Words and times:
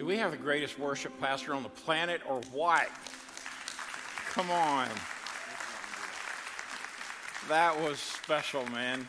Do 0.00 0.06
we 0.06 0.16
have 0.16 0.30
the 0.30 0.38
greatest 0.38 0.78
worship 0.78 1.20
pastor 1.20 1.52
on 1.52 1.62
the 1.62 1.68
planet 1.68 2.22
or 2.26 2.40
what? 2.54 2.88
Come 4.30 4.50
on. 4.50 4.88
That 7.50 7.78
was 7.78 7.98
special, 7.98 8.64
man. 8.70 9.06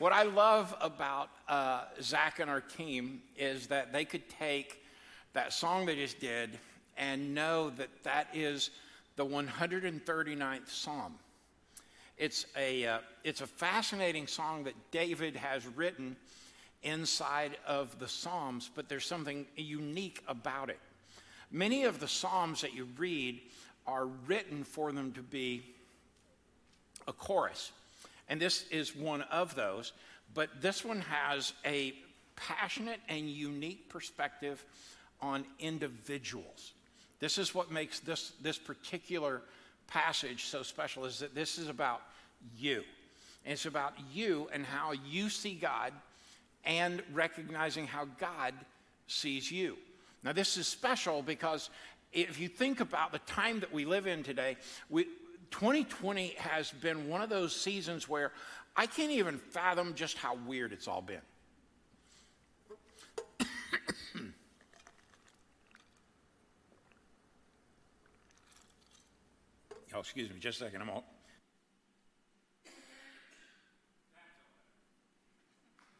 What 0.00 0.12
I 0.12 0.24
love 0.24 0.74
about 0.80 1.28
uh, 1.48 1.84
Zach 2.02 2.40
and 2.40 2.50
our 2.50 2.60
team 2.60 3.22
is 3.36 3.68
that 3.68 3.92
they 3.92 4.04
could 4.04 4.28
take 4.28 4.82
that 5.32 5.52
song 5.52 5.86
they 5.86 5.94
just 5.94 6.18
did 6.18 6.58
and 6.96 7.32
know 7.32 7.70
that 7.70 7.90
that 8.02 8.26
is 8.34 8.70
the 9.14 9.24
139th 9.24 10.68
Psalm. 10.68 11.14
It's 12.18 12.46
a, 12.56 12.84
uh, 12.84 12.98
it's 13.22 13.42
a 13.42 13.46
fascinating 13.46 14.26
song 14.26 14.64
that 14.64 14.74
David 14.90 15.36
has 15.36 15.64
written 15.68 16.16
inside 16.82 17.56
of 17.66 17.98
the 17.98 18.08
Psalms, 18.08 18.70
but 18.74 18.88
there's 18.88 19.06
something 19.06 19.46
unique 19.56 20.22
about 20.28 20.70
it. 20.70 20.78
Many 21.50 21.84
of 21.84 22.00
the 22.00 22.08
Psalms 22.08 22.60
that 22.62 22.74
you 22.74 22.88
read 22.96 23.40
are 23.86 24.06
written 24.06 24.64
for 24.64 24.92
them 24.92 25.12
to 25.12 25.22
be 25.22 25.62
a 27.06 27.12
chorus. 27.12 27.72
And 28.28 28.40
this 28.40 28.66
is 28.70 28.96
one 28.96 29.22
of 29.22 29.54
those, 29.54 29.92
but 30.34 30.50
this 30.60 30.84
one 30.84 31.00
has 31.02 31.52
a 31.64 31.94
passionate 32.34 33.00
and 33.08 33.28
unique 33.30 33.88
perspective 33.88 34.64
on 35.20 35.44
individuals. 35.58 36.72
This 37.20 37.38
is 37.38 37.54
what 37.54 37.70
makes 37.70 38.00
this, 38.00 38.32
this 38.42 38.58
particular 38.58 39.42
passage 39.86 40.46
so 40.46 40.62
special 40.62 41.04
is 41.04 41.20
that 41.20 41.34
this 41.34 41.58
is 41.58 41.68
about 41.68 42.02
you. 42.58 42.82
And 43.44 43.52
it's 43.52 43.66
about 43.66 43.94
you 44.12 44.48
and 44.52 44.66
how 44.66 44.92
you 45.08 45.30
see 45.30 45.54
God 45.54 45.92
and 46.66 47.02
recognizing 47.14 47.86
how 47.86 48.06
God 48.18 48.52
sees 49.06 49.50
you. 49.50 49.78
Now, 50.22 50.32
this 50.32 50.56
is 50.56 50.66
special 50.66 51.22
because 51.22 51.70
if 52.12 52.40
you 52.40 52.48
think 52.48 52.80
about 52.80 53.12
the 53.12 53.20
time 53.20 53.60
that 53.60 53.72
we 53.72 53.84
live 53.84 54.06
in 54.06 54.22
today, 54.22 54.56
we, 54.90 55.04
2020 55.52 56.34
has 56.38 56.72
been 56.72 57.08
one 57.08 57.22
of 57.22 57.28
those 57.28 57.54
seasons 57.54 58.08
where 58.08 58.32
I 58.76 58.86
can't 58.86 59.12
even 59.12 59.38
fathom 59.38 59.94
just 59.94 60.18
how 60.18 60.36
weird 60.46 60.72
it's 60.72 60.88
all 60.88 61.02
been. 61.02 61.20
oh, 69.94 70.00
excuse 70.00 70.28
me, 70.28 70.36
just 70.40 70.60
a 70.60 70.64
second. 70.64 70.82
I'm 70.82 70.90
all. 70.90 71.04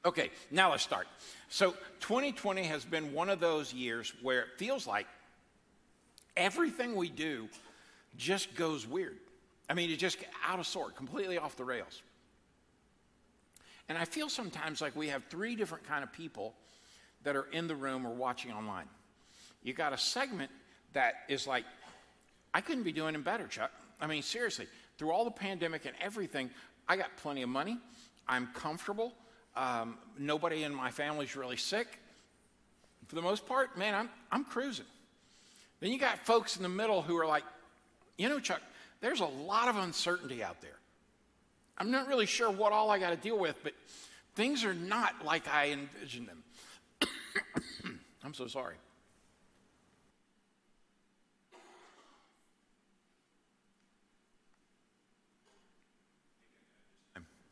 Okay, 0.07 0.31
now 0.53 0.71
let's 0.71 0.85
start. 0.85 1.09
So 1.49 1.73
2020 1.99 2.63
has 2.63 2.85
been 2.85 3.13
one 3.13 3.29
of 3.29 3.41
those 3.41 3.75
years 3.75 4.13
where 4.23 4.43
it 4.43 4.49
feels 4.57 4.87
like 4.87 5.09
everything 6.37 6.95
we 6.95 7.11
do 7.11 7.49
just 8.17 8.55
goes 8.55 8.87
weird. 8.87 9.17
I 9.69 9.75
mean, 9.75 9.91
it 9.91 9.97
just 9.97 10.19
out 10.47 10.61
of 10.61 10.67
sort, 10.69 10.95
completely 10.95 11.39
off 11.39 11.57
the 11.57 11.65
rails. 11.65 12.03
And 13.89 13.99
I 13.99 14.05
feel 14.05 14.29
sometimes 14.29 14.81
like 14.81 14.95
we 14.95 15.09
have 15.09 15.25
three 15.25 15.57
different 15.57 15.83
kind 15.83 16.05
of 16.05 16.13
people 16.13 16.55
that 17.25 17.35
are 17.35 17.49
in 17.51 17.67
the 17.67 17.75
room 17.75 18.07
or 18.07 18.15
watching 18.15 18.53
online. 18.53 18.87
You 19.65 19.73
got 19.75 19.93
a 19.93 19.99
segment 19.99 20.53
that 20.93 21.15
is 21.29 21.49
like, 21.49 21.65
I 22.55 22.61
couldn't 22.61 22.85
be 22.85 22.93
doing 22.93 23.17
it 23.17 23.25
better, 23.25 23.49
Chuck. 23.49 23.73
I 24.01 24.07
mean, 24.07 24.23
seriously, 24.23 24.69
through 24.99 25.11
all 25.11 25.25
the 25.25 25.33
pandemic 25.33 25.85
and 25.85 25.97
everything, 26.01 26.51
I 26.89 26.97
got 26.97 27.17
plenty 27.17 27.43
of 27.43 27.49
money. 27.49 27.79
I'm 28.29 28.47
comfortable. 28.55 29.13
Um, 29.57 29.97
nobody 30.19 30.65
in 30.65 30.75
my 30.75 30.91
family's 30.91 31.35
really 31.35 31.57
sick. 31.57 31.99
For 33.07 33.15
the 33.15 33.23
most 33.23 33.47
part, 33.47 33.79
man, 33.79 33.95
I'm, 33.95 34.11
I'm 34.31 34.45
cruising. 34.45 34.85
Then 35.81 35.93
you 35.93 35.99
got 35.99 36.19
folks 36.27 36.57
in 36.57 36.63
the 36.63 36.69
middle 36.69 37.03
who 37.03 37.17
are 37.19 37.27
like, 37.27 37.45
you 38.19 38.29
know, 38.29 38.41
Chuck, 38.41 38.61
there's 39.01 39.21
a 39.21 39.27
lot 39.27 39.69
of 39.69 39.77
uncertainty 39.77 40.43
out 40.43 40.61
there. 40.61 40.79
I'm 41.79 41.91
not 41.91 42.09
really 42.09 42.27
sure 42.27 42.51
what 42.51 42.73
all 42.73 42.91
I 42.91 42.99
got 42.99 43.11
to 43.11 43.17
deal 43.17 43.39
with, 43.39 43.59
but 43.63 43.73
things 44.35 44.65
are 44.65 44.75
not 44.75 45.25
like 45.25 45.47
I 45.49 45.71
envisioned 45.71 46.29
them. 46.29 46.43
I'm 48.25 48.35
so 48.35 48.47
sorry. 48.47 48.77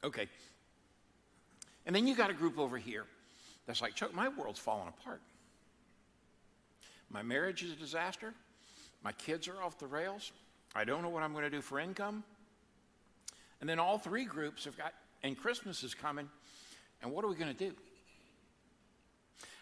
Okay. 0.05 0.29
And 1.87 1.95
then 1.95 2.07
you 2.07 2.15
got 2.15 2.31
a 2.31 2.35
group 2.35 2.59
over 2.59 2.79
here 2.79 3.05
that's 3.67 3.83
like, 3.83 3.95
Chuck, 3.95 4.15
my 4.15 4.29
world's 4.29 4.59
falling 4.59 4.89
apart. 4.89 5.21
My 7.11 7.23
marriage 7.23 7.63
is 7.63 7.73
a 7.73 7.77
disaster. 7.77 8.35
My 9.03 9.13
kids 9.13 9.49
are 9.49 9.63
off 9.63 9.79
the 9.79 9.87
rails. 9.87 10.33
I 10.75 10.85
don't 10.85 11.03
know 11.03 11.09
what 11.09 11.23
I'm 11.23 11.33
going 11.33 11.45
to 11.45 11.51
do 11.51 11.61
for 11.61 11.79
income. 11.79 12.25
And 13.61 13.69
then 13.69 13.79
all 13.79 13.99
three 13.99 14.25
groups 14.25 14.65
have 14.65 14.77
got, 14.77 14.93
and 15.23 15.39
Christmas 15.39 15.83
is 15.83 15.95
coming, 15.95 16.29
and 17.03 17.13
what 17.13 17.25
are 17.25 17.29
we 17.29 17.37
going 17.37 17.55
to 17.55 17.71
do? 17.71 17.75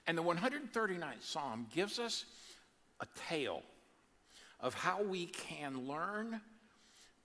And 0.07 0.17
the 0.17 0.23
139th 0.23 1.23
Psalm 1.23 1.67
gives 1.75 1.99
us 1.99 2.25
a 3.01 3.07
tale 3.29 3.63
of 4.61 4.75
how 4.75 5.03
we 5.03 5.27
can 5.27 5.87
learn 5.87 6.41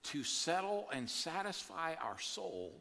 to 0.03 0.24
settle 0.24 0.88
and 0.91 1.09
satisfy 1.09 1.96
our 1.96 2.19
soul 2.19 2.74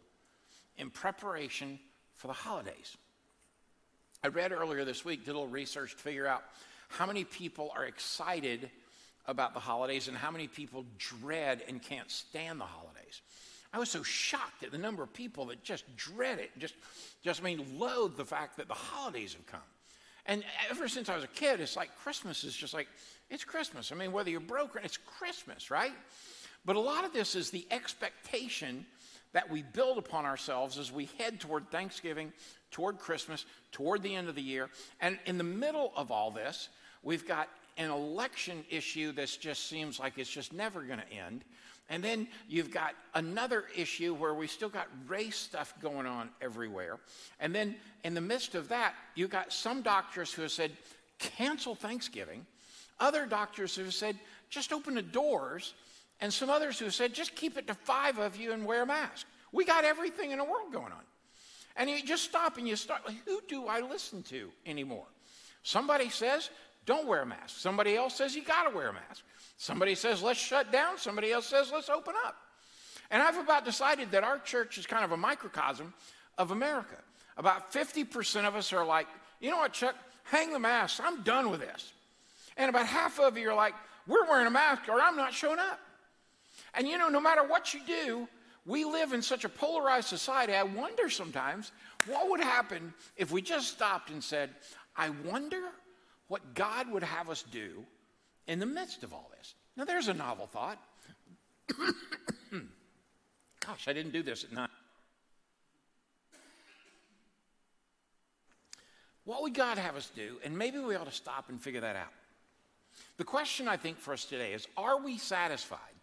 in 0.77 0.91
preparation 0.91 1.79
for 2.27 2.33
the 2.33 2.49
holidays. 2.49 2.97
I 4.25 4.29
read 4.29 4.51
earlier 4.51 4.85
this 4.85 5.05
week, 5.05 5.25
did 5.25 5.31
a 5.31 5.35
little 5.35 5.47
research 5.47 5.93
to 5.93 5.99
figure 5.99 6.27
out 6.27 6.43
how 6.89 7.07
many 7.07 7.23
people 7.23 7.71
are 7.77 7.85
excited 7.85 8.69
about 9.27 9.55
the 9.55 9.61
holidays 9.61 10.09
and 10.09 10.17
how 10.17 10.33
many 10.33 10.49
people 10.49 10.85
dread 10.99 11.63
and 11.69 11.81
can't 11.81 12.11
stand 12.11 12.61
the 12.61 12.65
holidays. 12.65 13.23
I 13.73 13.79
was 13.79 13.91
so 13.91 14.03
shocked 14.03 14.65
at 14.65 14.73
the 14.73 14.79
number 14.79 15.03
of 15.03 15.13
people 15.13 15.47
that 15.47 15.63
just 15.63 15.85
dread 15.97 16.39
it, 16.39 16.51
just, 16.59 16.75
just 17.23 17.41
I 17.41 17.45
mean, 17.45 17.79
loathe 17.79 18.17
the 18.17 18.25
fact 18.25 18.57
that 18.57 18.69
the 18.69 18.75
holidays 18.75 19.35
have 19.35 19.47
come. 19.47 19.61
And 20.25 20.43
ever 20.71 20.89
since 20.89 21.09
I 21.09 21.15
was 21.15 21.25
a 21.25 21.29
kid, 21.29 21.61
it's 21.61 21.77
like 21.77 21.91
Christmas 22.03 22.43
is 22.43 22.57
just 22.57 22.75
like, 22.75 22.89
it's 23.31 23.45
Christmas. 23.45 23.93
I 23.93 23.95
mean, 23.95 24.11
whether 24.11 24.31
you're 24.31 24.41
broke 24.41 24.75
or 24.75 24.81
it's 24.81 24.97
Christmas, 24.97 25.71
right? 25.71 25.93
But 26.65 26.75
a 26.75 26.81
lot 26.81 27.05
of 27.05 27.13
this 27.13 27.37
is 27.37 27.51
the 27.51 27.67
expectation 27.71 28.87
that 29.37 29.51
we 29.51 29.61
build 29.61 29.99
upon 29.99 30.25
ourselves 30.25 30.79
as 30.79 30.91
we 30.91 31.11
head 31.19 31.39
toward 31.39 31.71
Thanksgiving, 31.71 32.33
toward 32.71 32.99
Christmas, 32.99 33.45
toward 33.71 34.03
the 34.03 34.15
end 34.15 34.31
of 34.31 34.35
the 34.35 34.41
year. 34.41 34.71
And 34.99 35.19
in 35.27 35.37
the 35.37 35.45
middle 35.45 35.93
of 35.95 36.11
all 36.11 36.31
this, 36.31 36.71
we've 37.03 37.29
got 37.29 37.51
an 37.77 37.91
election 37.91 38.65
issue 38.71 39.13
that 39.13 39.37
just 39.39 39.69
seems 39.69 40.01
like 40.01 40.17
it's 40.17 40.31
just 40.31 40.55
never 40.55 40.81
going 40.81 41.01
to 41.01 41.13
end. 41.13 41.45
And 41.91 42.03
then 42.03 42.29
you've 42.49 42.71
got 42.71 42.95
another 43.15 43.65
issue 43.77 44.15
where 44.15 44.33
we 44.33 44.47
still 44.47 44.71
got 44.71 44.89
race 45.07 45.37
stuff 45.37 45.75
going 45.83 46.07
on 46.07 46.31
everywhere. 46.41 46.97
And 47.39 47.55
then 47.55 47.77
in 48.05 48.15
the 48.15 48.23
midst 48.23 48.55
of 48.55 48.71
that, 48.71 48.95
you've 49.17 49.29
got 49.29 49.53
some 49.53 49.83
doctors 49.83 50.33
who 50.33 50.41
have 50.41 50.51
said, 50.51 50.73
cancel 51.19 51.75
Thanksgiving. 51.75 52.47
Other 52.99 53.27
doctors 53.27 53.77
who 53.77 53.85
have 53.85 53.93
said, 53.93 54.19
just 54.49 54.73
open 54.73 54.95
the 54.95 55.03
doors. 55.03 55.75
And 56.21 56.33
some 56.33 56.49
others 56.51 56.79
who 56.79 56.91
said, 56.91 57.15
just 57.15 57.35
keep 57.35 57.59
it 57.59 57.67
to 57.67 57.75
five 57.75 58.19
of 58.19 58.37
you 58.37 58.53
and 58.53 58.65
wear 58.65 58.83
a 58.83 58.87
mask. 58.87 59.27
We 59.53 59.65
got 59.65 59.85
everything 59.85 60.31
in 60.31 60.39
the 60.39 60.45
world 60.45 60.73
going 60.73 60.93
on. 60.93 61.03
And 61.77 61.91
you 61.91 62.03
just 62.03 62.25
stop 62.25 62.57
and 62.57 62.67
you 62.67 62.77
start, 62.77 63.03
who 63.27 63.41
do 63.49 63.67
I 63.67 63.81
listen 63.81 64.23
to 64.25 64.51
anymore? 64.65 65.07
Somebody 65.63 66.09
says, 66.09 66.49
don't 66.87 67.07
wear 67.07 67.23
a 67.23 67.27
mask. 67.27 67.59
Somebody 67.59 67.97
else 67.97 68.15
says 68.15 68.35
you 68.35 68.45
got 68.45 68.69
to 68.69 68.75
wear 68.75 68.89
a 68.89 68.93
mask. 68.93 69.25
Somebody 69.59 69.95
says 69.95 70.23
let's 70.23 70.39
shut 70.39 70.73
down. 70.73 70.97
Somebody 70.97 71.33
else 71.33 71.47
says 71.47 71.71
let's 71.73 71.91
open 71.91 72.15
up. 72.25 72.37
And 73.11 73.23
I've 73.23 73.37
about 73.37 73.65
decided 73.65 74.11
that 74.13 74.25
our 74.25 74.39
church 74.39 74.79
is 74.79 74.87
kind 74.87 75.05
of 75.05 75.13
a 75.13 75.17
microcosm 75.17 75.93
of 76.39 76.51
America. 76.51 76.97
About 77.37 77.73
50% 77.73 78.47
of 78.47 78.57
us 78.57 78.73
are 78.73 78.85
like, 78.85 79.07
you 79.41 79.51
know 79.51 79.59
what, 79.59 79.73
Chuck, 79.73 79.95
hang 80.25 80.53
the 80.53 80.59
mask. 80.59 81.01
I'm 81.05 81.23
done 81.23 81.51
with 81.51 81.61
this. 81.61 81.93
And 82.57 82.71
about 82.71 82.87
half 82.87 83.21
of 83.21 83.37
you 83.37 83.51
are 83.51 83.55
like, 83.55 83.75
we're 84.07 84.25
wearing 84.25 84.47
a 84.47 84.51
mask 84.51 84.89
or 84.89 85.01
I'm 85.01 85.17
not 85.17 85.35
showing 85.35 85.59
up. 85.59 85.81
And 86.77 86.87
you 86.87 86.99
know, 86.99 87.09
no 87.09 87.21
matter 87.21 87.43
what 87.43 87.73
you 87.73 87.81
do, 87.87 88.29
we 88.67 88.85
live 88.85 89.13
in 89.13 89.23
such 89.23 89.45
a 89.45 89.49
polarized 89.49 90.09
society. 90.09 90.53
I 90.53 90.63
wonder 90.65 91.09
sometimes 91.09 91.73
what 92.07 92.29
would 92.29 92.41
happen 92.41 92.93
if 93.17 93.33
we 93.33 93.41
just 93.41 93.69
stopped 93.69 94.11
and 94.11 94.23
said, 94.23 94.51
I 94.97 95.11
wonder 95.25 95.63
what 96.29 96.55
God 96.55 96.91
would 96.91 97.03
have 97.03 97.31
us 97.31 97.43
do 97.51 97.85
in 98.47 98.59
the 98.59 98.67
midst 98.67 99.03
of 99.05 99.13
all 99.13 99.31
this. 99.39 99.55
Now, 99.77 99.85
there's 99.85 100.09
a 100.09 100.15
novel 100.15 100.47
thought. 100.47 100.79
Gosh, 103.61 103.89
I 103.89 103.93
didn't 103.93 104.13
do 104.13 104.23
this 104.23 104.45
at 104.45 104.53
night. 104.53 104.71
What 109.25 109.43
would 109.43 109.55
God 109.55 109.79
have 109.79 109.97
us 109.97 110.11
do? 110.15 110.39
And 110.45 110.57
maybe 110.57 110.79
we 110.79 110.95
ought 110.95 111.07
to 111.07 111.13
stop 111.13 111.49
and 111.49 111.61
figure 111.61 111.81
that 111.81 111.97
out. 111.97 112.13
The 113.17 113.25
question 113.25 113.67
I 113.67 113.77
think 113.77 113.99
for 113.99 114.13
us 114.13 114.25
today 114.25 114.53
is 114.53 114.69
Are 114.77 115.01
we 115.01 115.19
satisfied 115.19 115.96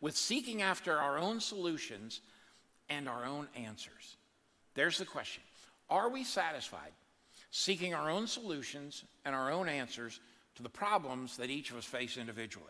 with 0.00 0.16
seeking 0.16 0.62
after 0.62 0.98
our 0.98 1.18
own 1.18 1.40
solutions 1.40 2.20
and 2.88 3.08
our 3.08 3.24
own 3.24 3.48
answers? 3.56 4.16
There's 4.74 4.98
the 4.98 5.04
question. 5.04 5.42
Are 5.90 6.08
we 6.08 6.24
satisfied 6.24 6.92
seeking 7.50 7.94
our 7.94 8.10
own 8.10 8.26
solutions 8.26 9.04
and 9.24 9.34
our 9.34 9.50
own 9.50 9.68
answers 9.68 10.20
to 10.56 10.62
the 10.62 10.68
problems 10.68 11.36
that 11.36 11.50
each 11.50 11.70
of 11.70 11.76
us 11.76 11.84
face 11.84 12.16
individually. 12.16 12.66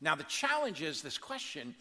Now, 0.00 0.14
the 0.14 0.24
challenge 0.24 0.82
is 0.82 1.02
this 1.02 1.18
question 1.18 1.74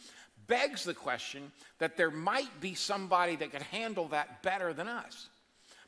begs 0.47 0.83
the 0.83 0.93
question 0.93 1.51
that 1.79 1.95
there 1.95 2.11
might 2.11 2.59
be 2.59 2.75
somebody 2.75 3.35
that 3.37 3.51
could 3.51 3.61
handle 3.61 4.07
that 4.09 4.43
better 4.43 4.73
than 4.73 4.87
us. 4.87 5.29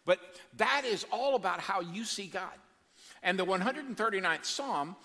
But 0.06 0.20
that 0.58 0.84
is 0.86 1.06
all 1.12 1.36
about 1.36 1.60
how 1.60 1.82
you 1.82 2.04
see 2.04 2.28
God. 2.28 2.54
And 3.24 3.40
the 3.40 3.46
139th 3.46 4.46
Psalm 4.46 4.96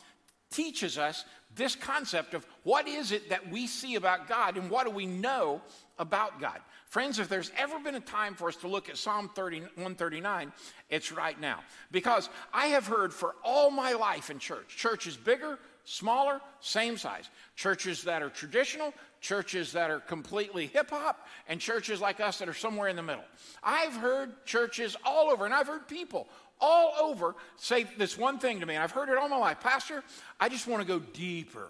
teaches 0.50 0.98
us 0.98 1.24
this 1.54 1.74
concept 1.74 2.34
of 2.34 2.46
what 2.62 2.86
is 2.86 3.12
it 3.12 3.28
that 3.30 3.50
we 3.50 3.66
see 3.66 3.96
about 3.96 4.28
God 4.28 4.56
and 4.56 4.70
what 4.70 4.86
do 4.86 4.90
we 4.90 5.06
know 5.06 5.60
about 5.98 6.40
God. 6.40 6.60
Friends, 6.86 7.18
if 7.18 7.28
there's 7.28 7.52
ever 7.56 7.78
been 7.78 7.94
a 7.94 8.00
time 8.00 8.34
for 8.34 8.48
us 8.48 8.56
to 8.56 8.68
look 8.68 8.88
at 8.88 8.96
Psalm 8.96 9.30
30, 9.34 9.60
139, 9.60 10.52
it's 10.88 11.12
right 11.12 11.40
now. 11.40 11.60
Because 11.92 12.28
I 12.52 12.66
have 12.68 12.86
heard 12.86 13.12
for 13.12 13.34
all 13.44 13.70
my 13.70 13.92
life 13.92 14.30
in 14.30 14.38
church, 14.38 14.76
church 14.76 15.06
is 15.06 15.16
bigger, 15.16 15.58
smaller, 15.84 16.40
same 16.60 16.96
size. 16.96 17.28
Churches 17.56 18.02
that 18.04 18.22
are 18.22 18.30
traditional, 18.30 18.94
churches 19.20 19.72
that 19.72 19.90
are 19.90 20.00
completely 20.00 20.66
hip 20.66 20.90
hop, 20.90 21.26
and 21.48 21.60
churches 21.60 22.00
like 22.00 22.20
us 22.20 22.38
that 22.38 22.48
are 22.48 22.54
somewhere 22.54 22.88
in 22.88 22.96
the 22.96 23.02
middle. 23.02 23.24
I've 23.62 23.94
heard 23.94 24.44
churches 24.46 24.96
all 25.04 25.30
over, 25.30 25.44
and 25.44 25.54
I've 25.54 25.66
heard 25.66 25.88
people 25.88 26.28
all 26.60 26.94
over 27.00 27.34
say 27.56 27.86
this 27.96 28.18
one 28.18 28.38
thing 28.38 28.60
to 28.60 28.66
me, 28.66 28.74
and 28.74 28.84
I've 28.84 28.90
heard 28.90 29.08
it 29.08 29.16
all 29.16 29.28
my 29.28 29.36
life 29.36 29.60
Pastor, 29.60 30.04
I 30.38 30.48
just 30.48 30.66
want 30.66 30.82
to 30.82 30.88
go 30.88 30.98
deeper. 30.98 31.68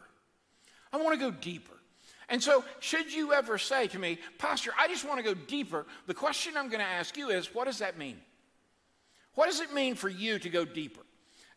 I 0.93 0.97
want 0.97 1.19
to 1.19 1.25
go 1.25 1.31
deeper. 1.31 1.75
And 2.29 2.43
so, 2.43 2.65
should 2.79 3.13
you 3.13 3.33
ever 3.33 3.59
say 3.59 3.89
to 3.89 3.99
me, 3.99 4.19
Pastor, 4.39 4.71
I 4.79 4.87
just 4.87 5.05
want 5.05 5.19
to 5.19 5.25
go 5.25 5.35
deeper, 5.35 5.85
the 6.07 6.15
question 6.15 6.57
I'm 6.57 6.69
going 6.69 6.81
to 6.81 6.87
ask 6.87 7.17
you 7.17 7.31
is, 7.31 7.53
what 7.53 7.65
does 7.65 7.79
that 7.79 7.99
mean? 7.99 8.19
What 9.35 9.47
does 9.47 9.61
it 9.61 9.73
mean 9.73 9.97
for 9.97 10.09
you 10.09 10.39
to 10.39 10.49
go 10.49 10.65
deeper? 10.65 11.01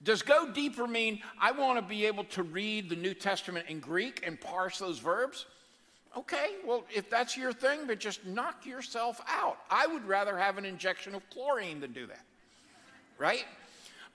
Does 0.04 0.22
go 0.22 0.52
deeper 0.52 0.88
mean 0.88 1.22
I 1.40 1.52
want 1.52 1.80
to 1.80 1.82
be 1.82 2.06
able 2.06 2.26
to 2.26 2.44
read 2.44 2.90
the 2.90 2.96
New 2.96 3.14
Testament 3.14 3.68
in 3.70 3.80
Greek 3.80 4.24
and 4.26 4.40
parse 4.40 4.80
those 4.80 5.00
verbs? 5.00 5.46
Okay, 6.16 6.52
well, 6.66 6.84
if 6.94 7.10
that's 7.10 7.36
your 7.36 7.54
thing, 7.54 7.82
but 7.88 8.00
just 8.00 8.26
knock 8.26 8.66
yourself 8.66 9.22
out. 9.28 9.58
I 9.70 9.88
would 9.88 10.06
rather 10.06 10.38
have 10.38 10.58
an 10.58 10.66
injection 10.66 11.16
of 11.16 11.28
chlorine 11.30 11.80
than 11.80 11.92
do 11.92 12.06
that, 12.06 12.22
right? 13.18 13.46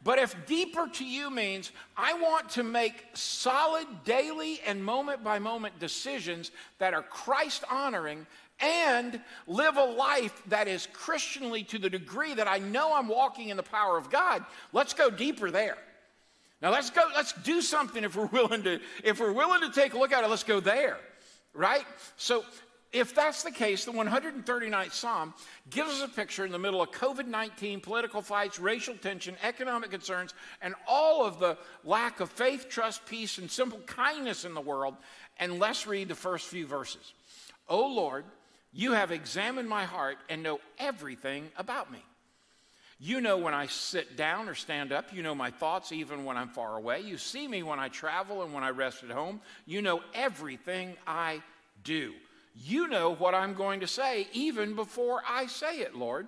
But 0.05 0.20
if 0.20 0.46
deeper 0.46 0.88
to 0.94 1.05
you 1.05 1.29
means 1.29 1.73
I 1.96 2.14
want 2.14 2.50
to 2.50 2.62
make 2.62 3.05
solid 3.14 3.87
daily 4.05 4.61
and 4.64 4.85
moment 4.85 5.25
by 5.25 5.40
moment 5.40 5.81
decisions 5.81 6.52
that 6.79 6.94
are 6.94 7.02
Christ 7.02 7.64
honoring 7.69 8.26
and 8.61 9.21
live 9.47 9.77
a 9.77 9.85
life 9.85 10.43
that 10.47 10.69
is 10.69 10.89
Christianly 10.93 11.63
to 11.65 11.79
the 11.79 11.91
degree 11.91 12.35
that 12.35 12.49
I 12.49 12.59
know 12.59 12.95
I'm 12.95 13.09
walking 13.09 13.51
in 13.51 13.57
the 13.57 13.63
power 13.63 13.97
of 13.97 14.11
God, 14.11 14.45
let's 14.73 14.95
go 14.95 15.11
deeper 15.11 15.51
there. 15.51 15.79
Now 16.61 16.73
let's 16.73 16.91
go, 16.91 17.03
let's 17.15 17.33
do 17.33 17.61
something 17.63 18.03
if 18.03 18.17
we're 18.17 18.27
willing 18.27 18.65
to, 18.65 18.81
if 19.05 19.21
we're 19.21 19.33
willing 19.33 19.61
to 19.61 19.71
take 19.71 19.95
a 19.95 19.99
look 19.99 20.13
at 20.13 20.25
it, 20.25 20.31
let's 20.31 20.45
go 20.45 20.61
there. 20.61 20.99
Right? 21.55 21.85
So 22.17 22.45
if 22.93 23.15
that's 23.15 23.43
the 23.43 23.51
case, 23.51 23.85
the 23.85 23.93
139th 23.93 24.93
Psalm 24.93 25.35
gives 25.69 25.91
us 25.91 26.03
a 26.03 26.09
picture 26.09 26.47
in 26.47 26.53
the 26.53 26.59
middle 26.59 26.81
of 26.81 26.91
COVID 26.91 27.27
19, 27.27 27.81
political 27.81 28.23
fights, 28.23 28.59
racial 28.59 28.95
tension, 28.95 29.37
economic 29.43 29.91
concerns, 29.91 30.33
and 30.63 30.75
all 30.87 31.25
of 31.25 31.39
the 31.39 31.59
lack 31.85 32.21
of 32.21 32.31
faith, 32.31 32.69
trust, 32.69 33.05
peace, 33.07 33.39
and 33.39 33.51
simple 33.51 33.81
kindness 33.81 34.45
in 34.45 34.55
the 34.55 34.61
world. 34.61 34.95
And 35.39 35.59
let's 35.59 35.87
read 35.87 36.09
the 36.09 36.15
first 36.15 36.47
few 36.47 36.67
verses. 36.67 37.13
O 37.69 37.87
Lord, 37.87 38.25
you 38.73 38.93
have 38.93 39.11
examined 39.11 39.69
my 39.69 39.85
heart 39.85 40.19
and 40.29 40.43
know 40.43 40.61
everything 40.79 41.50
about 41.56 41.91
me. 41.91 42.03
You 43.00 43.20
know 43.20 43.38
when 43.38 43.55
I 43.55 43.67
sit 43.67 44.17
down 44.17 44.49
or 44.49 44.55
stand 44.55 44.93
up. 44.93 45.15
You 45.15 45.23
know 45.23 45.35
my 45.35 45.50
thoughts 45.50 45.93
even 45.93 46.25
when 46.25 46.37
I'm 46.37 46.49
far 46.49 46.76
away. 46.76 47.00
You 47.00 47.17
see 47.17 47.47
me 47.47 47.62
when 47.62 47.79
I 47.79 47.88
travel 47.88 48.43
and 48.43 48.53
when 48.53 48.65
I 48.65 48.70
rest 48.70 49.05
at 49.05 49.11
home. 49.11 49.41
You 49.67 49.82
know 49.82 50.03
everything 50.15 50.97
I 51.06 51.43
do. 51.85 52.12
You 52.56 52.88
know 52.88 53.15
what 53.15 53.35
I'm 53.35 53.55
going 53.55 53.81
to 53.81 53.87
say 53.87 54.26
even 54.32 54.75
before 54.75 55.23
I 55.29 55.47
say 55.47 55.79
it, 55.79 55.94
Lord. 55.94 56.26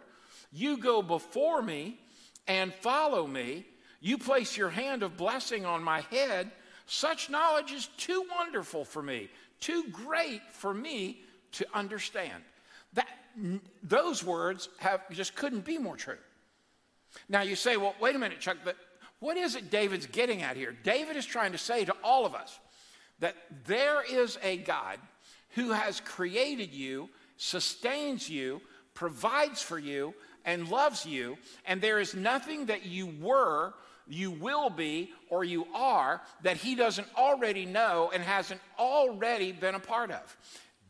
You 0.52 0.76
go 0.76 1.02
before 1.02 1.60
me 1.60 1.98
and 2.46 2.72
follow 2.72 3.26
me. 3.26 3.66
You 4.00 4.16
place 4.16 4.56
your 4.56 4.70
hand 4.70 5.02
of 5.02 5.16
blessing 5.16 5.66
on 5.66 5.82
my 5.82 6.02
head. 6.02 6.52
Such 6.86 7.30
knowledge 7.30 7.72
is 7.72 7.88
too 7.96 8.24
wonderful 8.36 8.84
for 8.84 9.02
me, 9.02 9.28
too 9.58 9.84
great 9.90 10.42
for 10.52 10.72
me 10.72 11.20
to 11.52 11.66
understand. 11.74 12.42
That, 12.94 13.08
those 13.82 14.24
words 14.24 14.68
have, 14.78 15.08
just 15.10 15.34
couldn't 15.34 15.64
be 15.64 15.78
more 15.78 15.96
true. 15.96 16.18
Now 17.28 17.42
you 17.42 17.56
say, 17.56 17.76
well, 17.76 17.94
wait 18.00 18.14
a 18.14 18.18
minute, 18.18 18.40
Chuck, 18.40 18.58
but 18.64 18.76
what 19.20 19.36
is 19.36 19.54
it 19.54 19.70
David's 19.70 20.06
getting 20.06 20.42
at 20.42 20.56
here? 20.56 20.74
David 20.82 21.16
is 21.16 21.26
trying 21.26 21.52
to 21.52 21.58
say 21.58 21.84
to 21.84 21.94
all 22.02 22.24
of 22.24 22.34
us 22.34 22.58
that 23.20 23.36
there 23.66 24.02
is 24.02 24.38
a 24.42 24.56
God 24.58 24.98
who 25.50 25.72
has 25.72 26.00
created 26.00 26.72
you, 26.72 27.08
sustains 27.36 28.28
you, 28.28 28.60
provides 28.94 29.62
for 29.62 29.78
you, 29.78 30.14
and 30.44 30.68
loves 30.68 31.04
you, 31.04 31.36
and 31.66 31.80
there 31.80 32.00
is 32.00 32.14
nothing 32.14 32.66
that 32.66 32.86
you 32.86 33.06
were, 33.20 33.74
you 34.08 34.30
will 34.30 34.70
be, 34.70 35.10
or 35.28 35.44
you 35.44 35.66
are 35.74 36.22
that 36.42 36.56
he 36.56 36.74
doesn't 36.74 37.06
already 37.16 37.66
know 37.66 38.10
and 38.12 38.22
hasn't 38.22 38.60
already 38.78 39.52
been 39.52 39.74
a 39.74 39.80
part 39.80 40.10
of. 40.10 40.36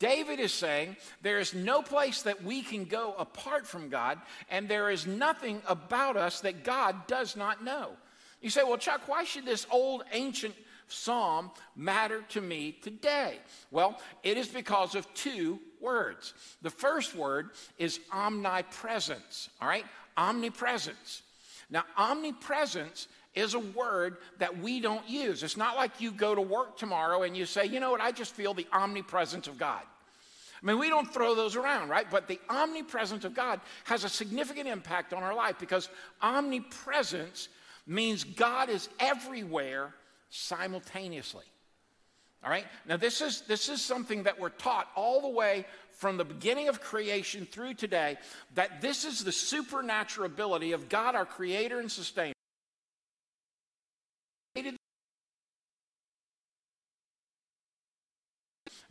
David 0.00 0.41
is 0.41 0.52
saying 0.52 0.97
there 1.23 1.38
is 1.38 1.55
no 1.55 1.82
place 1.82 2.23
that 2.23 2.43
we 2.43 2.62
can 2.62 2.87
go 2.87 3.14
apart 3.19 3.67
from 3.67 3.91
God, 3.91 4.19
and 4.50 4.69
there 4.69 4.91
is 4.91 5.06
nothing 5.06 5.62
about 5.69 6.17
us 6.17 6.41
that 6.41 6.64
God 6.64 7.06
does 7.06 7.37
not 7.37 7.62
know. 7.62 7.91
You 8.41 8.50
say, 8.50 8.64
well, 8.64 8.79
Chuck, 8.79 9.02
why 9.06 9.25
should 9.25 9.44
this 9.44 9.67
old 9.70 10.02
ancient 10.12 10.55
psalm 10.88 11.50
matter 11.76 12.25
to 12.31 12.41
me 12.41 12.73
today? 12.73 13.38
Well, 13.70 14.00
it 14.23 14.38
is 14.38 14.49
because 14.49 14.94
of 14.94 15.12
two 15.14 15.61
words. 15.81 16.32
The 16.62 16.70
first 16.70 17.14
word 17.14 17.50
is 17.79 18.00
omnipresence, 18.11 19.50
all 19.61 19.69
right? 19.69 19.85
Omnipresence. 20.17 21.23
Now, 21.69 21.85
omnipresence 21.96 23.06
is 23.35 23.55
a 23.55 23.61
word 23.61 24.17
that 24.38 24.58
we 24.58 24.81
don't 24.81 25.08
use. 25.08 25.43
It's 25.43 25.56
not 25.56 25.76
like 25.76 26.00
you 26.00 26.11
go 26.11 26.35
to 26.35 26.41
work 26.41 26.76
tomorrow 26.76 27.23
and 27.23 27.37
you 27.37 27.46
say, 27.46 27.67
you 27.67 27.79
know 27.79 27.91
what, 27.91 28.00
I 28.00 28.11
just 28.11 28.35
feel 28.35 28.55
the 28.55 28.67
omnipresence 28.73 29.46
of 29.46 29.58
God. 29.58 29.82
I 30.62 30.67
mean, 30.67 30.79
we 30.79 30.89
don't 30.89 31.12
throw 31.12 31.35
those 31.35 31.57
around, 31.57 31.89
right? 31.89 32.07
But 32.11 32.29
the 32.29 32.39
omnipresence 32.49 33.25
of 33.25 33.35
God 33.35 33.61
has 33.85 34.05
a 34.05 34.09
significant 34.09 34.69
impact 34.69 35.15
on 35.15 35.23
our 35.23 35.35
life 35.35 35.57
because 35.59 35.89
omnipresence 36.21 37.49
means 37.87 38.25
God 38.25 38.69
is 38.69 38.89
everywhere 38.99 39.94
simultaneously. 40.29 41.44
All 42.44 42.51
right? 42.51 42.67
Now, 42.87 42.96
this 42.96 43.20
is, 43.20 43.43
this 43.43 43.69
is 43.69 43.82
something 43.82 44.23
that 44.23 44.39
we're 44.39 44.49
taught 44.51 44.89
all 44.96 45.20
the 45.20 45.29
way 45.29 45.67
from 45.93 46.17
the 46.17 46.25
beginning 46.25 46.69
of 46.69 46.81
creation 46.81 47.46
through 47.46 47.75
today 47.75 48.17
that 48.55 48.81
this 48.81 49.05
is 49.05 49.23
the 49.23 49.32
supernatural 49.32 50.27
ability 50.27 50.73
of 50.73 50.89
God, 50.89 51.15
our 51.15 51.27
creator 51.27 51.81
and 51.81 51.93
sustainer. 51.93 52.34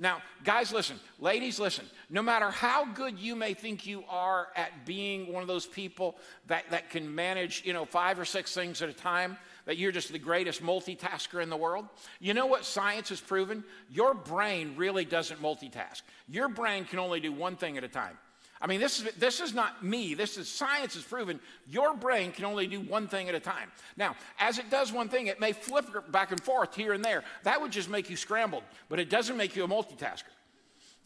Now, 0.01 0.21
guys, 0.45 0.71
listen. 0.71 0.97
Ladies, 1.19 1.59
listen. 1.59 1.85
No 2.09 2.21
matter 2.21 2.49
how 2.49 2.85
good 2.85 3.19
you 3.19 3.35
may 3.35 3.53
think 3.53 3.85
you 3.85 4.05
are 4.09 4.47
at 4.55 4.85
being 4.85 5.31
one 5.33 5.41
of 5.41 5.47
those 5.49 5.65
people 5.65 6.15
that, 6.47 6.63
that 6.71 6.89
can 6.89 7.13
manage, 7.13 7.63
you 7.65 7.73
know, 7.73 7.83
five 7.83 8.17
or 8.17 8.23
six 8.23 8.53
things 8.53 8.81
at 8.81 8.87
a 8.87 8.93
time, 8.93 9.37
that 9.65 9.77
you're 9.77 9.91
just 9.91 10.11
the 10.11 10.17
greatest 10.17 10.63
multitasker 10.63 11.43
in 11.43 11.49
the 11.49 11.57
world, 11.57 11.85
you 12.21 12.33
know 12.33 12.45
what 12.45 12.63
science 12.63 13.09
has 13.09 13.19
proven? 13.19 13.63
Your 13.91 14.13
brain 14.13 14.73
really 14.77 15.03
doesn't 15.03 15.41
multitask. 15.41 16.01
Your 16.29 16.47
brain 16.47 16.85
can 16.85 16.97
only 16.97 17.19
do 17.19 17.33
one 17.33 17.57
thing 17.57 17.77
at 17.77 17.83
a 17.83 17.89
time. 17.89 18.17
I 18.61 18.67
mean, 18.67 18.81
this 18.81 18.99
is, 18.99 19.13
this 19.13 19.39
is 19.39 19.53
not 19.53 19.83
me. 19.85 20.13
This 20.13 20.37
is 20.37 20.49
science 20.49 20.95
has 20.95 21.03
proven 21.03 21.39
your 21.67 21.93
brain 21.93 22.31
can 22.33 22.43
only 22.43 22.67
do 22.67 22.81
one 22.81 23.07
thing 23.07 23.29
at 23.29 23.35
a 23.35 23.39
time. 23.39 23.71
Now, 23.95 24.15
as 24.37 24.59
it 24.59 24.69
does 24.69 24.91
one 24.91 25.07
thing, 25.07 25.27
it 25.27 25.39
may 25.39 25.53
flip 25.53 25.85
back 26.11 26.31
and 26.31 26.41
forth 26.41 26.75
here 26.75 26.91
and 26.91 27.03
there. 27.03 27.23
That 27.43 27.61
would 27.61 27.71
just 27.71 27.89
make 27.89 28.09
you 28.09 28.17
scrambled, 28.17 28.63
but 28.89 28.99
it 28.99 29.09
doesn't 29.09 29.37
make 29.37 29.55
you 29.55 29.63
a 29.63 29.67
multitasker, 29.67 30.23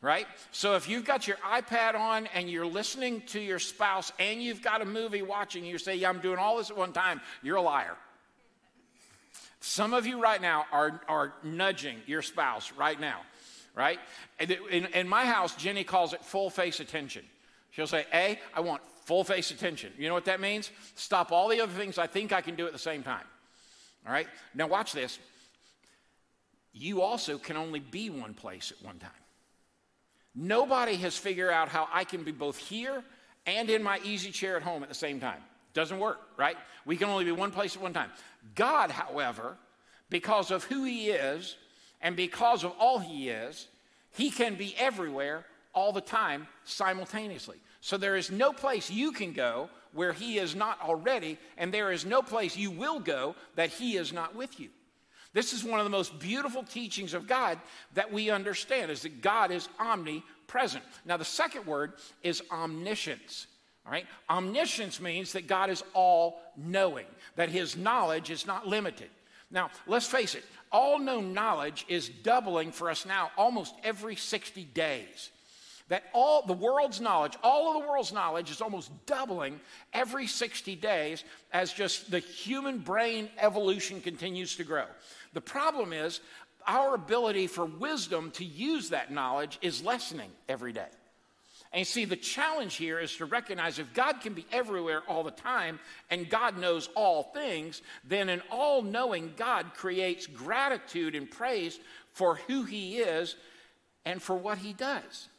right? 0.02 0.26
So 0.52 0.76
if 0.76 0.90
you've 0.90 1.06
got 1.06 1.28
your 1.28 1.38
iPad 1.38 1.94
on 1.94 2.28
and 2.34 2.50
you're 2.50 2.66
listening 2.66 3.22
to 3.28 3.40
your 3.40 3.60
spouse 3.60 4.12
and 4.18 4.42
you've 4.42 4.64
got 4.64 4.82
a 4.82 4.86
movie 4.86 5.22
watching, 5.22 5.64
you 5.64 5.78
say, 5.78 5.96
Yeah, 5.96 6.10
I'm 6.10 6.22
doing 6.22 6.40
all 6.40 6.58
this 6.58 6.72
at 6.72 6.78
one 6.78 6.92
time, 6.92 7.22
you're 7.44 7.58
a 7.58 7.62
liar. 7.62 7.96
Some 9.60 9.94
of 9.94 10.08
you 10.08 10.20
right 10.20 10.42
now 10.42 10.66
are, 10.72 11.00
are 11.08 11.34
nudging 11.44 11.98
your 12.08 12.24
spouse 12.24 12.74
right 12.74 13.00
now, 13.00 13.22
right? 13.76 14.00
In, 14.40 14.88
in 14.88 15.08
my 15.08 15.26
house, 15.26 15.56
Jenny 15.56 15.84
calls 15.84 16.14
it 16.14 16.26
full 16.26 16.50
face 16.50 16.80
attention. 16.80 17.24
She'll 17.74 17.88
say, 17.88 18.06
A, 18.13 18.39
I 18.53 18.60
want 18.62 18.82
full 19.06 19.24
face 19.24 19.51
attention. 19.51 19.92
You 19.98 20.08
know 20.08 20.13
what 20.13 20.25
that 20.25 20.39
means? 20.39 20.72
Stop 20.96 21.32
all 21.32 21.50
the 21.50 21.60
other 21.60 21.74
things 21.74 21.98
I 21.98 22.08
think 22.08 22.32
I 22.32 22.42
can 22.42 22.56
do 22.56 22.68
at 22.68 22.72
the 22.72 22.80
same 22.80 23.03
time. 23.03 23.25
All 24.06 24.13
right? 24.13 24.27
Now, 24.53 24.68
watch 24.68 24.94
this. 24.94 25.18
You 26.72 27.01
also 27.01 27.38
can 27.38 27.58
only 27.58 27.80
be 27.80 28.10
one 28.10 28.34
place 28.34 28.72
at 28.72 28.86
one 28.86 29.00
time. 29.00 29.12
Nobody 30.36 30.96
has 30.98 31.18
figured 31.18 31.51
out 31.51 31.70
how 31.70 31.88
I 31.92 32.03
can 32.03 32.24
be 32.24 32.32
both 32.32 32.58
here 32.58 33.03
and 33.46 33.70
in 33.70 33.84
my 33.84 34.00
easy 34.03 34.32
chair 34.32 34.56
at 34.56 34.63
home 34.63 34.84
at 34.84 34.89
the 34.89 34.96
same 34.96 35.20
time. 35.20 35.42
Doesn't 35.74 36.00
work, 36.00 36.20
right? 36.38 36.58
We 36.86 36.98
can 36.98 37.10
only 37.10 37.25
be 37.25 37.32
one 37.32 37.51
place 37.51 37.75
at 37.75 37.82
one 37.82 37.94
time. 37.94 38.10
God, 38.56 38.92
however, 38.92 39.58
because 40.10 40.51
of 40.51 40.63
who 40.65 40.84
He 40.84 41.10
is 41.10 41.56
and 42.01 42.15
because 42.15 42.63
of 42.63 42.74
all 42.80 43.00
He 43.00 43.30
is, 43.30 43.68
He 44.12 44.30
can 44.30 44.56
be 44.56 44.75
everywhere 44.77 45.46
all 45.74 45.92
the 45.92 46.01
time 46.01 46.48
simultaneously. 46.63 47.58
So 47.82 47.98
there 47.98 48.15
is 48.15 48.32
no 48.32 48.53
place 48.53 48.89
you 48.89 49.12
can 49.12 49.34
go 49.34 49.70
where 49.94 50.13
He 50.13 50.38
is 50.38 50.56
not 50.56 50.80
already, 50.82 51.38
and 51.58 51.74
there 51.74 51.92
is 51.92 52.06
no 52.06 52.22
place 52.22 52.58
you 52.58 52.72
will 52.72 53.00
go 53.00 53.36
that 53.56 53.70
He 53.70 53.98
is 53.98 54.13
not 54.13 54.36
with 54.36 54.60
you. 54.60 54.70
This 55.34 55.51
is 55.51 55.63
one 55.63 55.80
of 55.80 55.86
the 55.86 55.89
most 55.89 56.20
beautiful 56.20 56.63
teachings 56.63 57.13
of 57.13 57.27
God 57.27 57.60
that 57.96 58.12
we 58.12 58.30
understand 58.30 58.92
is 58.92 59.01
that 59.01 59.22
God 59.22 59.51
is 59.51 59.68
omnipresent. 59.80 60.84
Now 61.06 61.18
the 61.18 61.25
second 61.25 61.65
word 61.65 61.94
is 62.22 62.44
omniscience. 62.51 63.48
All 63.86 63.92
right? 63.92 64.06
Omniscience 64.30 65.01
means 65.01 65.34
that 65.34 65.48
God 65.48 65.70
is 65.70 65.84
all 65.94 66.39
knowing, 66.56 67.08
that 67.36 67.50
his 67.50 67.75
knowledge 67.75 68.30
is 68.30 68.46
not 68.46 68.68
limited. 68.68 69.10
Now, 69.51 69.70
let's 69.86 70.08
face 70.08 70.36
it, 70.36 70.44
all 70.72 70.98
known 71.00 71.34
knowledge 71.34 71.86
is 71.88 72.10
doubling 72.10 72.72
for 72.72 72.89
us 72.89 73.06
now 73.06 73.32
almost 73.38 73.75
every 73.84 74.15
60 74.15 74.63
days. 74.65 75.30
That 75.94 76.06
all 76.12 76.42
the 76.42 76.54
world's 76.54 77.00
knowledge, 77.00 77.34
all 77.44 77.68
of 77.78 77.80
the 77.84 77.88
world's 77.88 78.12
knowledge 78.12 78.50
is 78.50 78.62
almost 78.62 78.90
doubling 79.06 79.60
every 79.94 80.26
60 80.26 80.76
days 80.78 81.24
as 81.52 81.72
just 81.72 82.10
the 82.10 82.18
human 82.18 82.80
brain 82.80 83.30
evolution 83.38 84.02
continues 84.02 84.56
to 84.56 84.64
grow. 84.64 84.86
The 85.34 85.42
problem 85.42 85.94
is 85.94 86.20
our 86.66 86.96
ability 86.96 87.46
for 87.46 87.66
wisdom 87.66 88.32
to 88.32 88.44
use 88.44 88.90
that 88.90 89.12
knowledge 89.12 89.60
is 89.62 89.86
lessening 89.86 90.32
every 90.50 90.74
day. 90.74 90.88
And 91.72 91.82
you 91.82 91.86
see, 91.86 92.06
the 92.06 92.16
challenge 92.16 92.74
here 92.74 92.98
is 92.98 93.16
to 93.18 93.26
recognize 93.26 93.78
if 93.78 93.94
God 93.94 94.14
can 94.22 94.34
be 94.34 94.48
everywhere 94.52 95.04
all 95.08 95.24
the 95.24 95.30
time 95.30 95.80
and 96.10 96.28
God 96.28 96.58
knows 96.58 96.90
all 96.96 97.22
things, 97.22 97.84
then 98.04 98.30
an 98.30 98.42
all 98.50 98.82
knowing 98.82 99.34
God 99.38 99.76
creates 99.76 100.26
gratitude 100.26 101.14
and 101.14 101.30
praise 101.30 101.80
for 102.14 102.38
who 102.48 102.64
he 102.64 102.98
is 102.98 103.36
and 104.06 104.20
for 104.20 104.36
what 104.36 104.58
he 104.58 104.74
does. 104.74 105.30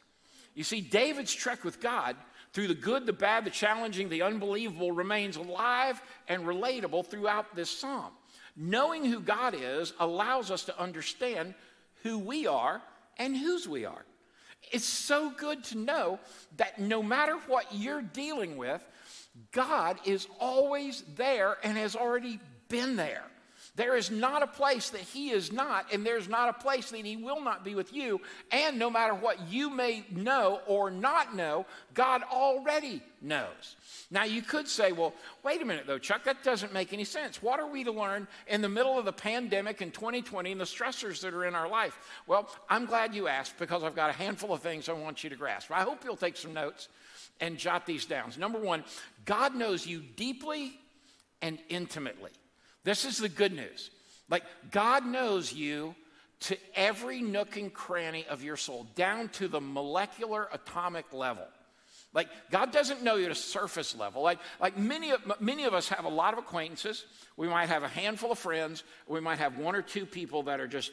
You 0.55 0.63
see, 0.63 0.81
David's 0.81 1.33
trek 1.33 1.63
with 1.63 1.79
God 1.79 2.15
through 2.53 2.69
the 2.69 2.73
good, 2.73 3.05
the 3.05 3.13
bad, 3.13 3.45
the 3.45 3.49
challenging, 3.49 4.09
the 4.09 4.21
unbelievable 4.21 4.91
remains 4.91 5.35
alive 5.35 6.01
and 6.27 6.43
relatable 6.43 7.05
throughout 7.05 7.55
this 7.55 7.69
psalm. 7.69 8.11
Knowing 8.55 9.03
who 9.03 9.19
God 9.19 9.53
is 9.59 9.93
allows 9.99 10.49
us 10.49 10.63
to 10.63 10.79
understand 10.79 11.53
who 12.03 12.17
we 12.17 12.47
are 12.47 12.81
and 13.17 13.35
whose 13.35 13.67
we 13.67 13.83
are. 13.83 14.05
It's 14.71 14.85
so 14.85 15.29
good 15.29 15.63
to 15.65 15.77
know 15.77 16.19
that 16.55 16.79
no 16.79 17.03
matter 17.03 17.37
what 17.47 17.65
you're 17.71 18.01
dealing 18.01 18.55
with, 18.57 18.83
God 19.51 19.99
is 20.05 20.27
always 20.39 21.03
there 21.15 21.57
and 21.63 21.77
has 21.77 21.95
already 21.95 22.39
been 22.69 22.95
there. 22.95 23.25
There 23.75 23.97
is 23.97 24.09
not 24.09 24.41
a 24.41 24.47
place 24.47 24.89
that 24.91 25.01
He 25.01 25.31
is 25.31 25.51
not, 25.51 25.91
and 25.91 26.05
there's 26.05 26.29
not 26.29 26.49
a 26.49 26.53
place 26.53 26.91
that 26.91 27.05
He 27.05 27.17
will 27.17 27.41
not 27.41 27.65
be 27.65 27.75
with 27.75 27.91
you. 27.93 28.21
And 28.51 28.79
no 28.79 28.89
matter 28.89 29.13
what 29.13 29.49
you 29.49 29.69
may 29.69 30.05
know 30.11 30.61
or 30.65 30.89
not 30.89 31.35
know, 31.35 31.65
God 31.93 32.23
already 32.23 33.01
knows. 33.21 33.75
Now, 34.09 34.23
you 34.23 34.41
could 34.41 34.67
say, 34.69 34.93
well, 34.93 35.13
wait 35.43 35.61
a 35.61 35.65
minute 35.65 35.87
though, 35.87 35.97
Chuck, 35.97 36.23
that 36.23 36.41
doesn't 36.43 36.73
make 36.73 36.93
any 36.93 37.03
sense. 37.03 37.41
What 37.41 37.59
are 37.59 37.67
we 37.67 37.83
to 37.83 37.91
learn 37.91 38.27
in 38.47 38.61
the 38.61 38.69
middle 38.69 38.97
of 38.97 39.03
the 39.03 39.11
pandemic 39.11 39.81
in 39.81 39.91
2020 39.91 40.53
and 40.53 40.61
the 40.61 40.65
stressors 40.65 41.19
that 41.21 41.33
are 41.33 41.45
in 41.45 41.55
our 41.55 41.67
life? 41.67 41.97
Well, 42.27 42.49
I'm 42.69 42.85
glad 42.85 43.13
you 43.13 43.27
asked 43.27 43.57
because 43.59 43.83
I've 43.83 43.95
got 43.95 44.09
a 44.09 44.13
handful 44.13 44.53
of 44.53 44.61
things 44.61 44.87
I 44.87 44.93
want 44.93 45.23
you 45.23 45.29
to 45.31 45.35
grasp. 45.35 45.69
I 45.71 45.81
hope 45.81 46.05
you'll 46.05 46.15
take 46.15 46.37
some 46.37 46.53
notes 46.53 46.87
and 47.41 47.57
jot 47.57 47.85
these 47.85 48.05
down. 48.05 48.31
Number 48.37 48.59
one, 48.59 48.85
God 49.25 49.53
knows 49.53 49.85
you 49.85 50.01
deeply 50.15 50.79
and 51.41 51.59
intimately. 51.67 52.31
This 52.85 53.03
is 53.03 53.17
the 53.17 53.27
good 53.27 53.51
news. 53.51 53.91
Like, 54.29 54.43
God 54.71 55.05
knows 55.05 55.51
you 55.51 55.95
to 56.41 56.57
every 56.75 57.21
nook 57.21 57.57
and 57.57 57.73
cranny 57.73 58.25
of 58.29 58.43
your 58.43 58.57
soul, 58.57 58.87
down 58.95 59.29
to 59.29 59.47
the 59.47 59.59
molecular 59.59 60.47
atomic 60.53 61.11
level. 61.11 61.47
Like, 62.13 62.29
God 62.51 62.71
doesn't 62.71 63.03
know 63.03 63.15
you 63.15 63.25
at 63.25 63.31
a 63.31 63.35
surface 63.35 63.95
level. 63.95 64.21
Like, 64.21 64.39
like 64.61 64.77
many, 64.77 65.11
of, 65.11 65.41
many 65.41 65.65
of 65.65 65.73
us 65.73 65.89
have 65.89 66.05
a 66.05 66.09
lot 66.09 66.33
of 66.33 66.39
acquaintances. 66.39 67.05
We 67.35 67.49
might 67.49 67.67
have 67.67 67.83
a 67.83 67.89
handful 67.89 68.31
of 68.31 68.39
friends. 68.39 68.83
We 69.07 69.19
might 69.19 69.39
have 69.39 69.57
one 69.57 69.75
or 69.75 69.81
two 69.81 70.05
people 70.05 70.43
that 70.43 70.59
are 70.59 70.67
just, 70.67 70.91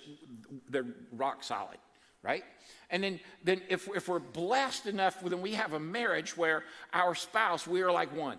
they're 0.69 0.87
rock 1.13 1.45
solid, 1.45 1.79
right? 2.23 2.43
And 2.91 3.05
then, 3.05 3.21
then 3.45 3.61
if, 3.69 3.89
if 3.95 4.09
we're 4.09 4.19
blessed 4.19 4.87
enough, 4.87 5.21
then 5.23 5.43
we 5.43 5.53
have 5.53 5.75
a 5.75 5.81
marriage 5.81 6.37
where 6.37 6.65
our 6.93 7.15
spouse, 7.15 7.67
we 7.67 7.83
are 7.83 7.93
like 7.93 8.17
one. 8.17 8.39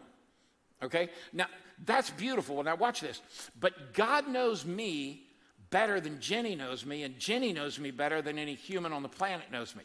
Okay? 0.81 1.09
Now, 1.31 1.45
that's 1.85 2.09
beautiful. 2.11 2.61
Now, 2.63 2.75
watch 2.75 3.01
this. 3.01 3.21
But 3.59 3.93
God 3.93 4.27
knows 4.27 4.65
me 4.65 5.23
better 5.69 5.99
than 5.99 6.19
Jenny 6.19 6.55
knows 6.55 6.85
me, 6.85 7.03
and 7.03 7.17
Jenny 7.19 7.51
knows 7.51 7.79
me 7.79 7.91
better 7.91 8.21
than 8.21 8.37
any 8.37 8.53
human 8.53 8.93
on 8.93 9.03
the 9.03 9.09
planet 9.09 9.51
knows 9.51 9.75
me. 9.75 9.83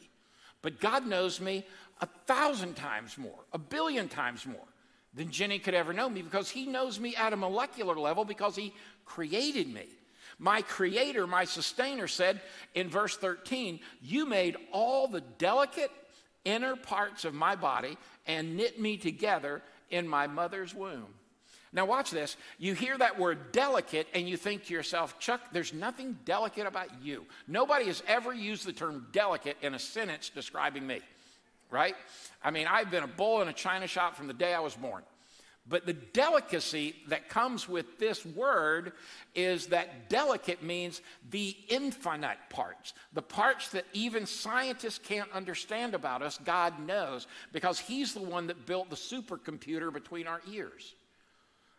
But 0.60 0.80
God 0.80 1.06
knows 1.06 1.40
me 1.40 1.64
a 2.00 2.06
thousand 2.26 2.74
times 2.74 3.16
more, 3.16 3.44
a 3.52 3.58
billion 3.58 4.08
times 4.08 4.46
more 4.46 4.66
than 5.14 5.30
Jenny 5.30 5.58
could 5.58 5.74
ever 5.74 5.92
know 5.92 6.08
me 6.08 6.22
because 6.22 6.50
He 6.50 6.66
knows 6.66 7.00
me 7.00 7.16
at 7.16 7.32
a 7.32 7.36
molecular 7.36 7.98
level 7.98 8.24
because 8.24 8.54
He 8.54 8.74
created 9.04 9.72
me. 9.72 9.86
My 10.38 10.62
creator, 10.62 11.26
my 11.26 11.44
sustainer 11.44 12.06
said 12.06 12.40
in 12.74 12.88
verse 12.88 13.16
13, 13.16 13.80
You 14.02 14.26
made 14.26 14.56
all 14.72 15.08
the 15.08 15.22
delicate 15.38 15.90
inner 16.44 16.76
parts 16.76 17.24
of 17.24 17.34
my 17.34 17.56
body 17.56 17.96
and 18.26 18.56
knit 18.56 18.80
me 18.80 18.96
together 18.96 19.62
in 19.90 20.06
my 20.06 20.26
mother's 20.26 20.74
womb. 20.74 21.06
Now, 21.72 21.84
watch 21.84 22.10
this. 22.10 22.36
You 22.58 22.74
hear 22.74 22.96
that 22.98 23.18
word 23.18 23.52
delicate 23.52 24.08
and 24.14 24.28
you 24.28 24.36
think 24.36 24.66
to 24.66 24.72
yourself, 24.72 25.18
Chuck, 25.18 25.40
there's 25.52 25.74
nothing 25.74 26.18
delicate 26.24 26.66
about 26.66 26.88
you. 27.02 27.26
Nobody 27.46 27.86
has 27.86 28.02
ever 28.06 28.32
used 28.32 28.64
the 28.64 28.72
term 28.72 29.06
delicate 29.12 29.56
in 29.60 29.74
a 29.74 29.78
sentence 29.78 30.30
describing 30.34 30.86
me, 30.86 31.00
right? 31.70 31.94
I 32.42 32.50
mean, 32.50 32.66
I've 32.66 32.90
been 32.90 33.04
a 33.04 33.08
bull 33.08 33.42
in 33.42 33.48
a 33.48 33.52
china 33.52 33.86
shop 33.86 34.16
from 34.16 34.28
the 34.28 34.34
day 34.34 34.54
I 34.54 34.60
was 34.60 34.74
born. 34.74 35.02
But 35.68 35.84
the 35.84 35.92
delicacy 35.92 36.96
that 37.08 37.28
comes 37.28 37.68
with 37.68 37.98
this 37.98 38.24
word 38.24 38.92
is 39.34 39.66
that 39.66 40.08
delicate 40.08 40.62
means 40.62 41.02
the 41.30 41.54
infinite 41.68 42.38
parts, 42.48 42.94
the 43.12 43.20
parts 43.20 43.68
that 43.70 43.84
even 43.92 44.24
scientists 44.24 44.98
can't 44.98 45.30
understand 45.32 45.94
about 45.94 46.22
us, 46.22 46.38
God 46.42 46.80
knows, 46.80 47.26
because 47.52 47.78
He's 47.78 48.14
the 48.14 48.22
one 48.22 48.46
that 48.46 48.64
built 48.64 48.88
the 48.88 48.96
supercomputer 48.96 49.92
between 49.92 50.26
our 50.26 50.40
ears. 50.50 50.94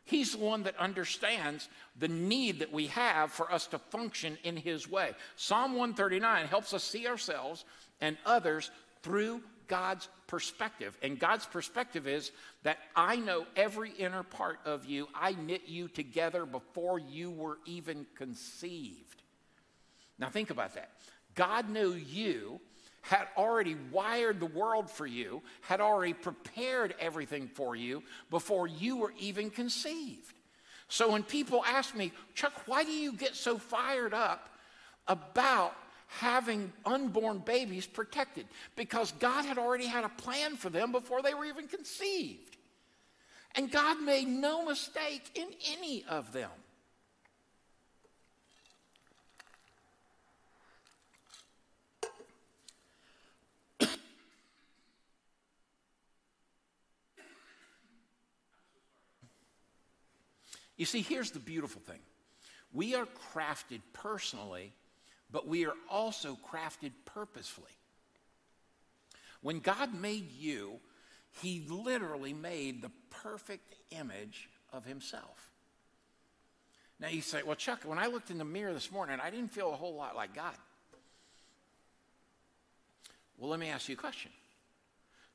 He's 0.06 0.32
the 0.32 0.40
one 0.40 0.64
that 0.64 0.78
understands 0.78 1.70
the 1.98 2.08
need 2.08 2.60
that 2.60 2.74
we 2.74 2.88
have 2.88 3.32
for 3.32 3.52
us 3.52 3.68
to 3.68 3.80
function 3.80 4.38
in 4.44 4.58
His 4.58 4.90
way. 4.90 5.12
Psalm 5.36 5.72
139 5.74 6.48
helps 6.48 6.74
us 6.74 6.84
see 6.84 7.08
ourselves 7.08 7.64
and 8.02 8.18
others 8.26 8.72
through 9.04 9.42
God's 9.68 10.10
perspective. 10.28 10.98
And 11.02 11.20
God's 11.20 11.46
perspective 11.46 12.08
is 12.08 12.32
that 12.64 12.80
I 12.96 13.18
know 13.18 13.46
every 13.56 13.92
inner 13.92 14.24
part 14.24 14.60
of 14.66 14.86
you. 14.86 15.08
I 15.16 15.34
knit 15.34 15.64
you 15.68 15.88
together 15.88 16.46
before 16.46 17.00
you 17.00 17.32
were 17.32 17.60
even 17.66 18.06
conceived. 18.16 19.22
Now, 20.18 20.30
think 20.30 20.50
about 20.50 20.76
that. 20.76 20.90
God 21.36 21.70
knew 21.70 21.94
you 21.94 22.60
had 23.02 23.28
already 23.38 23.76
wired 23.92 24.40
the 24.40 24.46
world 24.46 24.90
for 24.90 25.08
you, 25.08 25.42
had 25.62 25.82
already 25.82 26.14
prepared 26.14 26.96
everything 27.00 27.48
for 27.48 27.76
you 27.76 28.04
before 28.30 28.68
you 28.68 28.98
were 28.98 29.14
even 29.20 29.50
conceived. 29.50 30.34
So 30.88 31.12
when 31.12 31.24
people 31.24 31.64
ask 31.66 31.96
me, 31.96 32.12
Chuck, 32.34 32.54
why 32.66 32.84
do 32.84 32.92
you 32.92 33.14
get 33.14 33.36
so 33.36 33.58
fired 33.58 34.14
up 34.14 34.50
about 35.08 35.76
having 36.08 36.74
unborn 36.86 37.40
babies 37.40 37.86
protected? 37.86 38.48
Because 38.76 39.12
God 39.14 39.46
had 39.46 39.58
already 39.58 39.86
had 39.86 40.04
a 40.04 40.10
plan 40.10 40.56
for 40.56 40.70
them 40.70 40.92
before 40.92 41.22
they 41.22 41.34
were 41.34 41.46
even 41.46 41.68
conceived. 41.68 42.58
And 43.56 43.72
God 43.72 44.02
made 44.02 44.28
no 44.28 44.66
mistake 44.66 45.30
in 45.36 45.48
any 45.78 46.04
of 46.10 46.34
them. 46.34 46.52
You 60.80 60.86
see, 60.86 61.02
here's 61.02 61.32
the 61.32 61.40
beautiful 61.40 61.82
thing 61.82 62.00
we 62.74 62.96
are 62.96 63.06
crafted 63.34 63.82
personally, 63.94 64.72
but 65.30 65.46
we 65.46 65.66
are 65.66 65.74
also 65.90 66.38
crafted 66.50 66.92
purposefully. 67.06 67.68
When 69.42 69.60
God 69.60 69.94
made 69.94 70.32
you, 70.32 70.80
He 71.42 71.66
literally 71.70 72.34
made 72.34 72.82
the 72.82 72.92
perfect 73.10 73.76
image 73.92 74.50
of 74.72 74.86
Himself. 74.86 75.52
Now 76.98 77.10
you 77.10 77.22
say, 77.22 77.44
well, 77.44 77.56
Chuck, 77.56 77.82
when 77.84 78.00
I 78.00 78.08
looked 78.08 78.32
in 78.32 78.38
the 78.38 78.46
mirror 78.46 78.74
this 78.74 78.92
morning, 78.92 79.20
I 79.22 79.30
didn't 79.30 79.52
feel 79.52 79.72
a 79.72 79.76
whole 79.76 79.96
lot 79.96 80.16
like 80.16 80.34
God. 80.34 80.56
Well, 83.38 83.50
let 83.50 83.60
me 83.60 83.70
ask 83.70 83.90
you 83.90 83.96
a 83.96 83.98
question. 83.98 84.32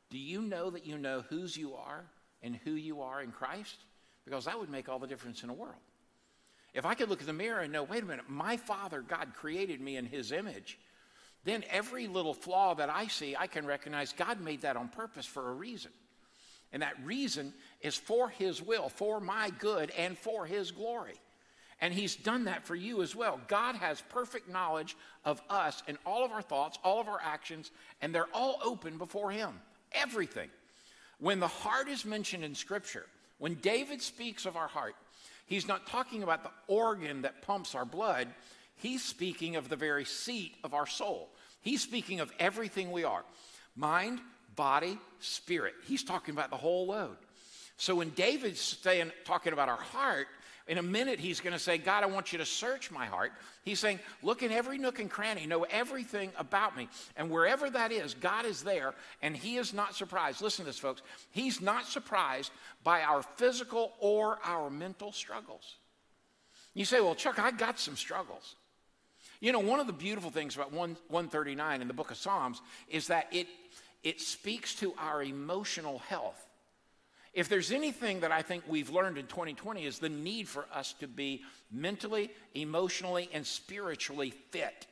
Do 0.08 0.18
you 0.18 0.40
know 0.40 0.70
that 0.70 0.86
you 0.86 0.96
know 0.96 1.22
whose 1.28 1.54
you 1.54 1.74
are 1.74 2.04
and 2.42 2.56
who 2.56 2.72
you 2.72 3.02
are 3.02 3.20
in 3.20 3.30
Christ? 3.30 3.76
Because 4.24 4.46
that 4.46 4.58
would 4.58 4.70
make 4.70 4.88
all 4.88 4.98
the 4.98 5.06
difference 5.06 5.42
in 5.42 5.48
the 5.48 5.54
world. 5.54 5.74
If 6.72 6.84
I 6.84 6.94
could 6.94 7.08
look 7.08 7.20
in 7.20 7.26
the 7.26 7.32
mirror 7.32 7.60
and 7.60 7.72
know, 7.72 7.84
wait 7.84 8.02
a 8.02 8.06
minute, 8.06 8.28
my 8.28 8.56
Father, 8.56 9.00
God, 9.00 9.34
created 9.34 9.80
me 9.80 9.96
in 9.96 10.06
His 10.06 10.32
image, 10.32 10.78
then 11.44 11.62
every 11.70 12.08
little 12.08 12.34
flaw 12.34 12.74
that 12.74 12.90
I 12.90 13.06
see, 13.06 13.36
I 13.36 13.46
can 13.46 13.66
recognize 13.66 14.12
God 14.12 14.40
made 14.40 14.62
that 14.62 14.76
on 14.76 14.88
purpose 14.88 15.26
for 15.26 15.50
a 15.50 15.54
reason. 15.54 15.92
And 16.72 16.82
that 16.82 16.96
reason 17.04 17.54
is 17.80 17.94
for 17.94 18.28
His 18.28 18.60
will, 18.60 18.88
for 18.88 19.20
my 19.20 19.50
good, 19.60 19.90
and 19.92 20.18
for 20.18 20.46
His 20.46 20.72
glory. 20.72 21.14
And 21.80 21.94
He's 21.94 22.16
done 22.16 22.44
that 22.46 22.64
for 22.64 22.74
you 22.74 23.02
as 23.02 23.14
well. 23.14 23.38
God 23.46 23.76
has 23.76 24.02
perfect 24.08 24.48
knowledge 24.48 24.96
of 25.24 25.40
us 25.48 25.82
and 25.86 25.98
all 26.04 26.24
of 26.24 26.32
our 26.32 26.42
thoughts, 26.42 26.78
all 26.82 27.00
of 27.00 27.08
our 27.08 27.20
actions, 27.22 27.70
and 28.02 28.12
they're 28.12 28.26
all 28.34 28.58
open 28.64 28.98
before 28.98 29.30
Him. 29.30 29.60
Everything. 29.92 30.50
When 31.20 31.38
the 31.38 31.46
heart 31.46 31.88
is 31.88 32.04
mentioned 32.04 32.42
in 32.42 32.56
Scripture, 32.56 33.06
when 33.38 33.54
David 33.56 34.00
speaks 34.02 34.46
of 34.46 34.56
our 34.56 34.68
heart, 34.68 34.94
He's 35.46 35.68
not 35.68 35.86
talking 35.86 36.22
about 36.22 36.42
the 36.42 36.50
organ 36.68 37.22
that 37.22 37.42
pumps 37.42 37.74
our 37.74 37.84
blood. 37.84 38.28
He's 38.76 39.02
speaking 39.02 39.56
of 39.56 39.68
the 39.68 39.76
very 39.76 40.04
seat 40.04 40.54
of 40.64 40.74
our 40.74 40.86
soul. 40.86 41.28
He's 41.60 41.82
speaking 41.82 42.20
of 42.20 42.32
everything 42.38 42.90
we 42.90 43.04
are 43.04 43.24
mind, 43.76 44.20
body, 44.54 44.98
spirit. 45.18 45.74
He's 45.86 46.04
talking 46.04 46.32
about 46.34 46.50
the 46.50 46.56
whole 46.56 46.86
load. 46.86 47.16
So 47.76 47.96
when 47.96 48.10
David's 48.10 48.60
saying, 48.60 49.10
talking 49.24 49.52
about 49.52 49.68
our 49.68 49.76
heart, 49.76 50.28
in 50.66 50.78
a 50.78 50.82
minute, 50.82 51.20
he's 51.20 51.40
going 51.40 51.52
to 51.52 51.58
say, 51.58 51.76
God, 51.76 52.02
I 52.02 52.06
want 52.06 52.32
you 52.32 52.38
to 52.38 52.46
search 52.46 52.90
my 52.90 53.04
heart. 53.04 53.32
He's 53.64 53.78
saying, 53.78 54.00
look 54.22 54.42
in 54.42 54.50
every 54.50 54.78
nook 54.78 54.98
and 54.98 55.10
cranny, 55.10 55.46
know 55.46 55.64
everything 55.64 56.32
about 56.38 56.74
me. 56.74 56.88
And 57.16 57.30
wherever 57.30 57.68
that 57.68 57.92
is, 57.92 58.14
God 58.14 58.46
is 58.46 58.62
there, 58.62 58.94
and 59.20 59.36
he 59.36 59.56
is 59.56 59.74
not 59.74 59.94
surprised. 59.94 60.40
Listen 60.40 60.64
to 60.64 60.70
this, 60.70 60.78
folks. 60.78 61.02
He's 61.32 61.60
not 61.60 61.86
surprised 61.86 62.50
by 62.82 63.02
our 63.02 63.22
physical 63.22 63.92
or 64.00 64.38
our 64.42 64.70
mental 64.70 65.12
struggles. 65.12 65.76
You 66.72 66.86
say, 66.86 67.00
well, 67.00 67.14
Chuck, 67.14 67.38
I 67.38 67.50
got 67.50 67.78
some 67.78 67.96
struggles. 67.96 68.56
You 69.40 69.52
know, 69.52 69.60
one 69.60 69.80
of 69.80 69.86
the 69.86 69.92
beautiful 69.92 70.30
things 70.30 70.56
about 70.56 70.72
1, 70.72 70.96
139 71.08 71.82
in 71.82 71.88
the 71.88 71.94
book 71.94 72.10
of 72.10 72.16
Psalms 72.16 72.62
is 72.88 73.08
that 73.08 73.28
it, 73.30 73.48
it 74.02 74.20
speaks 74.22 74.74
to 74.76 74.94
our 74.98 75.22
emotional 75.22 75.98
health. 75.98 76.43
If 77.34 77.48
there's 77.48 77.72
anything 77.72 78.20
that 78.20 78.30
I 78.30 78.42
think 78.42 78.62
we've 78.68 78.90
learned 78.90 79.18
in 79.18 79.26
2020 79.26 79.84
is 79.84 79.98
the 79.98 80.08
need 80.08 80.48
for 80.48 80.66
us 80.72 80.94
to 81.00 81.08
be 81.08 81.42
mentally, 81.70 82.30
emotionally, 82.54 83.28
and 83.32 83.44
spiritually 83.44 84.30
fit. 84.50 84.86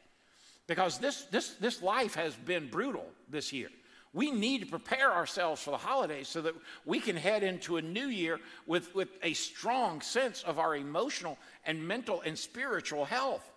Because 0.66 0.98
this, 0.98 1.22
this, 1.24 1.50
this 1.54 1.82
life 1.82 2.14
has 2.14 2.34
been 2.34 2.68
brutal 2.68 3.06
this 3.28 3.52
year. 3.52 3.68
We 4.12 4.30
need 4.30 4.60
to 4.62 4.66
prepare 4.66 5.12
ourselves 5.12 5.62
for 5.62 5.70
the 5.70 5.78
holidays 5.78 6.28
so 6.28 6.42
that 6.42 6.54
we 6.84 7.00
can 7.00 7.16
head 7.16 7.42
into 7.42 7.76
a 7.76 7.82
new 7.82 8.08
year 8.08 8.40
with, 8.66 8.94
with 8.94 9.08
a 9.22 9.32
strong 9.32 10.00
sense 10.02 10.42
of 10.42 10.58
our 10.58 10.76
emotional 10.76 11.38
and 11.64 11.86
mental 11.86 12.20
and 12.20 12.38
spiritual 12.38 13.04
health. 13.04 13.48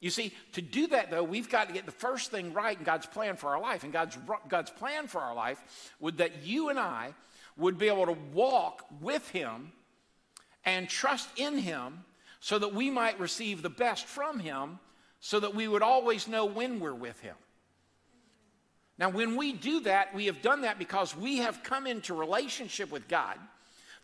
You 0.00 0.10
see, 0.10 0.34
to 0.52 0.60
do 0.60 0.88
that 0.88 1.10
though, 1.10 1.22
we've 1.22 1.48
got 1.48 1.68
to 1.68 1.74
get 1.74 1.86
the 1.86 1.92
first 1.92 2.30
thing 2.30 2.52
right 2.52 2.76
in 2.76 2.84
God's 2.84 3.06
plan 3.06 3.36
for 3.36 3.50
our 3.50 3.60
life. 3.60 3.84
And 3.84 3.92
God's, 3.92 4.18
God's 4.48 4.70
plan 4.70 5.06
for 5.06 5.20
our 5.20 5.34
life 5.34 5.90
would 6.00 6.18
that 6.18 6.44
you 6.44 6.68
and 6.68 6.78
I 6.78 7.14
would 7.56 7.78
be 7.78 7.88
able 7.88 8.06
to 8.06 8.16
walk 8.32 8.84
with 9.00 9.28
Him 9.30 9.72
and 10.64 10.88
trust 10.88 11.28
in 11.36 11.58
Him 11.58 12.04
so 12.40 12.58
that 12.58 12.74
we 12.74 12.90
might 12.90 13.18
receive 13.20 13.62
the 13.62 13.70
best 13.70 14.06
from 14.06 14.38
Him, 14.38 14.78
so 15.20 15.40
that 15.40 15.54
we 15.54 15.66
would 15.66 15.82
always 15.82 16.28
know 16.28 16.44
when 16.44 16.80
we're 16.80 16.94
with 16.94 17.18
Him. 17.20 17.36
Now, 18.98 19.08
when 19.08 19.36
we 19.36 19.52
do 19.52 19.80
that, 19.80 20.14
we 20.14 20.26
have 20.26 20.42
done 20.42 20.62
that 20.62 20.78
because 20.78 21.16
we 21.16 21.38
have 21.38 21.62
come 21.62 21.86
into 21.86 22.14
relationship 22.14 22.92
with 22.92 23.08
God 23.08 23.38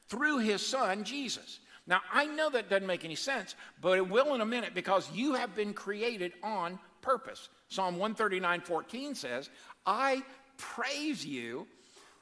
through 0.08 0.38
His 0.38 0.64
Son, 0.64 1.04
Jesus. 1.04 1.60
Now, 1.86 2.00
I 2.12 2.26
know 2.26 2.50
that 2.50 2.68
doesn't 2.68 2.86
make 2.86 3.04
any 3.04 3.14
sense, 3.14 3.54
but 3.80 3.98
it 3.98 4.08
will 4.08 4.34
in 4.34 4.40
a 4.40 4.46
minute 4.46 4.74
because 4.74 5.10
you 5.12 5.34
have 5.34 5.54
been 5.54 5.74
created 5.74 6.32
on 6.42 6.78
purpose. 7.02 7.48
Psalm 7.68 7.96
139 7.96 8.60
14 8.60 9.14
says, 9.14 9.50
I 9.86 10.22
praise 10.56 11.24
you 11.24 11.66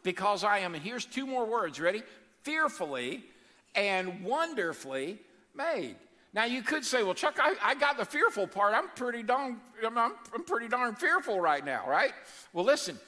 because 0.09 0.43
I 0.43 0.61
am, 0.61 0.75
and 0.75 0.83
here's 0.83 1.05
two 1.05 1.27
more 1.27 1.45
words, 1.45 1.79
ready? 1.79 2.03
Fearfully 2.41 3.23
and 3.75 4.25
wonderfully 4.25 5.19
made. 5.55 5.97
Now 6.33 6.47
you 6.47 6.63
could 6.63 6.83
say, 6.83 7.03
well, 7.03 7.13
Chuck, 7.13 7.37
I, 7.39 7.57
I 7.63 7.75
got 7.75 7.99
the 7.99 8.07
fearful 8.07 8.47
part. 8.47 8.73
I'm 8.73 8.89
pretty 8.97 9.23
darn, 9.23 9.61
I'm, 9.85 9.99
I'm 9.99 10.45
pretty 10.47 10.67
darn 10.67 10.95
fearful 10.95 11.39
right 11.43 11.63
now, 11.63 11.85
right? 11.87 12.13
Well, 12.55 12.65
listen, 12.65 12.99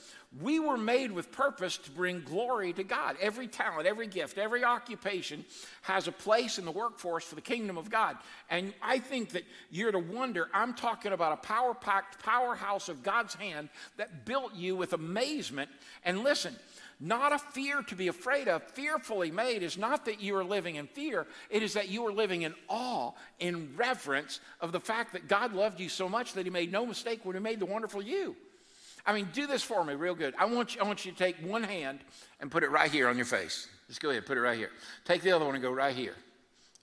we 0.42 0.60
were 0.60 0.76
made 0.76 1.10
with 1.10 1.32
purpose 1.32 1.78
to 1.78 1.90
bring 1.90 2.20
glory 2.20 2.74
to 2.74 2.84
God. 2.84 3.16
Every 3.18 3.48
talent, 3.48 3.86
every 3.86 4.06
gift, 4.06 4.36
every 4.36 4.62
occupation 4.62 5.44
has 5.82 6.06
a 6.06 6.12
place 6.12 6.58
in 6.58 6.66
the 6.66 6.70
workforce 6.70 7.24
for 7.24 7.34
the 7.34 7.40
kingdom 7.40 7.78
of 7.78 7.90
God. 7.90 8.16
And 8.50 8.74
I 8.82 8.98
think 8.98 9.30
that 9.30 9.44
you're 9.70 9.90
to 9.90 9.98
wonder 9.98 10.48
I'm 10.52 10.74
talking 10.74 11.12
about 11.12 11.32
a 11.32 11.36
power 11.36 11.72
packed 11.72 12.22
powerhouse 12.22 12.90
of 12.90 13.02
God's 13.02 13.34
hand 13.34 13.70
that 13.96 14.26
built 14.26 14.54
you 14.54 14.76
with 14.76 14.92
amazement. 14.92 15.70
And 16.04 16.22
listen, 16.22 16.54
not 17.00 17.32
a 17.32 17.38
fear 17.38 17.82
to 17.82 17.94
be 17.94 18.08
afraid 18.08 18.46
of. 18.46 18.62
Fearfully 18.62 19.30
made 19.30 19.62
is 19.62 19.78
not 19.78 20.04
that 20.04 20.20
you 20.20 20.36
are 20.36 20.44
living 20.44 20.76
in 20.76 20.86
fear, 20.86 21.26
it 21.48 21.62
is 21.62 21.72
that 21.72 21.88
you 21.88 22.06
are 22.06 22.12
living 22.12 22.42
in 22.42 22.54
awe, 22.68 23.12
in 23.38 23.74
reverence 23.76 24.40
of 24.60 24.72
the 24.72 24.80
fact 24.80 25.14
that 25.14 25.26
God 25.26 25.54
loved 25.54 25.80
you 25.80 25.88
so 25.88 26.08
much 26.08 26.34
that 26.34 26.44
He 26.44 26.50
made 26.50 26.70
no 26.70 26.84
mistake 26.84 27.24
when 27.24 27.34
He 27.34 27.40
made 27.40 27.58
the 27.58 27.66
wonderful 27.66 28.02
you. 28.02 28.36
I 29.06 29.14
mean, 29.14 29.28
do 29.32 29.46
this 29.46 29.62
for 29.62 29.82
me 29.82 29.94
real 29.94 30.14
good. 30.14 30.34
I 30.38 30.44
want 30.44 30.74
you, 30.74 30.82
I 30.82 30.84
want 30.84 31.06
you 31.06 31.12
to 31.12 31.18
take 31.18 31.36
one 31.38 31.62
hand 31.62 32.00
and 32.38 32.50
put 32.50 32.62
it 32.62 32.70
right 32.70 32.90
here 32.90 33.08
on 33.08 33.16
your 33.16 33.26
face. 33.26 33.66
Just 33.88 34.02
go 34.02 34.10
ahead, 34.10 34.26
put 34.26 34.36
it 34.36 34.40
right 34.42 34.58
here. 34.58 34.70
Take 35.04 35.22
the 35.22 35.32
other 35.32 35.44
one 35.44 35.54
and 35.54 35.62
go 35.62 35.72
right 35.72 35.96
here. 35.96 36.14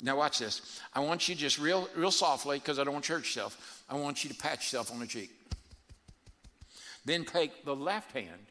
Now 0.01 0.17
watch 0.17 0.39
this. 0.39 0.82
I 0.93 0.99
want 0.99 1.27
you 1.30 1.36
just 1.36 1.60
real, 1.60 1.88
real 1.95 2.12
softly, 2.12 2.60
because 2.60 2.80
I 2.80 2.84
don't 2.84 2.93
want 2.93 3.06
to 3.06 3.13
hurt 3.13 3.19
yourself. 3.19 3.84
I 3.89 3.95
want 3.95 4.23
you 4.23 4.30
to 4.30 4.36
pat 4.36 4.58
yourself 4.58 4.91
on 4.91 4.99
the 4.99 5.08
cheek. 5.08 5.32
Then 7.06 7.23
take 7.23 7.63
the 7.65 7.75
left 7.75 8.12
hand 8.12 8.47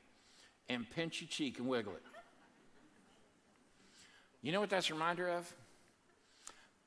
and 0.69 0.89
pinch 0.91 1.21
your 1.21 1.29
cheek 1.29 1.59
and 1.59 1.69
wiggle 1.69 1.93
it. 1.93 2.03
You 4.43 4.53
know 4.53 4.61
what 4.61 4.71
that's 4.71 4.91
a 4.91 4.95
reminder 4.95 5.29
of? 5.29 5.53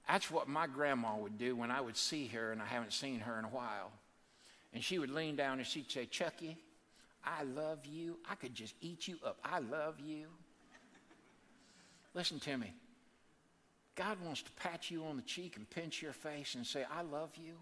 That's 0.08 0.32
what 0.32 0.48
my 0.48 0.66
grandma 0.66 1.18
would 1.18 1.38
do 1.38 1.56
when 1.56 1.72
I 1.72 1.82
would 1.82 1.98
see 1.98 2.28
her 2.28 2.52
and 2.52 2.62
I 2.62 2.66
haven't 2.66 2.94
seen 2.94 3.20
her 3.20 3.38
in 3.38 3.46
a 3.46 3.50
while. 3.50 3.92
And 4.74 4.84
she 4.84 4.98
would 4.98 5.12
lean 5.12 5.36
down 5.36 5.60
and 5.60 5.68
she'd 5.68 5.92
say, 5.92 6.06
Chucky, 6.06 6.58
I 7.24 7.44
love 7.44 7.86
you. 7.86 8.18
I 8.30 8.36
could 8.36 8.56
just 8.56 8.74
eat 8.82 9.08
you 9.08 9.18
up. 9.26 9.38
I 9.44 9.60
love 9.60 10.00
you. 10.00 10.28
Listen 12.14 12.40
to 12.40 12.58
me. 12.58 12.74
God 13.96 14.18
wants 14.24 14.42
to 14.44 14.52
pat 14.52 14.90
you 14.90 15.04
on 15.04 15.18
the 15.18 15.22
cheek 15.24 15.58
and 15.58 15.70
pinch 15.70 16.02
your 16.02 16.14
face 16.14 16.56
and 16.56 16.66
say, 16.66 16.86
I 16.92 17.02
love 17.02 17.32
you. 17.36 17.56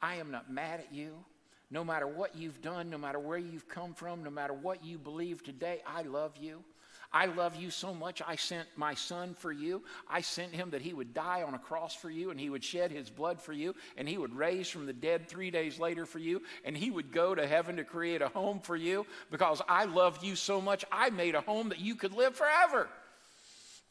I 0.00 0.14
am 0.14 0.30
not 0.30 0.50
mad 0.50 0.80
at 0.80 0.94
you. 0.94 1.24
No 1.70 1.84
matter 1.84 2.06
what 2.06 2.36
you've 2.36 2.60
done, 2.62 2.90
no 2.90 2.98
matter 2.98 3.18
where 3.18 3.38
you've 3.38 3.68
come 3.68 3.94
from, 3.94 4.24
no 4.24 4.30
matter 4.30 4.52
what 4.52 4.84
you 4.84 4.98
believe 4.98 5.42
today, 5.44 5.80
I 5.86 6.02
love 6.02 6.36
you. 6.36 6.64
I 7.12 7.26
love 7.26 7.56
you 7.56 7.70
so 7.70 7.92
much, 7.92 8.22
I 8.24 8.36
sent 8.36 8.68
my 8.76 8.94
son 8.94 9.34
for 9.34 9.50
you. 9.50 9.82
I 10.08 10.20
sent 10.20 10.52
him 10.52 10.70
that 10.70 10.82
he 10.82 10.92
would 10.92 11.12
die 11.12 11.42
on 11.42 11.54
a 11.54 11.58
cross 11.58 11.92
for 11.92 12.08
you, 12.08 12.30
and 12.30 12.38
he 12.38 12.48
would 12.48 12.62
shed 12.62 12.92
his 12.92 13.10
blood 13.10 13.40
for 13.40 13.52
you, 13.52 13.74
and 13.96 14.08
he 14.08 14.16
would 14.16 14.36
raise 14.36 14.68
from 14.68 14.86
the 14.86 14.92
dead 14.92 15.28
three 15.28 15.50
days 15.50 15.80
later 15.80 16.06
for 16.06 16.20
you, 16.20 16.42
and 16.64 16.76
he 16.76 16.88
would 16.88 17.10
go 17.10 17.34
to 17.34 17.46
heaven 17.46 17.76
to 17.76 17.84
create 17.84 18.22
a 18.22 18.28
home 18.28 18.60
for 18.60 18.76
you 18.76 19.06
because 19.30 19.60
I 19.68 19.86
loved 19.86 20.22
you 20.22 20.36
so 20.36 20.60
much, 20.60 20.84
I 20.92 21.10
made 21.10 21.34
a 21.34 21.40
home 21.40 21.70
that 21.70 21.80
you 21.80 21.96
could 21.96 22.14
live 22.14 22.36
forever. 22.36 22.88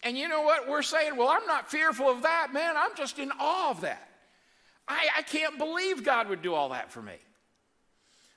And 0.02 0.18
you 0.18 0.30
know 0.30 0.44
what? 0.44 0.70
We're 0.70 0.82
saying, 0.82 1.18
well, 1.18 1.28
I'm 1.28 1.46
not 1.46 1.70
fearful 1.70 2.10
of 2.10 2.22
that, 2.22 2.54
man. 2.54 2.76
I'm 2.78 2.96
just 2.96 3.20
in 3.20 3.32
awe 3.38 3.72
of 3.72 3.82
that. 3.82 4.08
I, 4.88 5.10
I 5.18 5.22
can't 5.24 5.58
believe 5.58 6.06
God 6.06 6.30
would 6.30 6.42
do 6.42 6.54
all 6.54 6.70
that 6.70 6.90
for 6.90 7.02
me. 7.02 7.16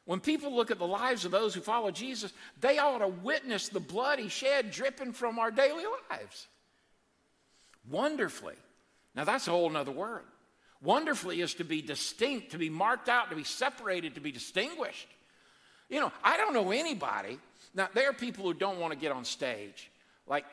When 0.04 0.20
people 0.20 0.54
look 0.54 0.70
at 0.70 0.78
the 0.78 0.86
lives 0.86 1.24
of 1.24 1.30
those 1.30 1.54
who 1.54 1.60
follow 1.60 1.90
Jesus, 1.90 2.32
they 2.60 2.78
ought 2.78 2.98
to 2.98 3.08
witness 3.08 3.68
the 3.68 3.80
blood 3.80 4.18
he 4.18 4.28
shed 4.28 4.70
dripping 4.70 5.12
from 5.12 5.38
our 5.38 5.50
daily 5.50 5.84
lives. 6.10 6.48
Wonderfully. 7.88 8.56
Now, 9.14 9.24
that's 9.24 9.46
a 9.46 9.52
whole 9.52 9.76
other 9.76 9.92
word. 9.92 10.22
Wonderfully 10.82 11.40
is 11.40 11.54
to 11.54 11.64
be 11.64 11.82
distinct, 11.82 12.50
to 12.52 12.58
be 12.58 12.68
marked 12.68 13.08
out, 13.08 13.30
to 13.30 13.36
be 13.36 13.44
separated, 13.44 14.16
to 14.16 14.20
be 14.20 14.32
distinguished. 14.32 15.08
You 15.88 16.00
know, 16.00 16.12
I 16.24 16.36
don't 16.36 16.54
know 16.54 16.72
anybody. 16.72 17.38
Now, 17.74 17.88
there 17.94 18.10
are 18.10 18.14
people 18.14 18.44
who 18.44 18.54
don't 18.54 18.80
want 18.80 18.92
to 18.92 18.98
get 18.98 19.12
on 19.12 19.24
stage. 19.24 19.90
Like, 20.26 20.44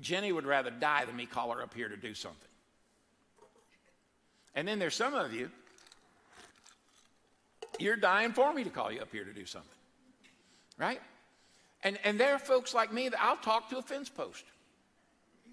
Jenny 0.00 0.30
would 0.30 0.46
rather 0.46 0.70
die 0.70 1.04
than 1.04 1.16
me 1.16 1.26
call 1.26 1.52
her 1.52 1.62
up 1.62 1.74
here 1.74 1.88
to 1.88 1.96
do 1.96 2.14
something. 2.14 2.40
And 4.54 4.68
then 4.68 4.78
there's 4.78 4.94
some 4.94 5.14
of 5.14 5.32
you 5.34 5.50
you're 7.78 7.96
dying 7.96 8.32
for 8.32 8.52
me 8.52 8.64
to 8.64 8.70
call 8.70 8.90
you 8.90 9.00
up 9.00 9.12
here 9.12 9.24
to 9.24 9.32
do 9.32 9.46
something. 9.46 9.70
Right? 10.78 11.00
And, 11.82 11.98
and 12.04 12.18
there 12.18 12.34
are 12.34 12.38
folks 12.38 12.74
like 12.74 12.92
me 12.92 13.08
that 13.08 13.22
I'll 13.22 13.36
talk 13.36 13.70
to 13.70 13.78
a 13.78 13.82
fence 13.82 14.08
post, 14.08 14.44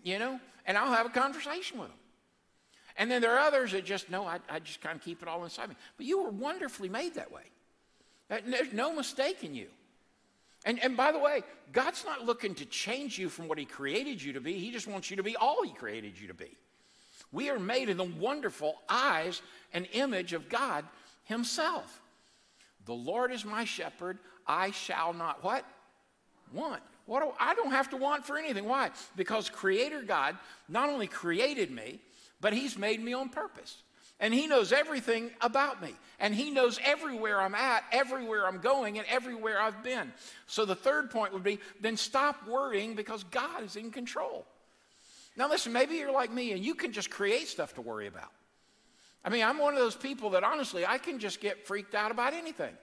you 0.04 0.20
know, 0.20 0.40
and 0.66 0.78
I'll 0.78 0.94
have 0.94 1.06
a 1.06 1.10
conversation 1.10 1.80
with 1.80 1.90
them. 1.90 1.98
And 2.98 3.10
then 3.10 3.22
there 3.22 3.34
are 3.34 3.40
others 3.40 3.72
that 3.72 3.86
just, 3.86 4.10
no, 4.10 4.26
I, 4.26 4.40
I 4.50 4.60
just 4.60 4.82
kind 4.82 4.96
of 4.96 5.04
keep 5.04 5.22
it 5.22 5.28
all 5.28 5.44
inside 5.44 5.70
me. 5.70 5.76
But 5.98 6.06
you 6.06 6.24
were 6.24 6.30
wonderfully 6.30 6.90
made 6.90 7.16
that 7.16 7.32
way. 7.32 7.44
There's 8.30 8.74
no 8.74 8.94
mistake 8.94 9.44
in 9.44 9.54
you. 9.54 9.68
And, 10.66 10.82
and 10.82 10.96
by 10.96 11.12
the 11.12 11.20
way, 11.20 11.44
God's 11.72 12.06
not 12.06 12.26
looking 12.26 12.56
to 12.56 12.66
change 12.66 13.18
you 13.18 13.30
from 13.30 13.48
what 13.48 13.58
He 13.58 13.66
created 13.66 14.22
you 14.22 14.34
to 14.34 14.42
be. 14.42 14.54
He 14.54 14.72
just 14.72 14.88
wants 14.88 15.10
you 15.10 15.18
to 15.18 15.24
be 15.24 15.36
all 15.36 15.64
He 15.64 15.74
created 15.74 16.20
you 16.20 16.28
to 16.28 16.34
be. 16.34 16.58
We 17.32 17.50
are 17.50 17.60
made 17.60 17.90
in 17.90 17.98
the 17.98 18.04
wonderful 18.04 18.76
eyes 18.88 19.42
and 19.74 19.88
image 19.92 20.34
of 20.34 20.50
God 20.50 20.86
Himself. 21.26 22.02
The 22.86 22.94
Lord 22.94 23.32
is 23.32 23.46
my 23.46 23.66
shepherd, 23.66 24.18
I 24.48 24.72
shall 24.72 25.14
not 25.14 25.44
what? 25.44 25.66
Want. 26.52 26.82
What 27.06 27.22
do, 27.22 27.32
I 27.40 27.56
don't 27.56 27.72
have 27.72 27.90
to 27.90 27.98
want 27.98 28.26
for 28.26 28.38
anything. 28.38 28.66
Why? 28.66 28.92
Because 29.16 29.50
Creator 29.50 30.04
God 30.04 30.38
not 30.70 30.90
only 30.90 31.08
created 31.08 31.72
me, 31.72 32.00
but 32.40 32.54
He's 32.54 32.78
made 32.78 33.02
me 33.02 33.14
on 33.14 33.30
purpose. 33.30 33.78
And 34.20 34.34
He 34.34 34.48
knows 34.48 34.72
everything 34.72 35.32
about 35.42 35.82
me. 35.82 35.94
And 36.20 36.34
He 36.34 36.50
knows 36.50 36.80
everywhere 36.84 37.42
I'm 37.42 37.56
at, 37.56 37.84
everywhere 37.92 38.48
I'm 38.48 38.60
going, 38.60 38.98
and 38.98 39.08
everywhere 39.10 39.60
I've 39.60 39.84
been. 39.84 40.14
So 40.48 40.66
the 40.66 40.76
third 40.76 41.12
point 41.12 41.34
would 41.34 41.44
be 41.44 41.60
then 41.82 41.98
stop 41.98 42.48
worrying 42.48 42.96
because 42.96 43.24
God 43.26 43.64
is 43.64 43.76
in 43.76 43.92
control. 43.92 44.46
Now, 45.36 45.50
listen, 45.50 45.74
maybe 45.74 45.96
you're 45.96 46.12
like 46.12 46.32
me 46.32 46.52
and 46.52 46.64
you 46.64 46.76
can 46.76 46.92
just 46.92 47.10
create 47.10 47.48
stuff 47.48 47.74
to 47.74 47.82
worry 47.82 48.08
about. 48.08 48.32
I 49.26 49.30
mean, 49.30 49.44
I'm 49.44 49.58
one 49.58 49.74
of 49.74 49.80
those 49.80 49.96
people 49.96 50.32
that 50.32 50.44
honestly, 50.44 50.86
I 50.86 50.98
can 50.98 51.20
just 51.20 51.40
get 51.40 51.66
freaked 51.66 51.96
out 51.96 52.12
about 52.12 52.34
anything. 52.34 52.74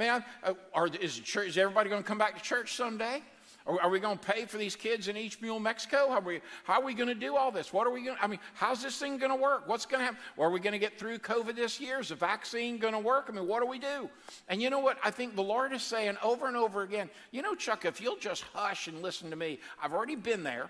I, 0.00 0.22
uh, 0.44 0.54
are, 0.74 0.88
is, 0.88 1.18
church, 1.18 1.48
is 1.48 1.58
everybody 1.58 1.90
going 1.90 2.02
to 2.02 2.08
come 2.08 2.18
back 2.18 2.36
to 2.36 2.42
church 2.42 2.76
someday? 2.76 3.22
Are, 3.66 3.80
are 3.82 3.90
we 3.90 4.00
going 4.00 4.18
to 4.18 4.24
pay 4.24 4.44
for 4.44 4.58
these 4.58 4.74
kids 4.74 5.08
in 5.08 5.16
East 5.16 5.42
Mule, 5.42 5.60
Mexico? 5.60 6.08
How 6.08 6.18
are 6.18 6.20
we, 6.20 6.40
how 6.64 6.80
are 6.80 6.84
we 6.84 6.94
going 6.94 7.08
to 7.08 7.14
do 7.14 7.36
all 7.36 7.50
this? 7.50 7.72
What 7.72 7.86
are 7.86 7.90
we 7.90 8.04
going 8.04 8.16
to, 8.16 8.22
I 8.22 8.26
mean, 8.26 8.38
how's 8.54 8.82
this 8.82 8.96
thing 8.96 9.18
going 9.18 9.30
to 9.30 9.36
work? 9.36 9.68
What's 9.68 9.86
going 9.86 10.00
to 10.00 10.04
happen? 10.04 10.20
Are 10.38 10.50
we 10.50 10.60
going 10.60 10.72
to 10.72 10.78
get 10.78 10.98
through 10.98 11.18
COVID 11.18 11.56
this 11.56 11.80
year? 11.80 12.00
Is 12.00 12.08
the 12.08 12.14
vaccine 12.14 12.78
going 12.78 12.94
to 12.94 12.98
work? 12.98 13.26
I 13.28 13.32
mean, 13.32 13.46
what 13.46 13.60
do 13.60 13.66
we 13.66 13.78
do? 13.78 14.08
And 14.48 14.62
you 14.62 14.70
know 14.70 14.80
what? 14.80 14.98
I 15.04 15.10
think 15.10 15.36
the 15.36 15.42
Lord 15.42 15.72
is 15.72 15.82
saying 15.82 16.16
over 16.22 16.46
and 16.46 16.56
over 16.56 16.82
again, 16.82 17.10
you 17.30 17.42
know, 17.42 17.54
Chuck, 17.54 17.84
if 17.84 18.00
you'll 18.00 18.16
just 18.16 18.44
hush 18.54 18.88
and 18.88 19.02
listen 19.02 19.30
to 19.30 19.36
me, 19.36 19.58
I've 19.82 19.92
already 19.92 20.16
been 20.16 20.42
there, 20.42 20.68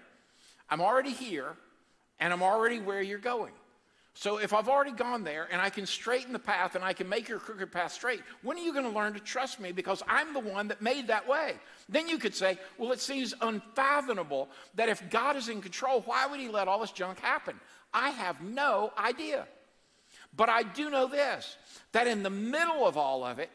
I'm 0.68 0.80
already 0.80 1.12
here, 1.12 1.54
and 2.18 2.32
I'm 2.32 2.42
already 2.42 2.78
where 2.78 3.02
you're 3.02 3.18
going. 3.18 3.52
So 4.14 4.36
if 4.36 4.52
I've 4.52 4.68
already 4.68 4.92
gone 4.92 5.24
there 5.24 5.48
and 5.50 5.60
I 5.60 5.70
can 5.70 5.86
straighten 5.86 6.32
the 6.32 6.38
path 6.38 6.74
and 6.74 6.84
I 6.84 6.92
can 6.92 7.08
make 7.08 7.28
your 7.28 7.38
crooked 7.38 7.72
path 7.72 7.92
straight, 7.92 8.20
when 8.42 8.58
are 8.58 8.60
you 8.60 8.72
going 8.72 8.84
to 8.84 8.90
learn 8.90 9.14
to 9.14 9.20
trust 9.20 9.58
me 9.58 9.72
because 9.72 10.02
I'm 10.06 10.34
the 10.34 10.40
one 10.40 10.68
that 10.68 10.82
made 10.82 11.06
that 11.08 11.26
way? 11.26 11.54
Then 11.88 12.08
you 12.08 12.18
could 12.18 12.34
say, 12.34 12.58
well, 12.76 12.92
it 12.92 13.00
seems 13.00 13.32
unfathomable 13.40 14.50
that 14.74 14.90
if 14.90 15.08
God 15.10 15.36
is 15.36 15.48
in 15.48 15.62
control, 15.62 16.02
why 16.02 16.26
would 16.26 16.40
he 16.40 16.48
let 16.48 16.68
all 16.68 16.80
this 16.80 16.92
junk 16.92 17.20
happen? 17.20 17.58
I 17.94 18.10
have 18.10 18.42
no 18.42 18.92
idea. 18.98 19.46
But 20.36 20.48
I 20.48 20.62
do 20.62 20.90
know 20.90 21.08
this 21.08 21.56
that 21.92 22.06
in 22.06 22.22
the 22.22 22.30
middle 22.30 22.86
of 22.86 22.96
all 22.96 23.24
of 23.24 23.38
it, 23.38 23.50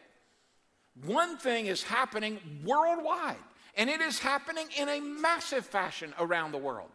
one 1.05 1.37
thing 1.37 1.67
is 1.67 1.83
happening 1.83 2.39
worldwide, 2.65 3.37
and 3.75 3.89
it 3.89 4.01
is 4.01 4.19
happening 4.19 4.67
in 4.77 4.89
a 4.89 4.99
massive 4.99 5.65
fashion 5.65 6.13
around 6.19 6.51
the 6.51 6.57
world 6.57 6.89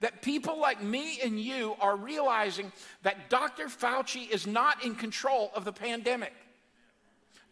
that 0.00 0.22
people 0.22 0.58
like 0.58 0.82
me 0.82 1.20
and 1.22 1.38
you 1.38 1.76
are 1.80 1.96
realizing 1.96 2.72
that 3.02 3.28
Dr. 3.30 3.66
Fauci 3.66 4.28
is 4.30 4.46
not 4.46 4.84
in 4.84 4.94
control 4.94 5.50
of 5.54 5.64
the 5.64 5.72
pandemic. 5.72 6.32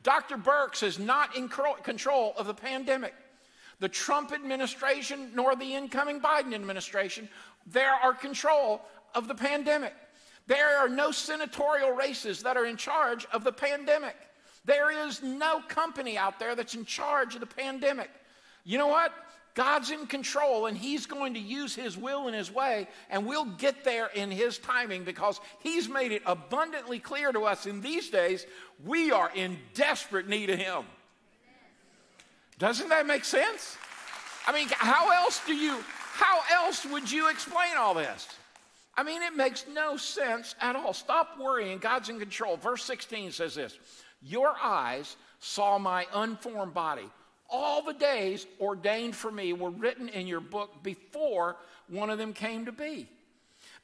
Dr. 0.02 0.36
Birx 0.36 0.82
is 0.82 0.98
not 0.98 1.36
in 1.36 1.48
control 1.48 2.32
of 2.36 2.46
the 2.46 2.54
pandemic. 2.54 3.14
The 3.80 3.88
Trump 3.88 4.32
administration 4.32 5.30
nor 5.34 5.54
the 5.54 5.74
incoming 5.74 6.20
Biden 6.20 6.54
administration, 6.54 7.28
they 7.70 7.84
are 7.84 8.14
control 8.14 8.80
of 9.14 9.28
the 9.28 9.34
pandemic. 9.34 9.94
There 10.46 10.78
are 10.78 10.88
no 10.88 11.10
senatorial 11.10 11.90
races 11.90 12.42
that 12.42 12.56
are 12.56 12.64
in 12.64 12.76
charge 12.76 13.26
of 13.32 13.44
the 13.44 13.52
pandemic. 13.52 14.16
There 14.64 15.06
is 15.06 15.22
no 15.22 15.60
company 15.68 16.16
out 16.16 16.38
there 16.38 16.54
that's 16.54 16.74
in 16.74 16.86
charge 16.86 17.34
of 17.34 17.40
the 17.40 17.46
pandemic. 17.46 18.10
You 18.64 18.78
know 18.78 18.86
what? 18.86 19.12
God's 19.58 19.90
in 19.90 20.06
control 20.06 20.66
and 20.66 20.78
He's 20.78 21.06
going 21.06 21.34
to 21.34 21.40
use 21.40 21.74
His 21.74 21.98
will 21.98 22.28
and 22.28 22.36
His 22.36 22.48
way, 22.48 22.86
and 23.10 23.26
we'll 23.26 23.44
get 23.44 23.82
there 23.82 24.06
in 24.14 24.30
His 24.30 24.56
timing 24.56 25.02
because 25.02 25.40
He's 25.58 25.88
made 25.88 26.12
it 26.12 26.22
abundantly 26.26 27.00
clear 27.00 27.32
to 27.32 27.40
us 27.40 27.66
in 27.66 27.80
these 27.80 28.08
days 28.08 28.46
we 28.86 29.10
are 29.10 29.32
in 29.34 29.58
desperate 29.74 30.28
need 30.28 30.48
of 30.50 30.60
Him. 30.60 30.84
Doesn't 32.60 32.88
that 32.90 33.04
make 33.04 33.24
sense? 33.24 33.76
I 34.46 34.52
mean, 34.52 34.68
how 34.70 35.10
else 35.24 35.40
do 35.44 35.54
you, 35.54 35.76
how 36.12 36.38
else 36.52 36.86
would 36.86 37.10
you 37.10 37.28
explain 37.28 37.76
all 37.76 37.94
this? 37.94 38.28
I 38.96 39.02
mean, 39.02 39.22
it 39.22 39.34
makes 39.34 39.64
no 39.74 39.96
sense 39.96 40.54
at 40.60 40.76
all. 40.76 40.92
Stop 40.92 41.36
worrying. 41.36 41.78
God's 41.78 42.10
in 42.10 42.20
control. 42.20 42.56
Verse 42.58 42.84
16 42.84 43.32
says 43.32 43.56
this 43.56 43.76
Your 44.22 44.54
eyes 44.62 45.16
saw 45.40 45.78
my 45.78 46.06
unformed 46.14 46.74
body. 46.74 47.10
All 47.48 47.82
the 47.82 47.94
days 47.94 48.46
ordained 48.60 49.16
for 49.16 49.30
me 49.30 49.52
were 49.52 49.70
written 49.70 50.08
in 50.08 50.26
your 50.26 50.40
book 50.40 50.82
before 50.82 51.56
one 51.88 52.10
of 52.10 52.18
them 52.18 52.32
came 52.32 52.66
to 52.66 52.72
be. 52.72 53.08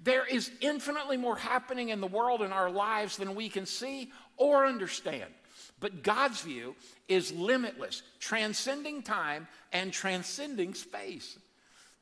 There 0.00 0.26
is 0.26 0.50
infinitely 0.60 1.16
more 1.16 1.36
happening 1.36 1.88
in 1.88 2.00
the 2.00 2.06
world 2.06 2.42
in 2.42 2.52
our 2.52 2.70
lives 2.70 3.16
than 3.16 3.34
we 3.34 3.48
can 3.48 3.64
see 3.64 4.12
or 4.36 4.66
understand. 4.66 5.32
But 5.80 6.02
God's 6.02 6.42
view 6.42 6.76
is 7.08 7.32
limitless, 7.32 8.02
transcending 8.20 9.02
time 9.02 9.48
and 9.72 9.92
transcending 9.92 10.74
space. 10.74 11.38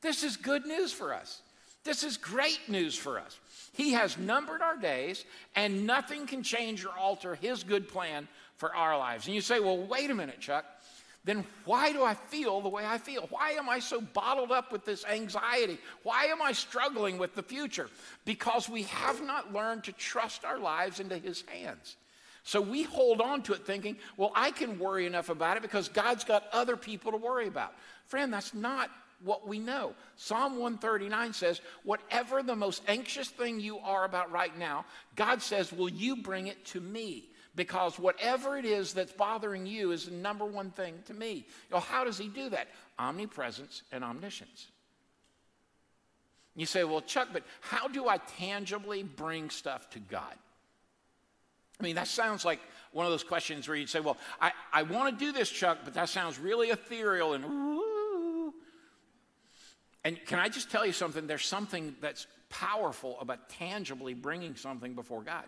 This 0.01 0.25
is 0.25 0.37
good 0.37 0.66
news 0.66 0.92
for 0.92 1.14
us. 1.14 1.42
This 1.85 2.03
is 2.03 2.16
great 2.16 2.61
news 2.68 2.96
for 2.96 3.18
us. 3.18 3.38
He 3.72 3.92
has 3.92 4.18
numbered 4.18 4.62
our 4.62 4.77
days, 4.77 5.25
and 5.57 5.87
nothing 5.87 6.27
can 6.27 6.42
change 6.42 6.85
or 6.85 6.96
alter 6.96 7.35
His 7.35 7.64
good 7.64 7.88
plan 7.88 8.29
for 8.57 8.75
our 8.75 8.96
lives. 8.98 9.27
And 9.27 9.35
you 9.35 9.40
say, 9.40 9.59
well, 9.59 9.79
wait 9.79 10.11
a 10.11 10.14
minute, 10.14 10.40
Chuck 10.40 10.64
then 11.24 11.44
why 11.64 11.92
do 11.92 12.02
I 12.02 12.14
feel 12.14 12.61
the 12.61 12.68
way 12.68 12.85
I 12.85 12.98
feel? 12.98 13.26
Why 13.30 13.52
am 13.52 13.68
I 13.68 13.78
so 13.78 14.00
bottled 14.00 14.50
up 14.50 14.72
with 14.72 14.85
this 14.85 15.04
anxiety? 15.04 15.78
Why 16.02 16.24
am 16.24 16.42
I 16.42 16.52
struggling 16.52 17.16
with 17.16 17.35
the 17.35 17.42
future? 17.42 17.88
Because 18.24 18.68
we 18.68 18.82
have 18.85 19.22
not 19.24 19.52
learned 19.52 19.85
to 19.85 19.92
trust 19.92 20.44
our 20.44 20.58
lives 20.58 20.98
into 20.98 21.16
His 21.18 21.42
hands. 21.42 21.96
So 22.44 22.61
we 22.61 22.82
hold 22.82 23.20
on 23.20 23.42
to 23.42 23.52
it 23.52 23.64
thinking, 23.64 23.96
well, 24.16 24.32
I 24.35 24.50
can 24.50 24.80
worry 24.80 25.06
enough 25.06 25.28
about 25.28 25.56
it 25.56 25.62
because 25.62 25.88
God's 25.88 26.24
got 26.24 26.44
other 26.52 26.76
people 26.76 27.12
to 27.12 27.18
worry 27.18 27.46
about. 27.46 27.72
Friend, 28.08 28.32
that's 28.32 28.52
not 28.52 28.90
what 29.22 29.46
we 29.46 29.61
know. 29.61 29.94
Psalm 30.16 30.54
139 30.58 31.32
says, 31.32 31.61
whatever 31.85 32.42
the 32.42 32.56
most 32.56 32.82
anxious 32.88 33.28
thing 33.28 33.61
you 33.61 33.78
are 33.78 34.04
about 34.04 34.32
right 34.32 34.58
now, 34.58 34.85
God 35.14 35.40
says, 35.40 35.72
will 35.72 35.88
you 35.88 36.16
bring 36.16 36.48
it 36.48 36.64
to 36.66 36.80
me? 36.80 37.28
Because 37.55 37.99
whatever 37.99 38.57
it 38.57 38.65
is 38.65 38.95
that's 38.95 39.12
bothering 39.12 39.67
you 39.67 39.93
is 39.93 40.07
the 40.07 40.12
number 40.12 40.45
one 40.45 40.71
thing 40.71 40.95
to 41.07 41.15
me. 41.15 41.33
You 41.69 41.75
know, 41.75 41.81
how 41.81 42.05
does 42.05 42.19
he 42.19 42.29
do 42.29 42.49
that? 42.51 42.69
Omnipresence 42.99 43.83
and 43.93 44.03
omniscience. 44.03 44.69
You 46.55 46.67
say, 46.67 46.85
well, 46.85 47.01
Chuck, 47.01 47.29
but 47.33 47.45
how 47.61 47.88
do 47.88 48.09
I 48.09 48.19
tangibly 48.19 49.03
bring 49.03 49.51
stuff 49.51 49.88
to 49.91 49.99
God? 49.99 50.35
I 51.81 51.83
mean, 51.83 51.97
that 51.97 52.09
sounds 52.09 52.45
like 52.45 52.61
one 52.93 53.07
of 53.07 53.12
those 53.12 53.25
questions 53.25 53.67
where 53.67 53.77
you'd 53.77 53.88
say, 53.88 54.01
well, 54.01 54.17
I, 54.41 54.53
I 54.73 54.83
want 54.83 55.19
to 55.19 55.25
do 55.25 55.33
this, 55.33 55.51
Chuck, 55.51 55.79
but 55.85 55.95
that 55.95 56.09
sounds 56.09 56.38
really 56.38 56.69
ethereal 56.69 57.33
and 57.33 57.45
ooh. 57.45 58.55
And 60.05 60.19
can 60.27 60.38
I 60.38 60.49
just 60.49 60.71
tell 60.71 60.85
you 60.85 60.93
something? 60.93 61.27
There's 61.27 61.47
something 61.47 61.95
that's 62.01 62.27
powerful 62.51 63.19
about 63.21 63.49
tangibly 63.49 64.15
bringing 64.15 64.57
something 64.57 64.95
before 64.95 65.23
God. 65.23 65.45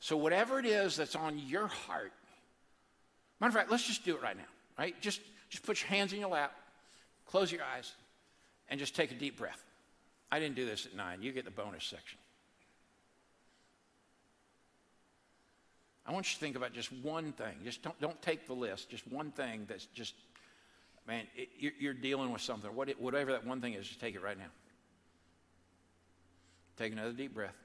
So, 0.00 0.16
whatever 0.16 0.58
it 0.58 0.66
is 0.66 0.96
that's 0.96 1.16
on 1.16 1.38
your 1.38 1.66
heart, 1.66 2.12
matter 3.40 3.48
of 3.48 3.54
fact, 3.54 3.70
let's 3.70 3.86
just 3.86 4.04
do 4.04 4.14
it 4.14 4.22
right 4.22 4.36
now, 4.36 4.44
right? 4.78 5.00
Just, 5.00 5.20
just 5.48 5.64
put 5.64 5.80
your 5.80 5.88
hands 5.88 6.12
in 6.12 6.20
your 6.20 6.28
lap, 6.28 6.52
close 7.26 7.50
your 7.50 7.62
eyes, 7.62 7.92
and 8.68 8.78
just 8.78 8.94
take 8.94 9.10
a 9.10 9.14
deep 9.14 9.38
breath. 9.38 9.62
I 10.30 10.38
didn't 10.38 10.56
do 10.56 10.66
this 10.66 10.86
at 10.86 10.94
nine. 10.94 11.22
You 11.22 11.32
get 11.32 11.44
the 11.44 11.50
bonus 11.50 11.84
section. 11.84 12.18
I 16.06 16.12
want 16.12 16.30
you 16.30 16.34
to 16.34 16.40
think 16.40 16.56
about 16.56 16.72
just 16.72 16.90
one 16.90 17.32
thing. 17.32 17.54
Just 17.64 17.82
don't, 17.82 18.00
don't 18.00 18.20
take 18.22 18.46
the 18.46 18.54
list. 18.54 18.88
Just 18.88 19.06
one 19.08 19.30
thing 19.30 19.66
that's 19.68 19.84
just, 19.86 20.14
man, 21.06 21.26
it, 21.36 21.48
you're, 21.78 21.92
dealing 21.92 22.32
with 22.32 22.40
something. 22.40 22.74
What 22.74 22.88
it, 22.88 22.98
whatever 22.98 23.32
that 23.32 23.46
one 23.46 23.60
thing 23.60 23.74
is, 23.74 23.86
just 23.86 24.00
take 24.00 24.14
it 24.14 24.22
right 24.22 24.38
now. 24.38 24.46
Take 26.78 26.92
another 26.92 27.12
deep 27.12 27.34
breath. 27.34 27.56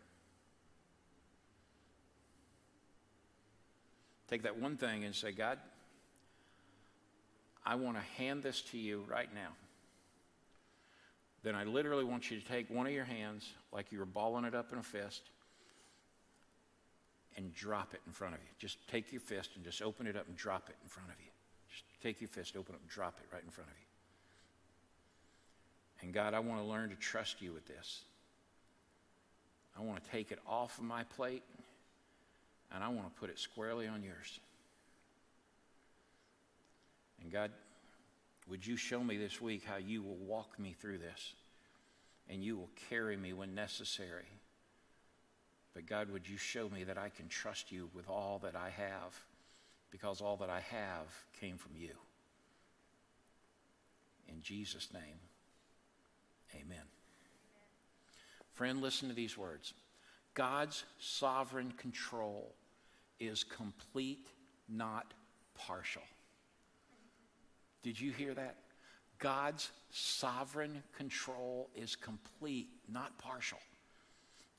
Take 4.30 4.44
that 4.44 4.58
one 4.60 4.78
thing 4.78 5.04
and 5.04 5.14
say, 5.14 5.32
God, 5.32 5.60
I 7.66 7.76
want 7.76 7.98
to 7.98 8.04
hand 8.22 8.44
this 8.44 8.62
to 8.72 8.78
you 8.78 9.04
right 9.08 9.30
now. 9.34 9.50
Then 11.44 11.56
I 11.56 11.66
literally 11.66 12.06
want 12.06 12.32
you 12.32 12.40
to 12.40 12.46
take 12.46 12.70
one 12.70 12.88
of 12.88 12.94
your 12.94 13.04
hands, 13.06 13.50
like 13.72 13.92
you 13.92 14.00
were 14.00 14.06
balling 14.06 14.46
it 14.46 14.56
up 14.56 14.72
in 14.72 14.80
a 14.80 14.84
fist, 14.84 15.22
and 17.36 17.54
drop 17.54 17.94
it 17.94 18.02
in 18.06 18.14
front 18.14 18.34
of 18.34 18.40
you. 18.42 18.48
Just 18.60 18.78
take 18.88 19.12
your 19.12 19.22
fist 19.22 19.52
and 19.56 19.64
just 19.64 19.82
open 19.82 20.08
it 20.08 20.16
up 20.16 20.28
and 20.28 20.38
drop 20.38 20.70
it 20.70 20.76
in 20.82 20.90
front 20.90 21.10
of 21.10 21.16
you. 21.20 21.32
Just 21.70 21.84
take 22.02 22.22
your 22.22 22.30
fist, 22.30 22.56
open 22.56 22.76
it, 22.76 22.82
and 22.82 22.90
drop 22.90 23.16
it 23.20 23.28
right 23.34 23.44
in 23.44 23.50
front 23.50 23.70
of 23.70 23.76
you. 23.76 23.84
And 26.02 26.14
God, 26.14 26.34
I 26.34 26.40
want 26.40 26.62
to 26.62 26.66
learn 26.66 26.90
to 26.90 26.96
trust 26.96 27.42
you 27.42 27.54
with 27.54 27.68
this. 27.68 28.02
I 29.78 29.82
want 29.82 30.04
to 30.04 30.10
take 30.12 30.32
it 30.32 30.40
off 30.48 30.78
of 30.78 30.84
my 30.84 31.04
plate 31.04 31.44
and 32.74 32.84
I 32.84 32.90
want 32.90 33.14
to 33.14 33.20
put 33.20 33.30
it 33.30 33.40
squarely 33.40 33.88
on 33.88 34.04
yours. 34.04 34.40
And 37.22 37.32
God, 37.32 37.52
would 38.50 38.66
you 38.66 38.76
show 38.76 39.04
me 39.04 39.18
this 39.18 39.40
week 39.40 39.64
how 39.66 39.78
you 39.78 40.02
will 40.02 40.18
walk 40.18 40.60
me 40.60 40.76
through 40.80 40.98
this 40.98 41.34
and 42.30 42.44
you 42.44 42.58
will 42.58 42.70
carry 42.90 43.16
me 43.16 43.34
when 43.34 43.56
necessary? 43.56 44.28
But 45.74 45.86
God, 45.86 46.12
would 46.12 46.28
you 46.28 46.38
show 46.38 46.70
me 46.70 46.84
that 46.84 46.98
I 46.98 47.10
can 47.10 47.28
trust 47.28 47.72
you 47.72 47.90
with 47.94 48.10
all 48.10 48.40
that 48.44 48.56
I 48.56 48.70
have 48.70 49.14
because 49.94 50.22
all 50.22 50.38
that 50.38 50.50
I 50.50 50.60
have 50.60 51.08
came 51.40 51.58
from 51.58 51.74
you. 51.78 51.92
In 54.28 54.42
Jesus' 54.42 54.90
name, 54.92 55.20
amen. 56.56 56.84
Friend, 58.54 58.82
listen 58.82 59.08
to 59.10 59.16
these 59.16 59.38
words 59.38 59.74
God's 60.34 60.84
sovereign 61.00 61.74
control 61.78 62.56
is 63.28 63.44
complete, 63.44 64.28
not 64.70 65.14
partial. 65.56 66.02
Did 67.84 68.00
you 68.00 68.12
hear 68.12 68.34
that? 68.34 68.56
God's 69.20 69.72
sovereign 69.92 70.84
control 70.98 71.70
is 71.76 71.96
complete, 71.96 72.68
not 72.92 73.18
partial. 73.18 73.60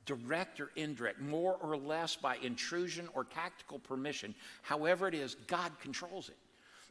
Direct 0.06 0.60
or 0.60 0.70
indirect, 0.76 1.20
more 1.20 1.56
or 1.62 1.76
less 1.76 2.16
by 2.16 2.36
intrusion 2.36 3.08
or 3.14 3.24
tactical 3.24 3.78
permission, 3.78 4.34
however 4.62 5.08
it 5.08 5.14
is, 5.14 5.34
God 5.46 5.72
controls 5.80 6.28
it. 6.28 6.36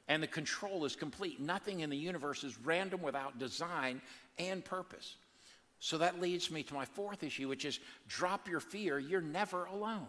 And 0.07 0.21
the 0.21 0.27
control 0.27 0.83
is 0.85 0.95
complete. 0.95 1.39
Nothing 1.39 1.79
in 1.79 1.89
the 1.89 1.97
universe 1.97 2.43
is 2.43 2.57
random 2.59 3.01
without 3.01 3.39
design 3.39 4.01
and 4.37 4.65
purpose. 4.65 5.15
So 5.79 5.97
that 5.97 6.19
leads 6.19 6.49
me 6.49 6.63
to 6.63 6.73
my 6.73 6.85
fourth 6.85 7.23
issue, 7.23 7.49
which 7.49 7.65
is 7.65 7.79
drop 8.07 8.47
your 8.47 8.59
fear. 8.59 8.99
You're 8.99 9.21
never 9.21 9.65
alone. 9.65 10.07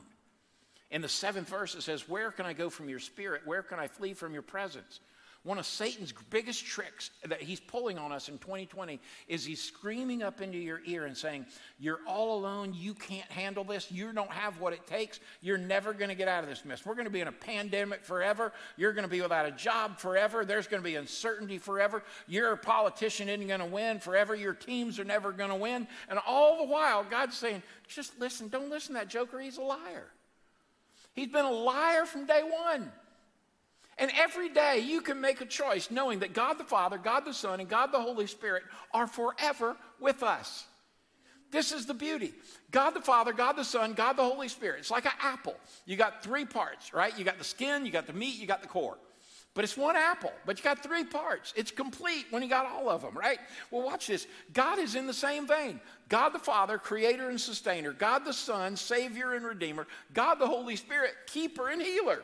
In 0.90 1.02
the 1.02 1.08
seventh 1.08 1.48
verse, 1.48 1.74
it 1.74 1.82
says, 1.82 2.08
Where 2.08 2.30
can 2.30 2.46
I 2.46 2.52
go 2.52 2.70
from 2.70 2.88
your 2.88 2.98
spirit? 2.98 3.42
Where 3.44 3.62
can 3.62 3.78
I 3.78 3.88
flee 3.88 4.14
from 4.14 4.32
your 4.32 4.42
presence? 4.42 5.00
One 5.44 5.58
of 5.58 5.66
Satan's 5.66 6.14
biggest 6.30 6.64
tricks 6.64 7.10
that 7.26 7.42
he's 7.42 7.60
pulling 7.60 7.98
on 7.98 8.12
us 8.12 8.30
in 8.30 8.38
2020 8.38 8.98
is 9.28 9.44
he's 9.44 9.62
screaming 9.62 10.22
up 10.22 10.40
into 10.40 10.56
your 10.56 10.80
ear 10.86 11.04
and 11.04 11.14
saying, 11.14 11.44
You're 11.78 12.00
all 12.06 12.38
alone. 12.38 12.72
You 12.74 12.94
can't 12.94 13.30
handle 13.30 13.62
this. 13.62 13.92
You 13.92 14.10
don't 14.14 14.30
have 14.30 14.58
what 14.58 14.72
it 14.72 14.86
takes. 14.86 15.20
You're 15.42 15.58
never 15.58 15.92
going 15.92 16.08
to 16.08 16.14
get 16.14 16.28
out 16.28 16.44
of 16.44 16.48
this 16.48 16.64
mess. 16.64 16.86
We're 16.86 16.94
going 16.94 17.04
to 17.04 17.10
be 17.10 17.20
in 17.20 17.28
a 17.28 17.32
pandemic 17.32 18.04
forever. 18.04 18.54
You're 18.78 18.94
going 18.94 19.04
to 19.04 19.10
be 19.10 19.20
without 19.20 19.44
a 19.44 19.50
job 19.50 19.98
forever. 19.98 20.46
There's 20.46 20.66
going 20.66 20.82
to 20.82 20.88
be 20.88 20.96
uncertainty 20.96 21.58
forever. 21.58 22.02
Your 22.26 22.56
politician 22.56 23.28
isn't 23.28 23.46
going 23.46 23.60
to 23.60 23.66
win 23.66 23.98
forever. 23.98 24.34
Your 24.34 24.54
teams 24.54 24.98
are 24.98 25.04
never 25.04 25.30
going 25.30 25.50
to 25.50 25.56
win. 25.56 25.86
And 26.08 26.18
all 26.26 26.56
the 26.56 26.72
while, 26.72 27.04
God's 27.04 27.36
saying, 27.36 27.62
Just 27.86 28.18
listen. 28.18 28.48
Don't 28.48 28.70
listen 28.70 28.94
to 28.94 29.00
that 29.00 29.08
joker. 29.08 29.38
He's 29.40 29.58
a 29.58 29.62
liar. 29.62 30.06
He's 31.14 31.28
been 31.28 31.44
a 31.44 31.50
liar 31.50 32.04
from 32.04 32.26
day 32.26 32.42
one. 32.42 32.92
And 33.96 34.10
every 34.16 34.48
day 34.48 34.80
you 34.80 35.00
can 35.00 35.20
make 35.20 35.40
a 35.40 35.46
choice 35.46 35.90
knowing 35.90 36.18
that 36.20 36.34
God 36.34 36.58
the 36.58 36.64
Father, 36.64 36.98
God 36.98 37.24
the 37.24 37.32
Son, 37.32 37.60
and 37.60 37.68
God 37.68 37.92
the 37.92 38.00
Holy 38.00 38.26
Spirit 38.26 38.64
are 38.92 39.06
forever 39.06 39.76
with 40.00 40.22
us. 40.22 40.66
This 41.52 41.70
is 41.70 41.86
the 41.86 41.94
beauty. 41.94 42.34
God 42.72 42.90
the 42.90 43.00
Father, 43.00 43.32
God 43.32 43.52
the 43.52 43.64
Son, 43.64 43.92
God 43.92 44.14
the 44.14 44.24
Holy 44.24 44.48
Spirit. 44.48 44.80
It's 44.80 44.90
like 44.90 45.04
an 45.04 45.12
apple. 45.20 45.54
You 45.86 45.96
got 45.96 46.24
three 46.24 46.44
parts, 46.44 46.92
right? 46.92 47.16
You 47.16 47.24
got 47.24 47.38
the 47.38 47.44
skin, 47.44 47.86
you 47.86 47.92
got 47.92 48.08
the 48.08 48.12
meat, 48.12 48.34
you 48.40 48.48
got 48.48 48.62
the 48.62 48.68
core. 48.68 48.98
But 49.54 49.62
it's 49.62 49.76
one 49.76 49.94
apple, 49.94 50.32
but 50.44 50.58
you 50.58 50.64
got 50.64 50.82
three 50.82 51.04
parts. 51.04 51.54
It's 51.56 51.70
complete 51.70 52.26
when 52.30 52.42
you 52.42 52.48
got 52.48 52.66
all 52.66 52.88
of 52.88 53.02
them, 53.02 53.16
right? 53.16 53.38
Well, 53.70 53.82
watch 53.82 54.08
this. 54.08 54.26
God 54.52 54.80
is 54.80 54.96
in 54.96 55.06
the 55.06 55.14
same 55.14 55.46
vein. 55.46 55.80
God 56.08 56.30
the 56.30 56.40
Father, 56.40 56.76
creator 56.76 57.30
and 57.30 57.40
sustainer. 57.40 57.92
God 57.92 58.24
the 58.24 58.32
Son, 58.32 58.74
savior 58.74 59.34
and 59.34 59.44
redeemer. 59.44 59.86
God 60.12 60.36
the 60.36 60.46
Holy 60.48 60.74
Spirit, 60.74 61.12
keeper 61.26 61.68
and 61.68 61.80
healer. 61.80 62.22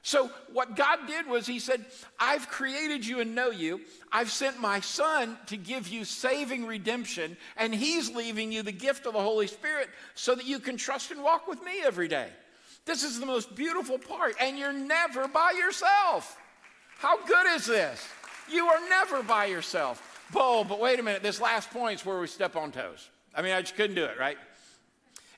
So, 0.00 0.30
what 0.54 0.74
God 0.74 1.00
did 1.06 1.26
was 1.26 1.46
He 1.46 1.58
said, 1.58 1.84
I've 2.18 2.48
created 2.48 3.04
you 3.04 3.20
and 3.20 3.34
know 3.34 3.50
you. 3.50 3.82
I've 4.10 4.30
sent 4.30 4.58
my 4.58 4.80
Son 4.80 5.36
to 5.48 5.58
give 5.58 5.86
you 5.88 6.06
saving 6.06 6.64
redemption, 6.64 7.36
and 7.58 7.74
He's 7.74 8.10
leaving 8.10 8.50
you 8.52 8.62
the 8.62 8.72
gift 8.72 9.04
of 9.04 9.12
the 9.12 9.20
Holy 9.20 9.48
Spirit 9.48 9.90
so 10.14 10.34
that 10.34 10.46
you 10.46 10.60
can 10.60 10.78
trust 10.78 11.10
and 11.10 11.22
walk 11.22 11.46
with 11.46 11.62
me 11.62 11.82
every 11.84 12.08
day. 12.08 12.28
This 12.88 13.02
is 13.02 13.20
the 13.20 13.26
most 13.26 13.54
beautiful 13.54 13.98
part, 13.98 14.34
and 14.40 14.58
you're 14.58 14.72
never 14.72 15.28
by 15.28 15.50
yourself. 15.50 16.38
How 16.96 17.22
good 17.26 17.46
is 17.48 17.66
this? 17.66 18.08
You 18.50 18.64
are 18.64 18.80
never 18.88 19.22
by 19.22 19.44
yourself. 19.44 20.24
Oh, 20.34 20.64
but 20.64 20.80
wait 20.80 20.98
a 20.98 21.02
minute, 21.02 21.22
this 21.22 21.38
last 21.38 21.70
point 21.70 22.00
is 22.00 22.06
where 22.06 22.18
we 22.18 22.26
step 22.26 22.56
on 22.56 22.72
toes. 22.72 23.10
I 23.34 23.42
mean, 23.42 23.52
I 23.52 23.60
just 23.60 23.76
couldn't 23.76 23.94
do 23.94 24.06
it, 24.06 24.18
right? 24.18 24.38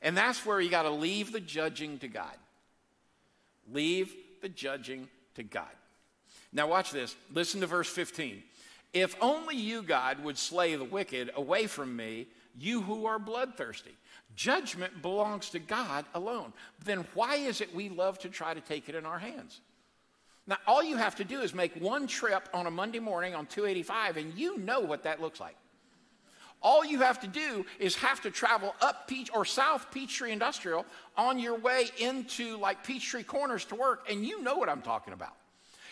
And 0.01 0.17
that's 0.17 0.47
where 0.47 0.61
you 0.61 0.71
got 0.71 0.85
to 0.85 0.91
leave 0.91 1.33
the 1.33 1.41
judging 1.41 1.99
to 1.99 2.07
God. 2.07 2.37
Leave 3.73 4.15
the 4.43 4.49
judging 4.49 5.09
to 5.35 5.43
God. 5.43 5.65
Now, 6.53 6.69
watch 6.69 6.93
this. 6.93 7.17
Listen 7.35 7.61
to 7.63 7.67
verse 7.67 7.89
15. 7.89 8.45
If 8.93 9.17
only 9.21 9.57
you, 9.57 9.83
God, 9.83 10.23
would 10.23 10.39
slay 10.39 10.77
the 10.77 10.85
wicked 10.85 11.33
away 11.35 11.67
from 11.67 11.97
me, 11.97 12.29
you 12.57 12.81
who 12.83 13.07
are 13.07 13.19
bloodthirsty. 13.19 13.97
Judgment 14.37 15.03
belongs 15.03 15.51
to 15.51 15.59
God 15.59 16.05
alone. 16.15 16.53
Then 16.85 17.07
why 17.15 17.37
is 17.37 17.61
it 17.61 17.75
we 17.75 17.89
love 17.89 18.19
to 18.21 18.29
try 18.29 18.55
to 18.55 18.61
take 18.61 18.89
it 18.89 18.95
in 18.95 19.05
our 19.05 19.19
hands? 19.19 19.61
Now, 20.47 20.57
all 20.67 20.83
you 20.83 20.97
have 20.97 21.17
to 21.17 21.25
do 21.25 21.41
is 21.41 21.55
make 21.55 21.77
one 21.81 22.07
trip 22.07 22.49
on 22.55 22.67
a 22.67 22.71
Monday 22.71 22.99
morning 22.99 23.35
on 23.35 23.47
285, 23.47 24.17
and 24.17 24.35
you 24.35 24.59
know 24.59 24.81
what 24.81 25.05
that 25.05 25.21
looks 25.21 25.41
like. 25.41 25.57
All 26.63 26.85
you 26.85 27.01
have 27.01 27.21
to 27.21 27.27
do 27.27 27.65
is 27.79 27.97
have 27.97 28.21
to 28.23 28.31
travel 28.31 28.75
up 28.83 29.09
Peach 29.09 29.31
or 29.33 29.45
South 29.45 29.91
Peachtree 29.91 30.33
Industrial 30.33 30.85
on 31.17 31.39
your 31.39 31.59
way 31.59 31.87
into 31.99 32.59
like 32.59 32.85
Peachtree 32.85 33.23
Corners 33.23 33.65
to 33.67 33.75
work, 33.75 34.07
and 34.11 34.27
you 34.27 34.43
know 34.43 34.57
what 34.57 34.69
I'm 34.69 34.83
talking 34.83 35.15
about. 35.15 35.35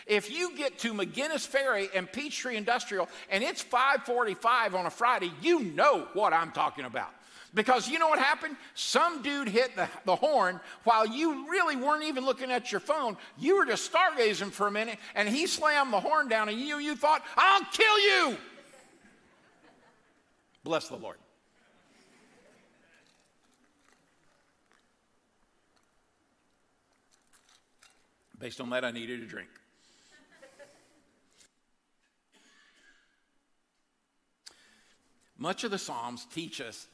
If 0.05 0.31
you 0.31 0.55
get 0.55 0.79
to 0.79 0.93
McGinnis 0.93 1.45
Ferry 1.45 1.87
and 1.95 2.11
Peachtree 2.11 2.55
Industrial 2.55 3.07
and 3.29 3.43
it's 3.43 3.61
545 3.61 4.73
on 4.75 4.85
a 4.85 4.89
Friday, 4.89 5.31
you 5.41 5.59
know 5.61 6.07
what 6.13 6.33
I'm 6.33 6.51
talking 6.51 6.85
about. 6.85 7.11
Because 7.53 7.89
you 7.89 7.97
know 7.97 8.07
what 8.07 8.19
happened? 8.19 8.55
Some 8.75 9.21
dude 9.21 9.49
hit 9.49 9.75
the, 9.75 9.89
the 10.05 10.15
horn 10.15 10.59
while 10.83 11.07
you 11.07 11.49
really 11.49 11.75
weren't 11.75 12.03
even 12.03 12.23
looking 12.23 12.51
at 12.51 12.71
your 12.71 12.79
phone. 12.79 13.17
You 13.39 13.57
were 13.57 13.65
just 13.65 13.91
stargazing 13.91 14.51
for 14.51 14.67
a 14.67 14.71
minute, 14.71 14.99
and 15.15 15.27
he 15.27 15.47
slammed 15.47 15.91
the 15.91 15.99
horn 15.99 16.27
down, 16.27 16.49
and 16.49 16.59
you, 16.59 16.77
you 16.77 16.95
thought, 16.95 17.23
I'll 17.35 17.65
kill 17.71 17.99
you. 17.99 18.37
Bless 20.63 20.89
the 20.89 20.97
Lord. 20.97 21.17
Based 28.37 28.61
on 28.61 28.69
that, 28.69 28.85
I 28.85 28.91
needed 28.91 29.21
a 29.21 29.25
drink. 29.25 29.49
Much 35.37 35.63
of 35.63 35.71
the 35.71 35.77
Psalms 35.77 36.25
teach 36.33 36.61
us 36.61 36.87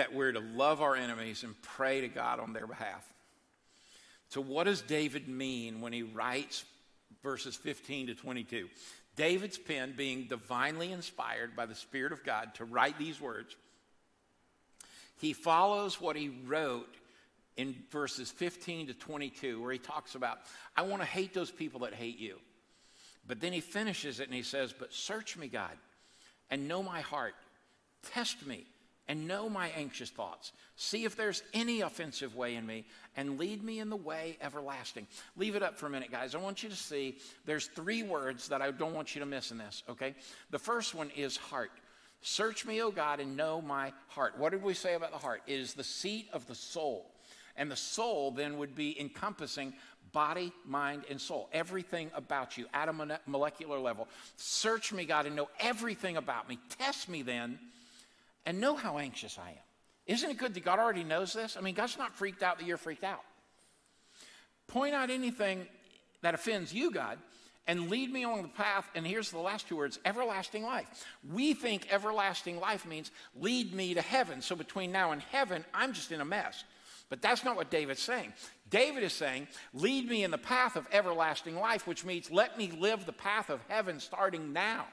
that 0.00 0.14
we're 0.14 0.32
to 0.32 0.40
love 0.40 0.80
our 0.80 0.96
enemies 0.96 1.44
and 1.44 1.54
pray 1.60 2.00
to 2.00 2.08
God 2.08 2.40
on 2.40 2.54
their 2.54 2.66
behalf. 2.66 3.06
So, 4.30 4.40
what 4.40 4.64
does 4.64 4.80
David 4.80 5.28
mean 5.28 5.82
when 5.82 5.92
he 5.92 6.02
writes 6.02 6.64
verses 7.22 7.54
15 7.54 8.06
to 8.06 8.14
22? 8.14 8.70
David's 9.14 9.58
pen 9.58 9.92
being 9.94 10.24
divinely 10.24 10.90
inspired 10.90 11.54
by 11.54 11.66
the 11.66 11.74
Spirit 11.74 12.12
of 12.12 12.24
God 12.24 12.54
to 12.54 12.64
write 12.64 12.98
these 12.98 13.20
words, 13.20 13.54
he 15.18 15.34
follows 15.34 16.00
what 16.00 16.16
he 16.16 16.30
wrote 16.46 16.94
in 17.58 17.76
verses 17.90 18.30
15 18.30 18.86
to 18.86 18.94
22, 18.94 19.60
where 19.60 19.72
he 19.72 19.78
talks 19.78 20.14
about, 20.14 20.38
I 20.74 20.80
want 20.80 21.02
to 21.02 21.06
hate 21.06 21.34
those 21.34 21.50
people 21.50 21.80
that 21.80 21.92
hate 21.92 22.18
you. 22.18 22.38
But 23.26 23.42
then 23.42 23.52
he 23.52 23.60
finishes 23.60 24.18
it 24.18 24.28
and 24.28 24.34
he 24.34 24.44
says, 24.44 24.72
But 24.72 24.94
search 24.94 25.36
me, 25.36 25.48
God, 25.48 25.76
and 26.48 26.68
know 26.68 26.82
my 26.82 27.02
heart. 27.02 27.34
Test 28.14 28.46
me 28.46 28.64
and 29.10 29.26
know 29.26 29.48
my 29.48 29.70
anxious 29.70 30.08
thoughts. 30.08 30.52
See 30.76 31.04
if 31.04 31.16
there's 31.16 31.42
any 31.52 31.80
offensive 31.80 32.36
way 32.36 32.54
in 32.54 32.64
me 32.64 32.84
and 33.16 33.40
lead 33.40 33.60
me 33.64 33.80
in 33.80 33.90
the 33.90 33.96
way 33.96 34.38
everlasting. 34.40 35.08
Leave 35.36 35.56
it 35.56 35.64
up 35.64 35.76
for 35.76 35.86
a 35.86 35.90
minute, 35.90 36.12
guys. 36.12 36.36
I 36.36 36.38
want 36.38 36.62
you 36.62 36.68
to 36.68 36.76
see 36.76 37.16
there's 37.44 37.66
three 37.66 38.04
words 38.04 38.46
that 38.50 38.62
I 38.62 38.70
don't 38.70 38.94
want 38.94 39.16
you 39.16 39.18
to 39.18 39.26
miss 39.26 39.50
in 39.50 39.58
this, 39.58 39.82
okay? 39.90 40.14
The 40.52 40.60
first 40.60 40.94
one 40.94 41.10
is 41.16 41.36
heart. 41.36 41.72
Search 42.22 42.64
me, 42.64 42.80
O 42.82 42.92
God, 42.92 43.18
and 43.18 43.36
know 43.36 43.60
my 43.60 43.92
heart. 44.06 44.38
What 44.38 44.52
did 44.52 44.62
we 44.62 44.74
say 44.74 44.94
about 44.94 45.10
the 45.10 45.18
heart? 45.18 45.42
It 45.48 45.58
is 45.58 45.74
the 45.74 45.82
seat 45.82 46.28
of 46.32 46.46
the 46.46 46.54
soul. 46.54 47.10
And 47.56 47.68
the 47.68 47.74
soul 47.74 48.30
then 48.30 48.58
would 48.58 48.76
be 48.76 48.98
encompassing 49.00 49.72
body, 50.12 50.52
mind, 50.64 51.02
and 51.10 51.20
soul. 51.20 51.48
Everything 51.52 52.12
about 52.14 52.56
you 52.56 52.66
at 52.72 52.88
a 52.88 53.18
molecular 53.26 53.80
level. 53.80 54.06
Search 54.36 54.92
me, 54.92 55.04
God, 55.04 55.26
and 55.26 55.34
know 55.34 55.48
everything 55.58 56.16
about 56.16 56.48
me. 56.48 56.60
Test 56.78 57.08
me 57.08 57.22
then 57.22 57.58
and 58.46 58.60
know 58.60 58.74
how 58.74 58.98
anxious 58.98 59.38
I 59.38 59.50
am. 59.50 59.56
Isn't 60.06 60.30
it 60.30 60.38
good 60.38 60.54
that 60.54 60.64
God 60.64 60.78
already 60.78 61.04
knows 61.04 61.32
this? 61.32 61.56
I 61.56 61.60
mean, 61.60 61.74
God's 61.74 61.98
not 61.98 62.16
freaked 62.16 62.42
out 62.42 62.58
that 62.58 62.66
you're 62.66 62.76
freaked 62.76 63.04
out. 63.04 63.22
Point 64.66 64.94
out 64.94 65.10
anything 65.10 65.66
that 66.22 66.34
offends 66.34 66.72
you, 66.72 66.90
God, 66.90 67.18
and 67.66 67.90
lead 67.90 68.12
me 68.12 68.24
along 68.24 68.42
the 68.42 68.48
path. 68.48 68.88
And 68.94 69.06
here's 69.06 69.30
the 69.30 69.38
last 69.38 69.68
two 69.68 69.76
words 69.76 69.98
everlasting 70.04 70.62
life. 70.62 70.88
We 71.32 71.54
think 71.54 71.92
everlasting 71.92 72.58
life 72.58 72.86
means 72.86 73.10
lead 73.34 73.72
me 73.72 73.94
to 73.94 74.00
heaven. 74.00 74.42
So 74.42 74.56
between 74.56 74.92
now 74.92 75.12
and 75.12 75.22
heaven, 75.22 75.64
I'm 75.74 75.92
just 75.92 76.12
in 76.12 76.20
a 76.20 76.24
mess. 76.24 76.64
But 77.08 77.20
that's 77.20 77.44
not 77.44 77.56
what 77.56 77.70
David's 77.70 78.00
saying. 78.00 78.32
David 78.70 79.02
is 79.02 79.12
saying, 79.12 79.48
Lead 79.74 80.08
me 80.08 80.22
in 80.22 80.30
the 80.30 80.38
path 80.38 80.76
of 80.76 80.86
everlasting 80.92 81.56
life, 81.56 81.86
which 81.86 82.04
means 82.04 82.30
let 82.30 82.56
me 82.56 82.72
live 82.78 83.04
the 83.04 83.12
path 83.12 83.50
of 83.50 83.60
heaven 83.68 83.98
starting 83.98 84.52
now. 84.52 84.86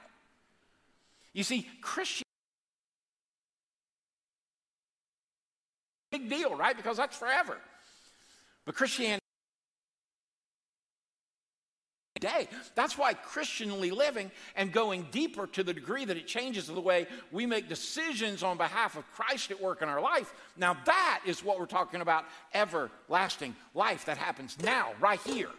You 1.32 1.44
see, 1.44 1.68
Christian. 1.80 2.24
Big 6.18 6.28
deal, 6.28 6.54
right? 6.54 6.76
Because 6.76 6.96
that's 6.96 7.16
forever. 7.16 7.56
But 8.64 8.74
Christianity 8.74 9.20
day. 12.18 12.48
That's 12.74 12.98
why 12.98 13.14
Christianly 13.14 13.90
living 13.90 14.30
and 14.56 14.72
going 14.72 15.06
deeper 15.10 15.46
to 15.48 15.62
the 15.62 15.72
degree 15.72 16.04
that 16.04 16.16
it 16.16 16.26
changes 16.26 16.66
the 16.66 16.80
way 16.80 17.06
we 17.30 17.46
make 17.46 17.68
decisions 17.68 18.42
on 18.42 18.56
behalf 18.56 18.96
of 18.96 19.10
Christ 19.12 19.50
at 19.50 19.60
work 19.60 19.82
in 19.82 19.88
our 19.88 20.00
life. 20.00 20.32
Now, 20.56 20.76
that 20.84 21.20
is 21.26 21.44
what 21.44 21.58
we're 21.58 21.66
talking 21.66 22.00
about 22.00 22.24
everlasting 22.54 23.54
life 23.74 24.04
that 24.06 24.18
happens 24.18 24.56
now, 24.62 24.90
right 25.00 25.20
here. 25.20 25.50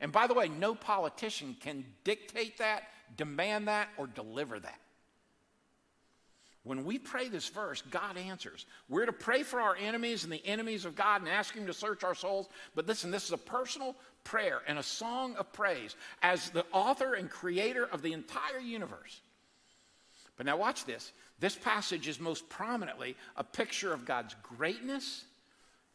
And 0.00 0.10
by 0.10 0.26
the 0.26 0.34
way, 0.34 0.48
no 0.48 0.74
politician 0.74 1.56
can 1.60 1.84
dictate 2.04 2.58
that, 2.58 2.84
demand 3.16 3.68
that, 3.68 3.88
or 3.98 4.06
deliver 4.06 4.58
that. 4.58 4.78
When 6.62 6.84
we 6.84 6.98
pray 6.98 7.28
this 7.28 7.48
verse, 7.48 7.82
God 7.90 8.18
answers. 8.18 8.66
We're 8.88 9.06
to 9.06 9.12
pray 9.12 9.42
for 9.42 9.60
our 9.60 9.76
enemies 9.76 10.24
and 10.24 10.32
the 10.32 10.44
enemies 10.44 10.84
of 10.84 10.94
God 10.94 11.22
and 11.22 11.30
ask 11.30 11.54
Him 11.54 11.66
to 11.66 11.72
search 11.72 12.04
our 12.04 12.14
souls. 12.14 12.48
But 12.74 12.86
listen, 12.86 13.10
this 13.10 13.24
is 13.24 13.32
a 13.32 13.38
personal 13.38 13.96
prayer 14.24 14.60
and 14.66 14.78
a 14.78 14.82
song 14.82 15.36
of 15.36 15.52
praise 15.52 15.96
as 16.22 16.50
the 16.50 16.66
author 16.72 17.14
and 17.14 17.30
creator 17.30 17.86
of 17.86 18.02
the 18.02 18.12
entire 18.12 18.58
universe. 18.58 19.20
But 20.36 20.46
now, 20.46 20.58
watch 20.58 20.84
this. 20.84 21.12
This 21.38 21.56
passage 21.56 22.08
is 22.08 22.20
most 22.20 22.48
prominently 22.50 23.16
a 23.36 23.44
picture 23.44 23.92
of 23.92 24.04
God's 24.04 24.34
greatness 24.42 25.24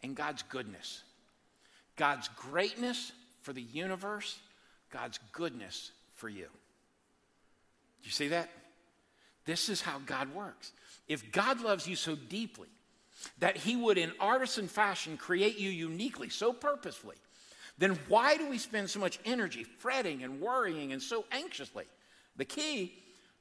and 0.01 0.15
God's 0.15 0.43
goodness. 0.43 1.04
God's 1.95 2.28
greatness 2.30 3.12
for 3.41 3.54
the 3.54 3.62
universe, 3.62 4.38
God's 4.91 5.19
goodness 5.32 5.91
for 6.15 6.28
you. 6.28 6.45
Do 6.45 8.06
you 8.06 8.12
see 8.12 8.30
that? 8.30 8.49
This 9.46 9.70
is 9.70 9.82
how 9.82 10.00
God 10.06 10.34
works. 10.34 10.72
If 11.08 11.32
God 11.32 11.62
loves 11.62 11.88
you 11.88 11.96
so 11.96 12.16
deeply 12.16 12.68
that 13.40 13.58
he 13.58 13.76
would, 13.76 13.98
in 13.98 14.12
artisan 14.20 14.68
fashion, 14.68 15.18
create 15.18 15.58
you 15.58 15.70
uniquely, 15.70 16.30
so 16.30 16.52
purposefully, 16.52 17.16
then 17.78 17.98
why 18.08 18.38
do 18.38 18.50
we 18.50 18.58
spend 18.58 18.90
so 18.90 19.00
much 19.00 19.20
energy 19.26 19.64
fretting 19.64 20.24
and 20.24 20.40
worrying 20.40 20.94
and 20.94 21.02
so 21.02 21.26
anxiously? 21.32 21.86
The 22.38 22.46
key 22.46 22.94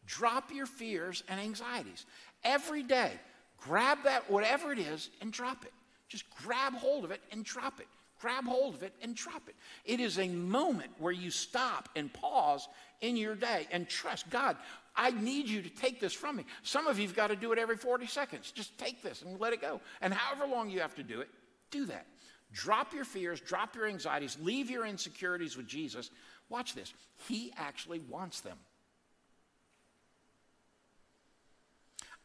drop 0.07 0.53
your 0.53 0.67
fears 0.67 1.23
and 1.29 1.40
anxieties. 1.40 2.05
Every 2.43 2.83
day, 2.83 3.12
grab 3.59 3.99
that, 4.05 4.31
whatever 4.31 4.73
it 4.73 4.79
is, 4.79 5.11
and 5.21 5.33
drop 5.33 5.64
it. 5.64 5.73
Just 6.09 6.25
grab 6.43 6.75
hold 6.75 7.05
of 7.05 7.11
it 7.11 7.23
and 7.33 7.45
drop 7.45 7.81
it. 7.81 7.87
Grab 8.21 8.45
hold 8.45 8.75
of 8.75 8.83
it 8.83 8.93
and 9.03 9.14
drop 9.14 9.49
it. 9.49 9.55
It 9.85 10.01
is 10.01 10.19
a 10.19 10.29
moment 10.29 10.90
where 10.99 11.12
you 11.12 11.31
stop 11.31 11.88
and 11.97 12.12
pause 12.12 12.69
in 13.01 13.17
your 13.17 13.35
day 13.35 13.67
and 13.71 13.88
trust 13.88 14.29
God. 14.31 14.57
I 14.96 15.11
need 15.11 15.48
you 15.48 15.62
to 15.62 15.68
take 15.68 16.00
this 16.00 16.12
from 16.12 16.37
me. 16.37 16.44
Some 16.62 16.87
of 16.87 16.98
you've 16.98 17.16
got 17.16 17.28
to 17.28 17.37
do 17.37 17.52
it 17.52 17.59
every 17.59 17.76
40 17.76 18.07
seconds. 18.07 18.52
Just 18.52 18.76
take 18.78 19.02
this 19.02 19.22
and 19.22 19.40
let 19.40 19.52
it 19.52 19.61
go. 19.61 19.80
And 20.00 20.14
however 20.14 20.46
long 20.46 20.70
you 20.70 20.80
have 20.80 20.94
to 20.96 21.02
do 21.02 21.20
it, 21.20 21.28
do 21.70 21.87
that. 21.87 22.07
Drop 22.52 22.94
your 22.94 23.04
fears, 23.04 23.40
drop 23.40 23.74
your 23.74 23.88
anxieties, 23.88 24.38
leave 24.40 24.70
your 24.70 24.87
insecurities 24.87 25.57
with 25.57 25.66
Jesus. 25.66 26.11
Watch 26.48 26.74
this. 26.74 26.92
He 27.28 27.52
actually 27.57 27.98
wants 28.09 28.40
them. 28.40 28.57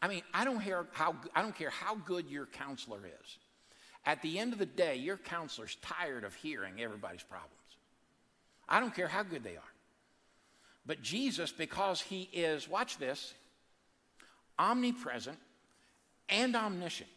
I 0.01 0.07
mean, 0.07 0.21
I 0.33 0.45
don't, 0.45 0.61
care 0.61 0.85
how, 0.93 1.15
I 1.35 1.41
don't 1.41 1.55
care 1.55 1.71
how 1.71 1.95
good 1.95 2.29
your 2.29 2.45
counselor 2.45 2.99
is. 3.05 3.37
At 4.05 4.21
the 4.21 4.39
end 4.39 4.53
of 4.53 4.59
the 4.59 4.65
day, 4.65 4.95
your 4.95 5.17
counselor's 5.17 5.75
tired 5.81 6.23
of 6.23 6.33
hearing 6.35 6.79
everybody's 6.79 7.23
problems. 7.23 7.53
I 8.67 8.79
don't 8.79 8.95
care 8.95 9.07
how 9.07 9.23
good 9.23 9.43
they 9.43 9.57
are. 9.57 9.68
But 10.89 11.03
Jesus, 11.03 11.51
because 11.51 12.01
he 12.01 12.27
is, 12.33 12.67
watch 12.67 12.97
this, 12.97 13.35
omnipresent 14.57 15.37
and 16.29 16.55
omniscient, 16.55 17.11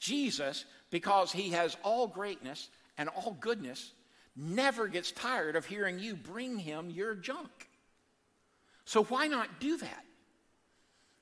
Jesus, 0.00 0.64
because 0.90 1.30
he 1.30 1.50
has 1.50 1.76
all 1.84 2.08
greatness 2.08 2.68
and 2.98 3.08
all 3.08 3.36
goodness, 3.40 3.92
never 4.34 4.88
gets 4.88 5.12
tired 5.12 5.54
of 5.54 5.64
hearing 5.64 6.00
you 6.00 6.16
bring 6.16 6.58
him 6.58 6.90
your 6.90 7.14
junk. 7.14 7.48
So 8.86 9.04
why 9.04 9.28
not 9.28 9.60
do 9.60 9.76
that? 9.76 10.04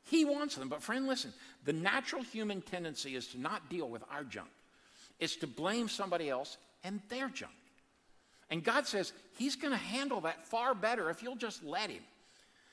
He 0.04 0.24
wants 0.24 0.54
them. 0.56 0.70
But, 0.70 0.82
friend, 0.82 1.06
listen 1.06 1.34
the 1.66 1.74
natural 1.74 2.22
human 2.22 2.62
tendency 2.62 3.14
is 3.14 3.26
to 3.32 3.38
not 3.38 3.68
deal 3.68 3.90
with 3.90 4.04
our 4.10 4.24
junk, 4.24 4.48
it's 5.18 5.36
to 5.36 5.46
blame 5.46 5.86
somebody 5.86 6.30
else 6.30 6.56
and 6.82 7.02
their 7.10 7.28
junk. 7.28 7.52
And 8.50 8.64
God 8.64 8.86
says 8.86 9.12
He's 9.36 9.56
going 9.56 9.72
to 9.72 9.78
handle 9.78 10.22
that 10.22 10.46
far 10.46 10.74
better 10.74 11.08
if 11.10 11.22
you'll 11.22 11.36
just 11.36 11.64
let 11.64 11.90
Him. 11.90 12.02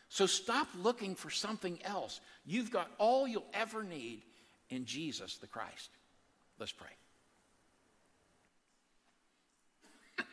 So 0.10 0.26
stop 0.26 0.68
looking 0.76 1.16
for 1.16 1.30
something 1.30 1.80
else. 1.84 2.20
You've 2.46 2.72
got 2.72 2.90
all 2.98 3.28
you'll 3.28 3.46
ever 3.54 3.84
need 3.84 4.24
in 4.70 4.86
Jesus 4.86 5.38
the 5.38 5.48
Christ. 5.48 5.90
Let's 6.60 6.72
pray. 6.72 6.88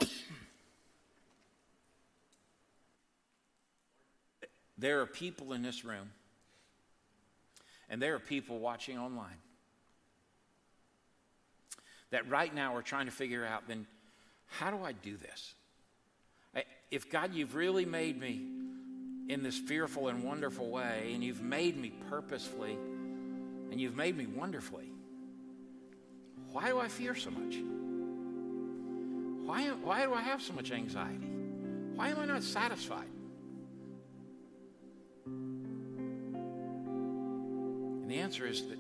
there 4.79 5.01
are 5.01 5.07
people 5.07 5.53
in 5.53 5.63
this 5.63 5.85
room, 5.85 6.11
and 7.91 8.01
there 8.01 8.15
are 8.15 8.21
people 8.21 8.59
watching 8.61 8.97
online 8.99 9.37
that 12.11 12.29
right 12.31 12.55
now 12.55 12.77
are 12.77 12.83
trying 12.83 13.07
to 13.07 13.13
figure 13.13 13.45
out 13.45 13.67
then, 13.67 13.87
how 14.47 14.71
do 14.71 14.83
I 14.83 14.93
do 14.93 15.17
this? 15.17 15.55
If 16.91 17.11
God, 17.11 17.35
you've 17.35 17.55
really 17.57 17.85
made 17.85 18.21
me 18.21 18.47
in 19.29 19.43
this 19.43 19.59
fearful 19.59 20.09
and 20.09 20.23
wonderful 20.23 20.71
way, 20.71 21.11
and 21.13 21.25
you've 21.25 21.43
made 21.43 21.77
me 21.77 21.93
purposefully, 22.09 22.77
and 23.71 23.81
you've 23.81 23.97
made 23.97 24.17
me 24.17 24.27
wonderfully, 24.27 24.93
why 26.53 26.69
do 26.69 26.79
I 26.79 26.87
fear 26.89 27.15
so 27.17 27.31
much? 27.31 27.57
Why, 29.45 29.69
why 29.83 30.05
do 30.05 30.15
I 30.15 30.21
have 30.21 30.41
so 30.41 30.53
much 30.53 30.71
anxiety? 30.71 31.27
Why 31.95 32.11
am 32.11 32.21
I 32.21 32.27
not 32.27 32.43
satisfied? 32.43 33.09
And 38.05 38.11
the 38.11 38.19
answer 38.19 38.47
is 38.47 38.69
that 38.69 38.79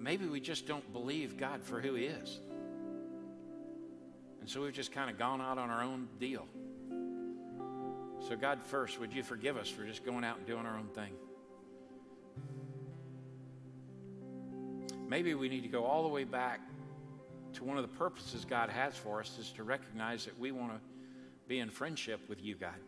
maybe 0.00 0.26
we 0.26 0.40
just 0.40 0.66
don't 0.66 0.92
believe 0.92 1.36
God 1.36 1.62
for 1.62 1.80
who 1.80 1.94
He 1.94 2.06
is. 2.06 2.40
And 4.46 4.52
so 4.52 4.62
we've 4.62 4.72
just 4.72 4.92
kind 4.92 5.10
of 5.10 5.18
gone 5.18 5.40
out 5.40 5.58
on 5.58 5.70
our 5.70 5.82
own 5.82 6.06
deal. 6.20 6.46
So, 8.28 8.36
God, 8.36 8.62
first, 8.62 9.00
would 9.00 9.12
you 9.12 9.24
forgive 9.24 9.56
us 9.56 9.68
for 9.68 9.82
just 9.82 10.04
going 10.04 10.22
out 10.22 10.36
and 10.36 10.46
doing 10.46 10.64
our 10.64 10.78
own 10.78 10.86
thing? 10.94 11.10
Maybe 15.08 15.34
we 15.34 15.48
need 15.48 15.62
to 15.62 15.68
go 15.68 15.84
all 15.84 16.04
the 16.04 16.08
way 16.08 16.22
back 16.22 16.60
to 17.54 17.64
one 17.64 17.76
of 17.76 17.82
the 17.82 17.98
purposes 17.98 18.44
God 18.44 18.70
has 18.70 18.94
for 18.94 19.18
us 19.18 19.36
is 19.40 19.50
to 19.56 19.64
recognize 19.64 20.26
that 20.26 20.38
we 20.38 20.52
want 20.52 20.70
to 20.70 20.80
be 21.48 21.58
in 21.58 21.68
friendship 21.68 22.20
with 22.28 22.40
you, 22.40 22.54
God. 22.54 22.78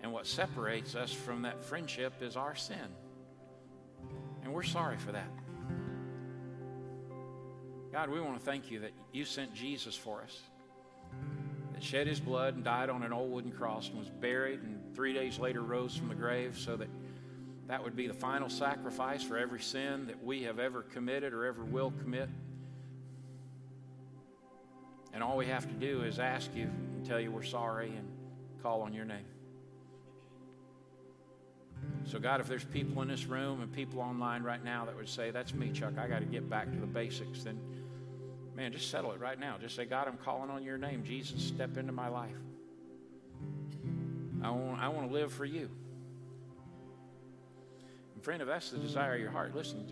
And 0.00 0.12
what 0.12 0.28
separates 0.28 0.94
us 0.94 1.10
from 1.10 1.42
that 1.42 1.58
friendship 1.58 2.12
is 2.20 2.36
our 2.36 2.54
sin. 2.54 2.94
And 4.44 4.54
we're 4.54 4.62
sorry 4.62 4.96
for 4.96 5.10
that. 5.10 5.28
God, 7.96 8.10
we 8.10 8.20
want 8.20 8.38
to 8.38 8.44
thank 8.44 8.70
you 8.70 8.80
that 8.80 8.92
you 9.10 9.24
sent 9.24 9.54
Jesus 9.54 9.96
for 9.96 10.20
us, 10.20 10.40
that 11.72 11.82
shed 11.82 12.06
his 12.06 12.20
blood 12.20 12.54
and 12.54 12.62
died 12.62 12.90
on 12.90 13.02
an 13.02 13.10
old 13.10 13.32
wooden 13.32 13.50
cross 13.50 13.88
and 13.88 13.98
was 13.98 14.10
buried 14.10 14.60
and 14.60 14.94
three 14.94 15.14
days 15.14 15.38
later 15.38 15.62
rose 15.62 15.96
from 15.96 16.08
the 16.08 16.14
grave 16.14 16.58
so 16.58 16.76
that 16.76 16.88
that 17.68 17.82
would 17.82 17.96
be 17.96 18.06
the 18.06 18.12
final 18.12 18.50
sacrifice 18.50 19.22
for 19.22 19.38
every 19.38 19.62
sin 19.62 20.08
that 20.08 20.22
we 20.22 20.42
have 20.42 20.58
ever 20.58 20.82
committed 20.82 21.32
or 21.32 21.46
ever 21.46 21.64
will 21.64 21.90
commit. 22.02 22.28
And 25.14 25.22
all 25.22 25.38
we 25.38 25.46
have 25.46 25.66
to 25.66 25.74
do 25.74 26.02
is 26.02 26.18
ask 26.18 26.54
you 26.54 26.64
and 26.64 27.06
tell 27.06 27.18
you 27.18 27.30
we're 27.30 27.44
sorry 27.44 27.88
and 27.88 28.06
call 28.62 28.82
on 28.82 28.92
your 28.92 29.06
name. 29.06 29.24
So, 32.04 32.18
God, 32.18 32.40
if 32.40 32.46
there's 32.46 32.64
people 32.64 33.00
in 33.00 33.08
this 33.08 33.24
room 33.24 33.62
and 33.62 33.72
people 33.72 34.00
online 34.00 34.42
right 34.42 34.62
now 34.62 34.84
that 34.84 34.94
would 34.96 35.08
say, 35.08 35.30
That's 35.30 35.54
me, 35.54 35.70
Chuck, 35.72 35.94
I 35.98 36.06
got 36.08 36.20
to 36.20 36.26
get 36.26 36.48
back 36.48 36.70
to 36.72 36.78
the 36.78 36.86
basics, 36.86 37.42
then, 37.42 37.58
man, 38.56 38.72
just 38.72 38.90
settle 38.90 39.12
it 39.12 39.20
right 39.20 39.38
now. 39.38 39.56
Just 39.60 39.76
say, 39.76 39.84
God, 39.84 40.08
I'm 40.08 40.16
calling 40.16 40.50
on 40.50 40.62
your 40.62 40.78
name. 40.78 41.04
Jesus, 41.04 41.42
step 41.42 41.76
into 41.76 41.92
my 41.92 42.08
life. 42.08 42.30
I 44.42 44.50
want, 44.50 44.80
I 44.80 44.88
want 44.88 45.08
to 45.08 45.12
live 45.12 45.32
for 45.32 45.44
you. 45.44 45.68
Friend, 48.22 48.42
if 48.42 48.48
that's 48.48 48.70
the 48.70 48.78
desire 48.78 49.14
of 49.14 49.20
your 49.20 49.30
heart, 49.30 49.54
listen, 49.54 49.86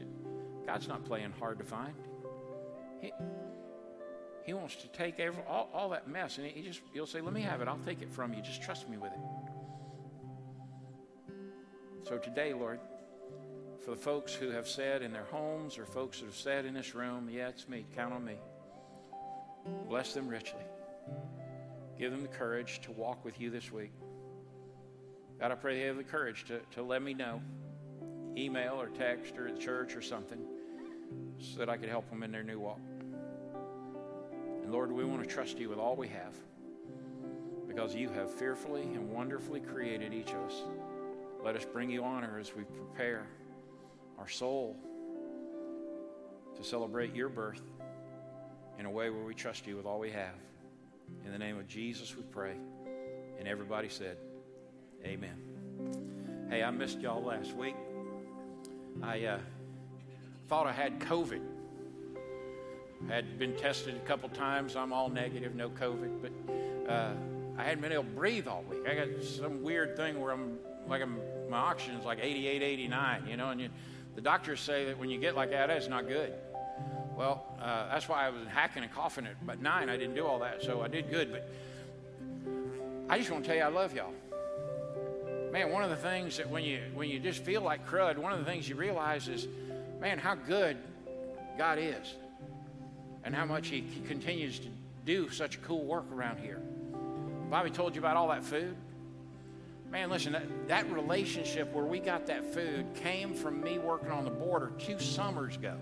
God's 0.66 0.88
not 0.88 1.04
playing 1.04 1.32
hard 1.38 1.58
to 1.58 1.64
find. 1.64 1.94
He, 3.00 3.12
he 4.44 4.54
wants 4.54 4.74
to 4.76 4.88
take 4.88 5.20
every, 5.20 5.40
all, 5.48 5.70
all 5.72 5.90
that 5.90 6.08
mess 6.08 6.38
and 6.38 6.46
he 6.48 6.62
just, 6.62 6.80
you'll 6.92 7.06
say, 7.06 7.20
Let 7.20 7.32
me 7.32 7.42
have 7.42 7.60
it. 7.60 7.68
I'll 7.68 7.78
take 7.78 8.02
it 8.02 8.10
from 8.10 8.34
you. 8.34 8.42
Just 8.42 8.60
trust 8.60 8.88
me 8.88 8.96
with 8.96 9.12
it. 9.12 9.18
So 12.08 12.18
today, 12.18 12.54
Lord, 12.54 12.80
for 13.84 13.92
the 13.92 13.96
folks 13.96 14.34
who 14.34 14.50
have 14.50 14.66
said 14.66 15.02
in 15.02 15.12
their 15.12 15.26
homes 15.30 15.78
or 15.78 15.86
folks 15.86 16.18
who 16.18 16.26
have 16.26 16.34
said 16.34 16.64
in 16.64 16.74
this 16.74 16.94
room, 16.94 17.28
Yeah, 17.30 17.50
it's 17.50 17.68
me, 17.68 17.86
count 17.94 18.12
on 18.12 18.24
me. 18.24 18.34
Bless 19.88 20.12
them 20.12 20.28
richly. 20.28 20.62
Give 21.98 22.10
them 22.10 22.22
the 22.22 22.28
courage 22.28 22.80
to 22.82 22.92
walk 22.92 23.24
with 23.24 23.40
you 23.40 23.50
this 23.50 23.70
week. 23.70 23.92
God, 25.40 25.52
I 25.52 25.54
pray 25.54 25.80
they 25.80 25.86
have 25.86 25.96
the 25.96 26.04
courage 26.04 26.44
to, 26.46 26.60
to 26.72 26.82
let 26.82 27.02
me 27.02 27.14
know, 27.14 27.40
email 28.36 28.80
or 28.80 28.88
text 28.88 29.36
or 29.36 29.48
at 29.48 29.60
church 29.60 29.96
or 29.96 30.02
something, 30.02 30.38
so 31.38 31.58
that 31.58 31.68
I 31.68 31.76
could 31.76 31.88
help 31.88 32.08
them 32.10 32.22
in 32.22 32.32
their 32.32 32.42
new 32.42 32.58
walk. 32.58 32.80
And 34.62 34.72
Lord, 34.72 34.90
we 34.90 35.04
want 35.04 35.22
to 35.22 35.28
trust 35.28 35.58
you 35.58 35.68
with 35.68 35.78
all 35.78 35.96
we 35.96 36.08
have 36.08 36.34
because 37.68 37.94
you 37.94 38.08
have 38.10 38.32
fearfully 38.32 38.82
and 38.82 39.10
wonderfully 39.10 39.60
created 39.60 40.14
each 40.14 40.30
of 40.30 40.46
us. 40.46 40.62
Let 41.44 41.56
us 41.56 41.64
bring 41.64 41.90
you 41.90 42.04
honor 42.04 42.38
as 42.40 42.54
we 42.54 42.62
prepare 42.62 43.26
our 44.18 44.28
soul 44.28 44.76
to 46.56 46.64
celebrate 46.64 47.14
your 47.14 47.28
birth 47.28 47.62
in 48.78 48.86
a 48.86 48.90
way 48.90 49.10
where 49.10 49.24
we 49.24 49.34
trust 49.34 49.66
you 49.66 49.76
with 49.76 49.86
all 49.86 49.98
we 49.98 50.10
have. 50.10 50.34
In 51.24 51.32
the 51.32 51.38
name 51.38 51.58
of 51.58 51.68
Jesus, 51.68 52.16
we 52.16 52.22
pray. 52.22 52.54
And 53.38 53.48
everybody 53.48 53.88
said, 53.88 54.16
Amen. 55.04 56.46
Hey, 56.48 56.62
I 56.62 56.70
missed 56.70 57.00
y'all 57.00 57.22
last 57.22 57.54
week. 57.54 57.76
I 59.02 59.24
uh, 59.24 59.38
thought 60.48 60.66
I 60.66 60.72
had 60.72 60.98
COVID. 61.00 61.40
Had 63.08 63.38
been 63.38 63.54
tested 63.56 63.96
a 63.96 64.06
couple 64.06 64.28
times. 64.30 64.76
I'm 64.76 64.92
all 64.92 65.10
negative, 65.10 65.54
no 65.54 65.68
COVID, 65.68 66.22
but 66.22 66.90
uh, 66.90 67.12
I 67.58 67.64
hadn't 67.64 67.82
been 67.82 67.92
able 67.92 68.04
to 68.04 68.10
breathe 68.10 68.48
all 68.48 68.64
week. 68.70 68.88
I 68.88 68.94
got 68.94 69.22
some 69.22 69.62
weird 69.62 69.96
thing 69.96 70.20
where 70.20 70.32
I'm 70.32 70.58
like 70.88 71.02
I'm, 71.02 71.18
my 71.50 71.58
oxygen's 71.58 72.04
like 72.04 72.18
88, 72.20 72.62
89, 72.62 73.26
you 73.28 73.36
know, 73.36 73.50
and 73.50 73.60
you, 73.60 73.68
the 74.14 74.20
doctors 74.20 74.60
say 74.60 74.86
that 74.86 74.98
when 74.98 75.10
you 75.10 75.18
get 75.18 75.34
like 75.34 75.50
that, 75.50 75.70
it's 75.70 75.88
not 75.88 76.08
good. 76.08 76.32
Well, 77.16 77.44
uh, 77.64 77.88
that's 77.88 78.08
why 78.10 78.26
I 78.26 78.28
was 78.28 78.46
hacking 78.46 78.82
and 78.82 78.92
coughing 78.92 79.26
at 79.26 79.46
but 79.46 79.62
nine. 79.62 79.88
I 79.88 79.96
didn't 79.96 80.14
do 80.14 80.26
all 80.26 80.38
that, 80.40 80.62
so 80.62 80.82
I 80.82 80.88
did 80.88 81.10
good. 81.10 81.32
But 81.32 81.48
I 83.08 83.16
just 83.16 83.30
want 83.30 83.42
to 83.44 83.48
tell 83.48 83.56
you, 83.56 83.62
I 83.62 83.68
love 83.68 83.94
y'all. 83.94 84.12
Man, 85.50 85.70
one 85.70 85.82
of 85.82 85.88
the 85.88 85.96
things 85.96 86.36
that 86.36 86.50
when 86.50 86.62
you 86.62 86.82
when 86.92 87.08
you 87.08 87.18
just 87.18 87.42
feel 87.42 87.62
like 87.62 87.88
crud, 87.88 88.18
one 88.18 88.32
of 88.32 88.38
the 88.38 88.44
things 88.44 88.68
you 88.68 88.74
realize 88.76 89.28
is, 89.28 89.48
man, 89.98 90.18
how 90.18 90.34
good 90.34 90.76
God 91.56 91.78
is, 91.78 92.14
and 93.24 93.34
how 93.34 93.46
much 93.46 93.68
He, 93.68 93.80
he 93.80 94.02
continues 94.02 94.58
to 94.58 94.68
do 95.06 95.30
such 95.30 95.62
cool 95.62 95.84
work 95.84 96.04
around 96.12 96.40
here. 96.40 96.60
Bobby 97.50 97.70
told 97.70 97.94
you 97.94 98.00
about 98.02 98.18
all 98.18 98.28
that 98.28 98.44
food. 98.44 98.76
Man, 99.90 100.10
listen, 100.10 100.32
that, 100.32 100.68
that 100.68 100.90
relationship 100.92 101.72
where 101.72 101.84
we 101.84 102.00
got 102.00 102.26
that 102.26 102.52
food 102.52 102.84
came 102.94 103.32
from 103.32 103.62
me 103.62 103.78
working 103.78 104.10
on 104.10 104.24
the 104.24 104.30
border 104.30 104.72
two 104.78 104.98
summers 104.98 105.56
ago. 105.56 105.76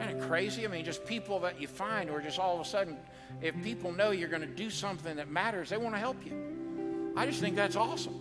Isn't 0.00 0.08
it 0.08 0.20
crazy? 0.22 0.64
I 0.64 0.68
mean, 0.68 0.84
just 0.84 1.06
people 1.06 1.40
that 1.40 1.60
you 1.60 1.66
find 1.66 2.10
are 2.10 2.20
just 2.20 2.38
all 2.38 2.54
of 2.54 2.66
a 2.66 2.68
sudden, 2.68 2.96
if 3.40 3.54
people 3.62 3.92
know 3.92 4.10
you're 4.10 4.28
going 4.28 4.42
to 4.42 4.46
do 4.46 4.70
something 4.70 5.16
that 5.16 5.30
matters, 5.30 5.70
they 5.70 5.76
want 5.76 5.94
to 5.94 5.98
help 5.98 6.24
you. 6.24 7.12
I 7.16 7.26
just 7.26 7.40
think 7.40 7.56
that's 7.56 7.76
awesome. 7.76 8.20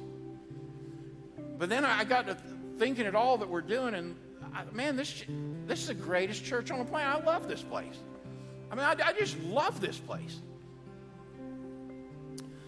But 1.58 1.70
then 1.70 1.84
I 1.86 2.04
got 2.04 2.28
to 2.28 2.38
thinking 2.78 3.06
at 3.06 3.16
all 3.16 3.38
that 3.38 3.50
we're 3.50 3.62
doing, 3.62 3.94
and 3.94 4.16
I, 4.54 4.64
man, 4.72 4.96
this 4.96 5.24
this 5.66 5.82
is 5.82 5.88
the 5.88 5.94
greatest 5.94 6.46
church 6.46 6.72
on 6.72 6.80
the 6.80 6.86
planet. 6.86 7.24
I 7.24 7.26
love 7.26 7.48
this 7.48 7.62
place. 7.62 7.98
I 8.72 8.76
mean, 8.76 8.86
I, 8.86 8.96
I 9.04 9.14
just 9.14 9.40
love 9.42 9.82
this 9.82 9.98
place. 9.98 10.42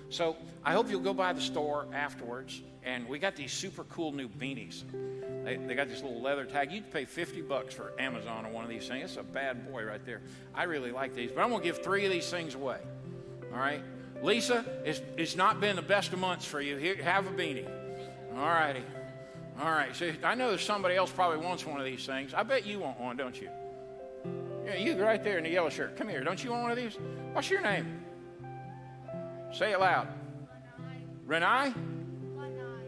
So 0.10 0.36
I 0.64 0.74
hope 0.74 0.90
you'll 0.90 1.02
go 1.02 1.14
by 1.14 1.34
the 1.34 1.42
store 1.42 1.88
afterwards. 1.94 2.62
And 2.84 3.08
we 3.10 3.20
got 3.20 3.36
these 3.36 3.52
super 3.52 3.84
cool 3.86 4.14
new 4.14 4.30
beanies. 4.30 4.84
They, 5.48 5.56
they 5.56 5.76
got 5.76 5.88
this 5.88 6.04
little 6.04 6.22
leather 6.22 6.44
tag. 6.44 6.74
You'd 6.74 6.92
pay 6.92 7.06
50 7.06 7.42
bucks 7.44 7.74
for 7.74 7.94
Amazon 7.98 8.46
on 8.46 8.52
one 8.52 8.66
of 8.66 8.70
these 8.70 8.86
things. 8.86 9.06
It's 9.06 9.16
a 9.16 9.24
bad 9.24 9.72
boy 9.72 9.86
right 9.86 10.06
there. 10.06 10.20
I 10.54 10.64
really 10.64 10.92
like 10.92 11.16
these, 11.16 11.32
but 11.32 11.42
I'm 11.42 11.50
going 11.52 11.62
to 11.62 11.66
give 11.66 11.82
three 11.82 12.04
of 12.04 12.12
these 12.12 12.30
things 12.30 12.54
away. 12.54 12.80
All 13.54 13.58
right? 13.58 13.82
Lisa, 14.22 14.66
it's, 14.84 15.00
it's 15.16 15.38
not 15.38 15.62
been 15.62 15.78
the 15.78 15.82
best 15.82 16.12
of 16.12 16.20
months 16.20 16.44
for 16.44 16.60
you. 16.60 16.76
Here, 16.76 17.02
have 17.02 17.28
a 17.28 17.30
beanie. 17.30 17.66
All 18.36 18.46
righty. 18.46 18.84
All 19.62 19.72
right. 19.72 19.96
So 19.96 20.12
I 20.22 20.36
know 20.36 20.50
there's 20.50 20.66
somebody 20.66 20.98
else 20.98 21.12
probably 21.12 21.38
wants 21.38 21.66
one 21.66 21.80
of 21.80 21.86
these 21.86 22.06
things. 22.06 22.34
I 22.34 22.44
bet 22.44 22.66
you 22.66 22.80
want 22.80 23.00
one, 23.00 23.16
don't 23.16 23.40
you? 23.42 23.50
Yeah, 24.66 24.76
you 24.76 25.02
right 25.02 25.24
there 25.24 25.38
in 25.38 25.46
the 25.46 25.50
yellow 25.50 25.70
shirt. 25.70 25.96
Come 25.96 26.10
here. 26.10 26.26
Don't 26.26 26.44
you 26.44 26.52
want 26.52 26.64
one 26.64 26.72
of 26.72 26.78
these? 26.78 26.98
What's 27.32 27.50
your 27.50 27.62
name? 27.62 28.04
Say 29.54 29.72
it 29.72 29.80
loud. 29.80 30.10
Renai? 31.26 31.74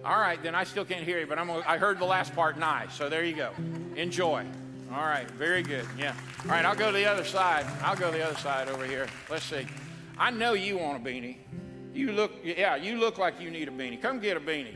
All 0.06 0.20
right, 0.20 0.42
then 0.42 0.56
I 0.56 0.64
still 0.64 0.86
can't 0.86 1.04
hear 1.04 1.20
you, 1.20 1.28
but 1.28 1.38
I'm, 1.38 1.50
I 1.50 1.78
heard 1.78 2.00
the 2.00 2.06
last 2.06 2.34
part, 2.34 2.58
nice. 2.58 2.94
So 2.94 3.10
there 3.10 3.24
you 3.24 3.36
go. 3.36 3.52
Enjoy. 3.96 4.46
All 4.92 5.04
right, 5.04 5.30
very 5.32 5.62
good. 5.62 5.86
Yeah. 5.98 6.16
All 6.46 6.52
right, 6.52 6.66
I'll 6.66 6.76
go 6.76 6.88
to 6.88 6.98
the 6.98 7.06
other 7.06 7.26
side. 7.26 7.66
I'll 7.82 7.96
go 7.96 8.12
to 8.12 8.18
the 8.18 8.26
other 8.26 8.38
side 8.38 8.70
over 8.70 8.86
here. 8.86 9.08
Let's 9.30 9.46
see. 9.46 9.68
I 10.18 10.32
know 10.32 10.54
you 10.54 10.78
want 10.78 11.06
a 11.06 11.10
beanie. 11.10 11.38
You 11.94 12.14
look, 12.14 12.32
yeah, 12.44 12.76
you 12.76 12.98
look 12.98 13.18
like 13.18 13.42
you 13.42 13.52
need 13.52 13.68
a 13.68 13.72
beanie. 13.72 14.02
Come 14.02 14.20
get 14.20 14.38
a 14.38 14.40
beanie. 14.40 14.76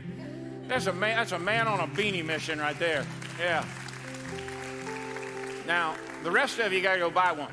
That's 0.68 0.86
a 0.86 0.92
man. 0.92 1.16
That's 1.16 1.32
a 1.32 1.38
man 1.38 1.68
on 1.68 1.80
a 1.80 1.86
beanie 1.86 2.24
mission 2.24 2.58
right 2.58 2.78
there. 2.78 3.06
Yeah. 3.38 3.64
Now 5.66 5.96
the 6.22 6.30
rest 6.30 6.58
of 6.58 6.72
you 6.72 6.80
got 6.82 6.94
to 6.94 7.00
go 7.00 7.10
buy 7.10 7.32
one. 7.32 7.52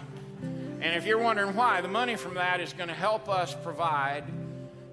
And 0.81 0.95
if 0.95 1.05
you're 1.05 1.19
wondering 1.19 1.55
why, 1.55 1.81
the 1.81 1.87
money 1.87 2.15
from 2.15 2.33
that 2.35 2.59
is 2.59 2.73
going 2.73 2.89
to 2.89 2.95
help 2.95 3.29
us 3.29 3.55
provide 3.63 4.23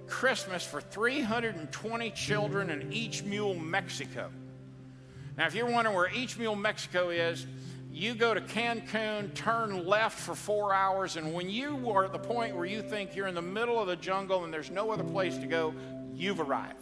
Christmas 0.09 0.65
for 0.65 0.81
320 0.81 2.11
children 2.11 2.71
in 2.71 2.93
Each 2.93 3.23
Mule, 3.23 3.55
Mexico. 3.55 4.31
Now, 5.37 5.47
if 5.47 5.55
you're 5.55 5.71
wondering 5.71 5.97
where 5.97 6.11
Each 6.13 6.39
Mule, 6.39 6.57
Mexico 6.57 7.11
is, 7.11 7.47
you 7.93 8.15
go 8.15 8.35
to 8.35 8.41
Cancun, 8.41 9.35
turn 9.35 9.87
left 9.87 10.19
for 10.19 10.35
four 10.35 10.75
hours, 10.75 11.17
and 11.17 11.33
when 11.33 11.49
you 11.49 11.91
are 11.91 12.05
at 12.05 12.13
the 12.13 12.19
point 12.19 12.55
where 12.55 12.67
you 12.67 12.83
think 12.83 13.17
you're 13.17 13.27
in 13.27 13.35
the 13.35 13.43
middle 13.43 13.81
of 13.81 13.87
the 13.87 13.97
jungle 13.97 14.45
and 14.45 14.53
there's 14.53 14.71
no 14.71 14.91
other 14.91 15.05
place 15.05 15.37
to 15.39 15.47
go, 15.47 15.75
you've 16.15 16.41
arrived. 16.41 16.77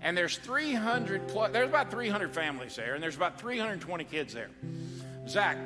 And 0.00 0.16
there's 0.16 0.36
300 0.38 1.28
plus, 1.28 1.52
there's 1.52 1.68
about 1.68 1.90
300 1.90 2.34
families 2.34 2.76
there, 2.76 2.94
and 2.94 3.02
there's 3.02 3.16
about 3.16 3.40
320 3.40 4.04
kids 4.04 4.34
there. 4.34 4.50
Zach, 5.28 5.56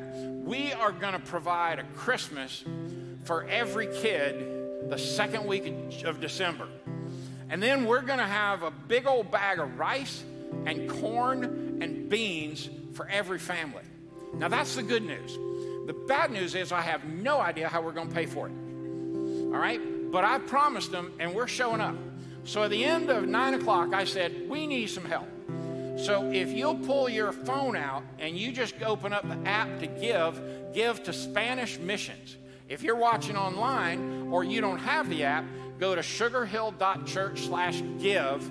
we 0.45 0.73
are 0.73 0.93
going 0.93 1.15
to 1.15 1.19
provide 1.19 1.79
a 1.79 1.85
Christmas 1.95 2.63
for 3.25 3.45
every 3.49 3.87
kid 3.87 4.56
the 4.89 4.99
second 4.99 5.47
week 5.47 5.73
of 6.05 6.21
December. 6.21 6.69
And 7.49 7.63
then 7.63 7.87
we're 7.87 8.03
going 8.03 8.19
to 8.19 8.25
have 8.25 8.63
a 8.63 8.71
big 8.71 9.07
old 9.07 9.31
bag 9.31 9.59
of 9.59 9.79
rice 9.79 10.25
and 10.65 10.91
corn 10.91 11.79
and 11.81 12.09
beans 12.09 12.69
for 12.95 13.09
every 13.09 13.39
family. 13.39 13.83
Now, 14.35 14.49
that's 14.49 14.75
the 14.75 14.83
good 14.83 15.03
news. 15.03 15.39
The 15.87 15.95
bad 16.09 16.31
news 16.31 16.55
is 16.55 16.73
I 16.73 16.81
have 16.81 17.05
no 17.05 17.39
idea 17.39 17.69
how 17.69 17.81
we're 17.81 17.93
going 17.93 18.09
to 18.09 18.15
pay 18.15 18.27
for 18.27 18.49
it. 18.49 18.53
All 18.53 19.61
right? 19.61 19.81
But 20.11 20.25
I 20.25 20.39
promised 20.39 20.91
them, 20.91 21.13
and 21.21 21.35
we're 21.35 21.47
showing 21.47 21.81
up. 21.81 21.97
So 22.45 22.63
at 22.63 22.71
the 22.71 22.85
end 22.85 23.11
of 23.11 23.27
nine 23.27 23.55
o'clock, 23.55 23.93
I 23.93 24.05
said, 24.05 24.49
We 24.49 24.67
need 24.67 24.87
some 24.87 25.05
help. 25.05 25.29
So 25.97 26.31
if 26.31 26.53
you'll 26.53 26.77
pull 26.77 27.09
your 27.09 27.33
phone 27.33 27.75
out 27.75 28.03
and 28.19 28.37
you 28.37 28.53
just 28.53 28.81
open 28.83 29.13
up 29.13 29.27
the 29.27 29.49
app 29.49 29.81
to 29.81 29.87
give, 29.87 30.41
give 30.75 31.03
to 31.05 31.13
Spanish 31.13 31.79
Missions. 31.79 32.37
If 32.69 32.83
you're 32.83 32.97
watching 32.97 33.37
online 33.37 34.29
or 34.31 34.43
you 34.43 34.61
don't 34.61 34.79
have 34.79 35.09
the 35.09 35.25
app, 35.25 35.45
go 35.79 35.95
to 35.95 36.01
sugarhill.church 36.01 37.43
slash 37.43 37.83
give 38.01 38.45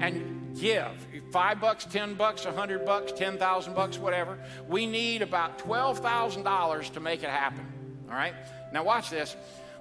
and 0.00 0.56
give. 0.58 1.06
Five 1.32 1.60
bucks, 1.60 1.84
ten 1.84 2.14
bucks, 2.14 2.44
a 2.44 2.52
hundred 2.52 2.84
bucks, 2.84 3.12
ten 3.12 3.38
thousand 3.38 3.74
bucks, 3.74 3.98
whatever. 3.98 4.38
We 4.68 4.86
need 4.86 5.22
about 5.22 5.58
twelve 5.58 5.98
thousand 5.98 6.44
dollars 6.44 6.90
to 6.90 7.00
make 7.00 7.22
it 7.22 7.28
happen. 7.28 7.66
All 8.08 8.14
right? 8.14 8.34
Now 8.72 8.84
watch 8.84 9.10
this. 9.10 9.36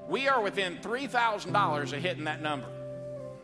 We 0.10 0.28
are 0.28 0.42
within 0.42 0.80
three 0.82 1.08
thousand 1.08 1.54
dollars 1.54 1.94
of 1.94 2.02
hitting 2.02 2.24
that 2.24 2.42
number. 2.42 2.68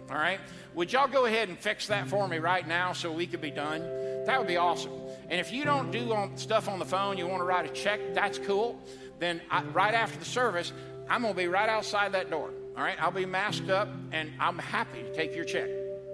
All 0.10 0.18
right? 0.18 0.40
Would 0.74 0.94
y'all 0.94 1.08
go 1.08 1.26
ahead 1.26 1.50
and 1.50 1.58
fix 1.58 1.88
that 1.88 2.08
for 2.08 2.28
me 2.28 2.38
right 2.38 2.66
now 2.66 2.94
so 2.94 3.12
we 3.12 3.28
could 3.28 3.42
be 3.42 3.52
done? 3.52 3.82
That 4.26 4.40
would 4.40 4.48
be 4.48 4.58
awesome. 4.58 4.94
And 5.30 5.40
if 5.40 5.52
you 5.52 5.66
don't 5.66 5.92
do 5.92 6.14
on, 6.14 6.38
stuff 6.38 6.70
on 6.70 6.80
the 6.80 6.86
phone, 6.86 7.18
you 7.18 7.28
want 7.28 7.42
to 7.42 7.46
write 7.46 7.70
a 7.70 7.74
check, 7.74 8.00
that's 8.14 8.38
cool. 8.38 8.82
Then 9.20 9.42
I, 9.50 9.64
right 9.64 9.94
after 9.94 10.18
the 10.18 10.26
service, 10.26 10.72
I'm 11.10 11.24
going 11.24 11.34
to 11.34 11.38
be 11.38 11.48
right 11.48 11.70
outside 11.70 12.14
that 12.14 12.30
door. 12.30 12.52
All 12.78 12.84
right? 12.84 13.02
I'll 13.02 13.12
be 13.12 13.26
masked 13.26 13.70
up 13.70 13.90
and 14.12 14.32
I'm 14.40 14.58
happy 14.58 15.04
to 15.04 15.14
take 15.14 15.36
your 15.36 15.46
check. 15.46 15.70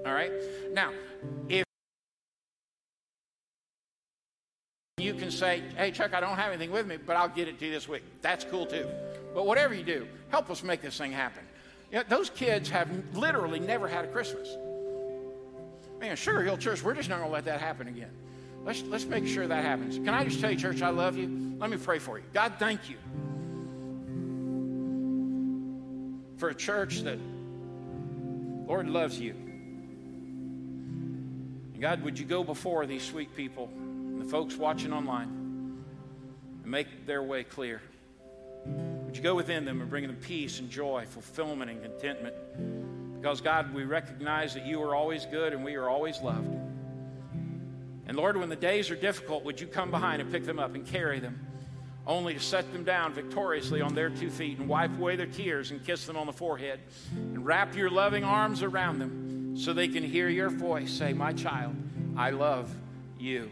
All 0.06 0.14
right? 0.14 0.32
Now, 0.74 0.92
if 1.50 1.64
you 4.98 5.14
can 5.14 5.30
say, 5.30 5.62
hey, 5.76 5.92
Chuck, 5.92 6.16
I 6.16 6.20
don't 6.20 6.36
have 6.36 6.52
anything 6.52 6.72
with 6.72 6.88
me, 6.88 6.98
but 6.98 7.16
I'll 7.16 7.30
get 7.30 7.48
it 7.48 7.60
to 7.60 7.66
you 7.66 7.72
this 7.72 7.88
week. 7.88 8.04
That's 8.22 8.44
cool 8.46 8.66
too. 8.66 8.88
But 9.36 9.46
whatever 9.46 9.76
you 9.76 9.84
do, 9.84 10.08
help 10.30 10.50
us 10.50 10.64
make 10.64 10.82
this 10.82 10.98
thing 10.98 11.12
happen. 11.12 11.44
You 11.92 11.98
know, 12.00 12.04
those 12.08 12.30
kids 12.30 12.70
have 12.70 12.90
literally 13.14 13.60
never 13.60 13.88
had 13.88 14.06
a 14.06 14.08
Christmas. 14.10 14.50
Man, 16.00 16.16
Sugar 16.16 16.44
Hill 16.44 16.58
Church, 16.58 16.84
we're 16.84 16.94
just 16.94 17.10
not 17.10 17.18
going 17.18 17.30
to 17.30 17.34
let 17.34 17.46
that 17.46 17.60
happen 17.60 17.88
again. 17.88 18.12
Let's, 18.64 18.84
let's 18.84 19.06
make 19.06 19.26
sure 19.26 19.48
that 19.48 19.64
happens. 19.64 19.96
Can 19.96 20.10
I 20.10 20.26
just 20.26 20.42
tell 20.42 20.52
you, 20.52 20.58
church, 20.58 20.82
I 20.82 20.90
love 20.90 21.18
you? 21.18 21.56
Let 21.58 21.70
me 21.70 21.78
pray 21.78 22.00
for 22.00 22.18
you. 22.20 22.26
God, 22.34 22.54
thank 22.60 22.90
you 22.90 22.98
for 26.38 26.50
a 26.50 26.56
church 26.56 27.00
that, 27.02 27.18
Lord, 28.68 28.90
loves 28.90 29.20
you. 29.20 29.32
And 31.74 31.82
God, 31.82 32.04
would 32.04 32.20
you 32.20 32.26
go 32.26 32.44
before 32.44 32.86
these 32.86 33.04
sweet 33.04 33.36
people 33.36 33.70
and 33.74 34.22
the 34.22 34.26
folks 34.26 34.56
watching 34.56 34.92
online 34.92 35.84
and 36.64 36.72
make 36.72 37.06
their 37.06 37.24
way 37.24 37.44
clear. 37.44 37.82
You 39.18 39.24
go 39.24 39.36
within 39.36 39.66
them 39.66 39.82
and 39.82 39.90
bring 39.90 40.06
them 40.06 40.16
peace 40.16 40.60
and 40.60 40.70
joy, 40.70 41.06
fulfillment 41.10 41.72
and 41.72 41.82
contentment? 41.82 42.36
Because, 43.20 43.42
God, 43.42 43.74
we 43.74 43.84
recognize 43.84 44.54
that 44.54 44.66
you 44.66 44.82
are 44.84 44.94
always 44.94 45.26
good 45.26 45.54
and 45.54 45.66
we 45.66 45.76
are 45.76 45.90
always 45.90 46.22
loved. 46.22 46.56
And 48.06 48.16
Lord, 48.16 48.38
when 48.38 48.50
the 48.50 48.56
days 48.56 48.92
are 48.92 48.96
difficult, 48.96 49.44
would 49.44 49.60
you 49.60 49.66
come 49.66 49.90
behind 49.90 50.22
and 50.22 50.32
pick 50.32 50.46
them 50.46 50.60
up 50.60 50.76
and 50.76 50.86
carry 50.86 51.20
them, 51.20 51.46
only 52.06 52.36
to 52.36 52.40
set 52.40 52.72
them 52.72 52.84
down 52.84 53.12
victoriously 53.12 53.82
on 53.82 53.96
their 53.96 54.10
two 54.12 54.30
feet 54.30 54.60
and 54.60 54.70
wipe 54.70 54.96
away 54.98 55.16
their 55.16 55.26
tears 55.26 55.72
and 55.72 55.84
kiss 55.84 56.06
them 56.06 56.16
on 56.16 56.28
the 56.28 56.34
forehead 56.34 56.80
and 57.16 57.44
wrap 57.44 57.76
your 57.76 57.90
loving 57.90 58.24
arms 58.24 58.62
around 58.62 59.00
them 59.00 59.58
so 59.58 59.74
they 59.74 59.88
can 59.88 60.04
hear 60.04 60.30
your 60.30 60.50
voice 60.50 60.92
say, 60.92 61.12
My 61.12 61.34
child, 61.34 61.76
I 62.16 62.30
love 62.30 62.74
you. 63.20 63.52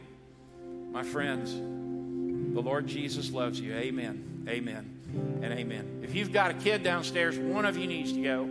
My 0.92 1.04
friends, 1.04 1.54
the 1.54 2.62
Lord 2.62 2.88
Jesus 2.88 3.32
loves 3.32 3.60
you. 3.60 3.74
Amen. 3.74 4.46
Amen. 4.48 4.95
And 5.42 5.54
amen. 5.54 6.02
If 6.04 6.16
you've 6.16 6.32
got 6.32 6.52
a 6.52 6.54
kid 6.54 6.84
downstairs, 6.84 7.38
one 7.38 7.66
of 7.66 7.78
you 7.78 7.88
needs 7.88 8.14
to 8.14 8.22
go. 8.22 8.50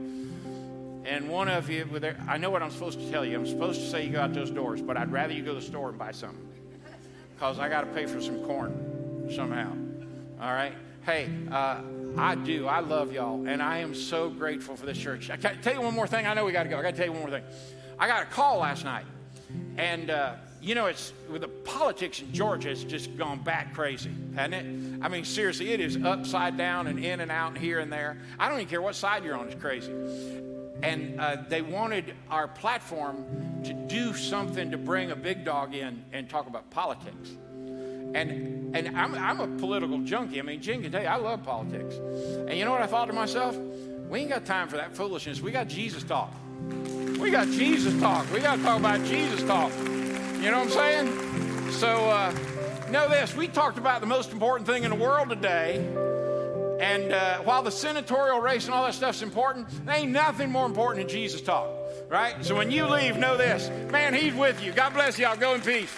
And 1.06 1.28
one 1.28 1.48
of 1.48 1.68
you, 1.68 1.86
I 2.26 2.38
know 2.38 2.50
what 2.50 2.62
I'm 2.62 2.70
supposed 2.70 2.98
to 2.98 3.10
tell 3.10 3.24
you. 3.24 3.36
I'm 3.36 3.46
supposed 3.46 3.80
to 3.80 3.90
say 3.90 4.06
you 4.06 4.12
go 4.12 4.20
out 4.20 4.32
those 4.32 4.50
doors, 4.50 4.80
but 4.80 4.96
I'd 4.96 5.12
rather 5.12 5.34
you 5.34 5.42
go 5.42 5.54
to 5.54 5.60
the 5.60 5.66
store 5.66 5.90
and 5.90 5.98
buy 5.98 6.12
something 6.12 6.48
because 7.34 7.58
I 7.58 7.68
got 7.68 7.82
to 7.82 7.88
pay 7.88 8.06
for 8.06 8.20
some 8.22 8.42
corn 8.44 9.30
somehow. 9.34 9.70
All 10.40 10.52
right? 10.52 10.74
Hey, 11.04 11.28
uh, 11.52 11.82
I 12.16 12.34
do. 12.36 12.66
I 12.66 12.80
love 12.80 13.12
y'all, 13.12 13.46
and 13.46 13.62
I 13.62 13.78
am 13.78 13.94
so 13.94 14.30
grateful 14.30 14.76
for 14.76 14.86
this 14.86 14.96
church. 14.96 15.28
I 15.28 15.36
can 15.36 15.60
tell 15.60 15.74
you 15.74 15.82
one 15.82 15.94
more 15.94 16.06
thing. 16.06 16.26
I 16.26 16.32
know 16.32 16.46
we 16.46 16.52
got 16.52 16.62
to 16.62 16.70
go. 16.70 16.78
I 16.78 16.82
got 16.82 16.92
to 16.92 16.96
tell 16.96 17.06
you 17.06 17.12
one 17.12 17.20
more 17.20 17.30
thing. 17.30 17.44
I 17.98 18.08
got 18.08 18.22
a 18.22 18.26
call 18.26 18.58
last 18.58 18.84
night, 18.84 19.04
and 19.76 20.08
uh, 20.08 20.36
you 20.64 20.74
know, 20.74 20.86
it's 20.86 21.12
with 21.30 21.42
the 21.42 21.48
politics 21.48 22.20
in 22.20 22.32
Georgia, 22.32 22.70
it's 22.70 22.84
just 22.84 23.16
gone 23.16 23.42
back 23.42 23.74
crazy, 23.74 24.10
hasn't 24.34 24.54
it? 24.54 25.00
I 25.02 25.08
mean, 25.08 25.24
seriously, 25.24 25.72
it 25.72 25.80
is 25.80 25.96
upside 26.02 26.56
down 26.56 26.86
and 26.86 26.98
in 26.98 27.20
and 27.20 27.30
out 27.30 27.48
and 27.48 27.58
here 27.58 27.80
and 27.80 27.92
there. 27.92 28.18
I 28.38 28.48
don't 28.48 28.58
even 28.58 28.70
care 28.70 28.82
what 28.82 28.94
side 28.94 29.24
you're 29.24 29.36
on; 29.36 29.46
it's 29.46 29.60
crazy 29.60 29.92
and 30.84 31.18
uh, 31.18 31.36
they 31.48 31.62
wanted 31.62 32.14
our 32.30 32.46
platform 32.46 33.62
to 33.64 33.72
do 33.72 34.12
something 34.12 34.70
to 34.70 34.76
bring 34.76 35.10
a 35.10 35.16
big 35.16 35.44
dog 35.44 35.74
in 35.74 36.04
and 36.12 36.28
talk 36.28 36.46
about 36.46 36.68
politics. 36.70 37.30
And, 38.14 38.76
and 38.76 38.96
I'm, 38.96 39.14
I'm 39.14 39.40
a 39.40 39.48
political 39.58 39.98
junkie. 40.00 40.38
I 40.38 40.42
mean, 40.42 40.60
Jen 40.60 40.82
can 40.82 40.92
tell 40.92 41.02
you, 41.02 41.08
I 41.08 41.16
love 41.16 41.42
politics. 41.42 41.94
And 41.94 42.52
you 42.52 42.64
know 42.64 42.70
what 42.70 42.82
I 42.82 42.86
thought 42.86 43.06
to 43.06 43.12
myself? 43.12 43.56
We 44.08 44.20
ain't 44.20 44.28
got 44.28 44.44
time 44.44 44.68
for 44.68 44.76
that 44.76 44.94
foolishness. 44.94 45.40
We 45.40 45.50
got 45.50 45.68
Jesus 45.68 46.04
talk. 46.04 46.32
We 47.18 47.30
got 47.30 47.48
Jesus 47.48 47.98
talk. 48.00 48.30
We 48.32 48.40
got 48.40 48.56
to 48.56 48.62
talk 48.62 48.78
about 48.78 49.02
Jesus 49.04 49.42
talk. 49.44 49.72
You 50.44 50.50
know 50.50 50.58
what 50.58 50.76
I'm 50.78 51.06
saying? 51.06 51.70
So, 51.72 52.10
uh, 52.10 52.30
know 52.90 53.08
this 53.08 53.34
we 53.34 53.48
talked 53.48 53.78
about 53.78 54.02
the 54.02 54.06
most 54.06 54.30
important 54.30 54.66
thing 54.66 54.84
in 54.84 54.90
the 54.90 54.96
world 54.96 55.30
today 55.30 55.78
and 56.78 57.12
uh, 57.14 57.38
while 57.38 57.62
the 57.62 57.70
senatorial 57.70 58.40
race 58.40 58.66
and 58.66 58.74
all 58.74 58.84
that 58.84 58.92
stuff's 58.92 59.22
important, 59.22 59.66
there 59.86 59.96
ain't 59.96 60.12
nothing 60.12 60.50
more 60.50 60.66
important 60.66 61.06
than 61.06 61.16
Jesus 61.16 61.40
talk, 61.40 61.70
right? 62.10 62.44
So 62.44 62.54
when 62.54 62.70
you 62.70 62.84
leave, 62.86 63.16
know 63.16 63.38
this 63.38 63.70
man, 63.90 64.12
he's 64.12 64.34
with 64.34 64.62
you. 64.62 64.72
God 64.72 64.92
bless 64.92 65.18
y'all. 65.18 65.34
Go 65.34 65.54
in 65.54 65.62
peace. 65.62 65.96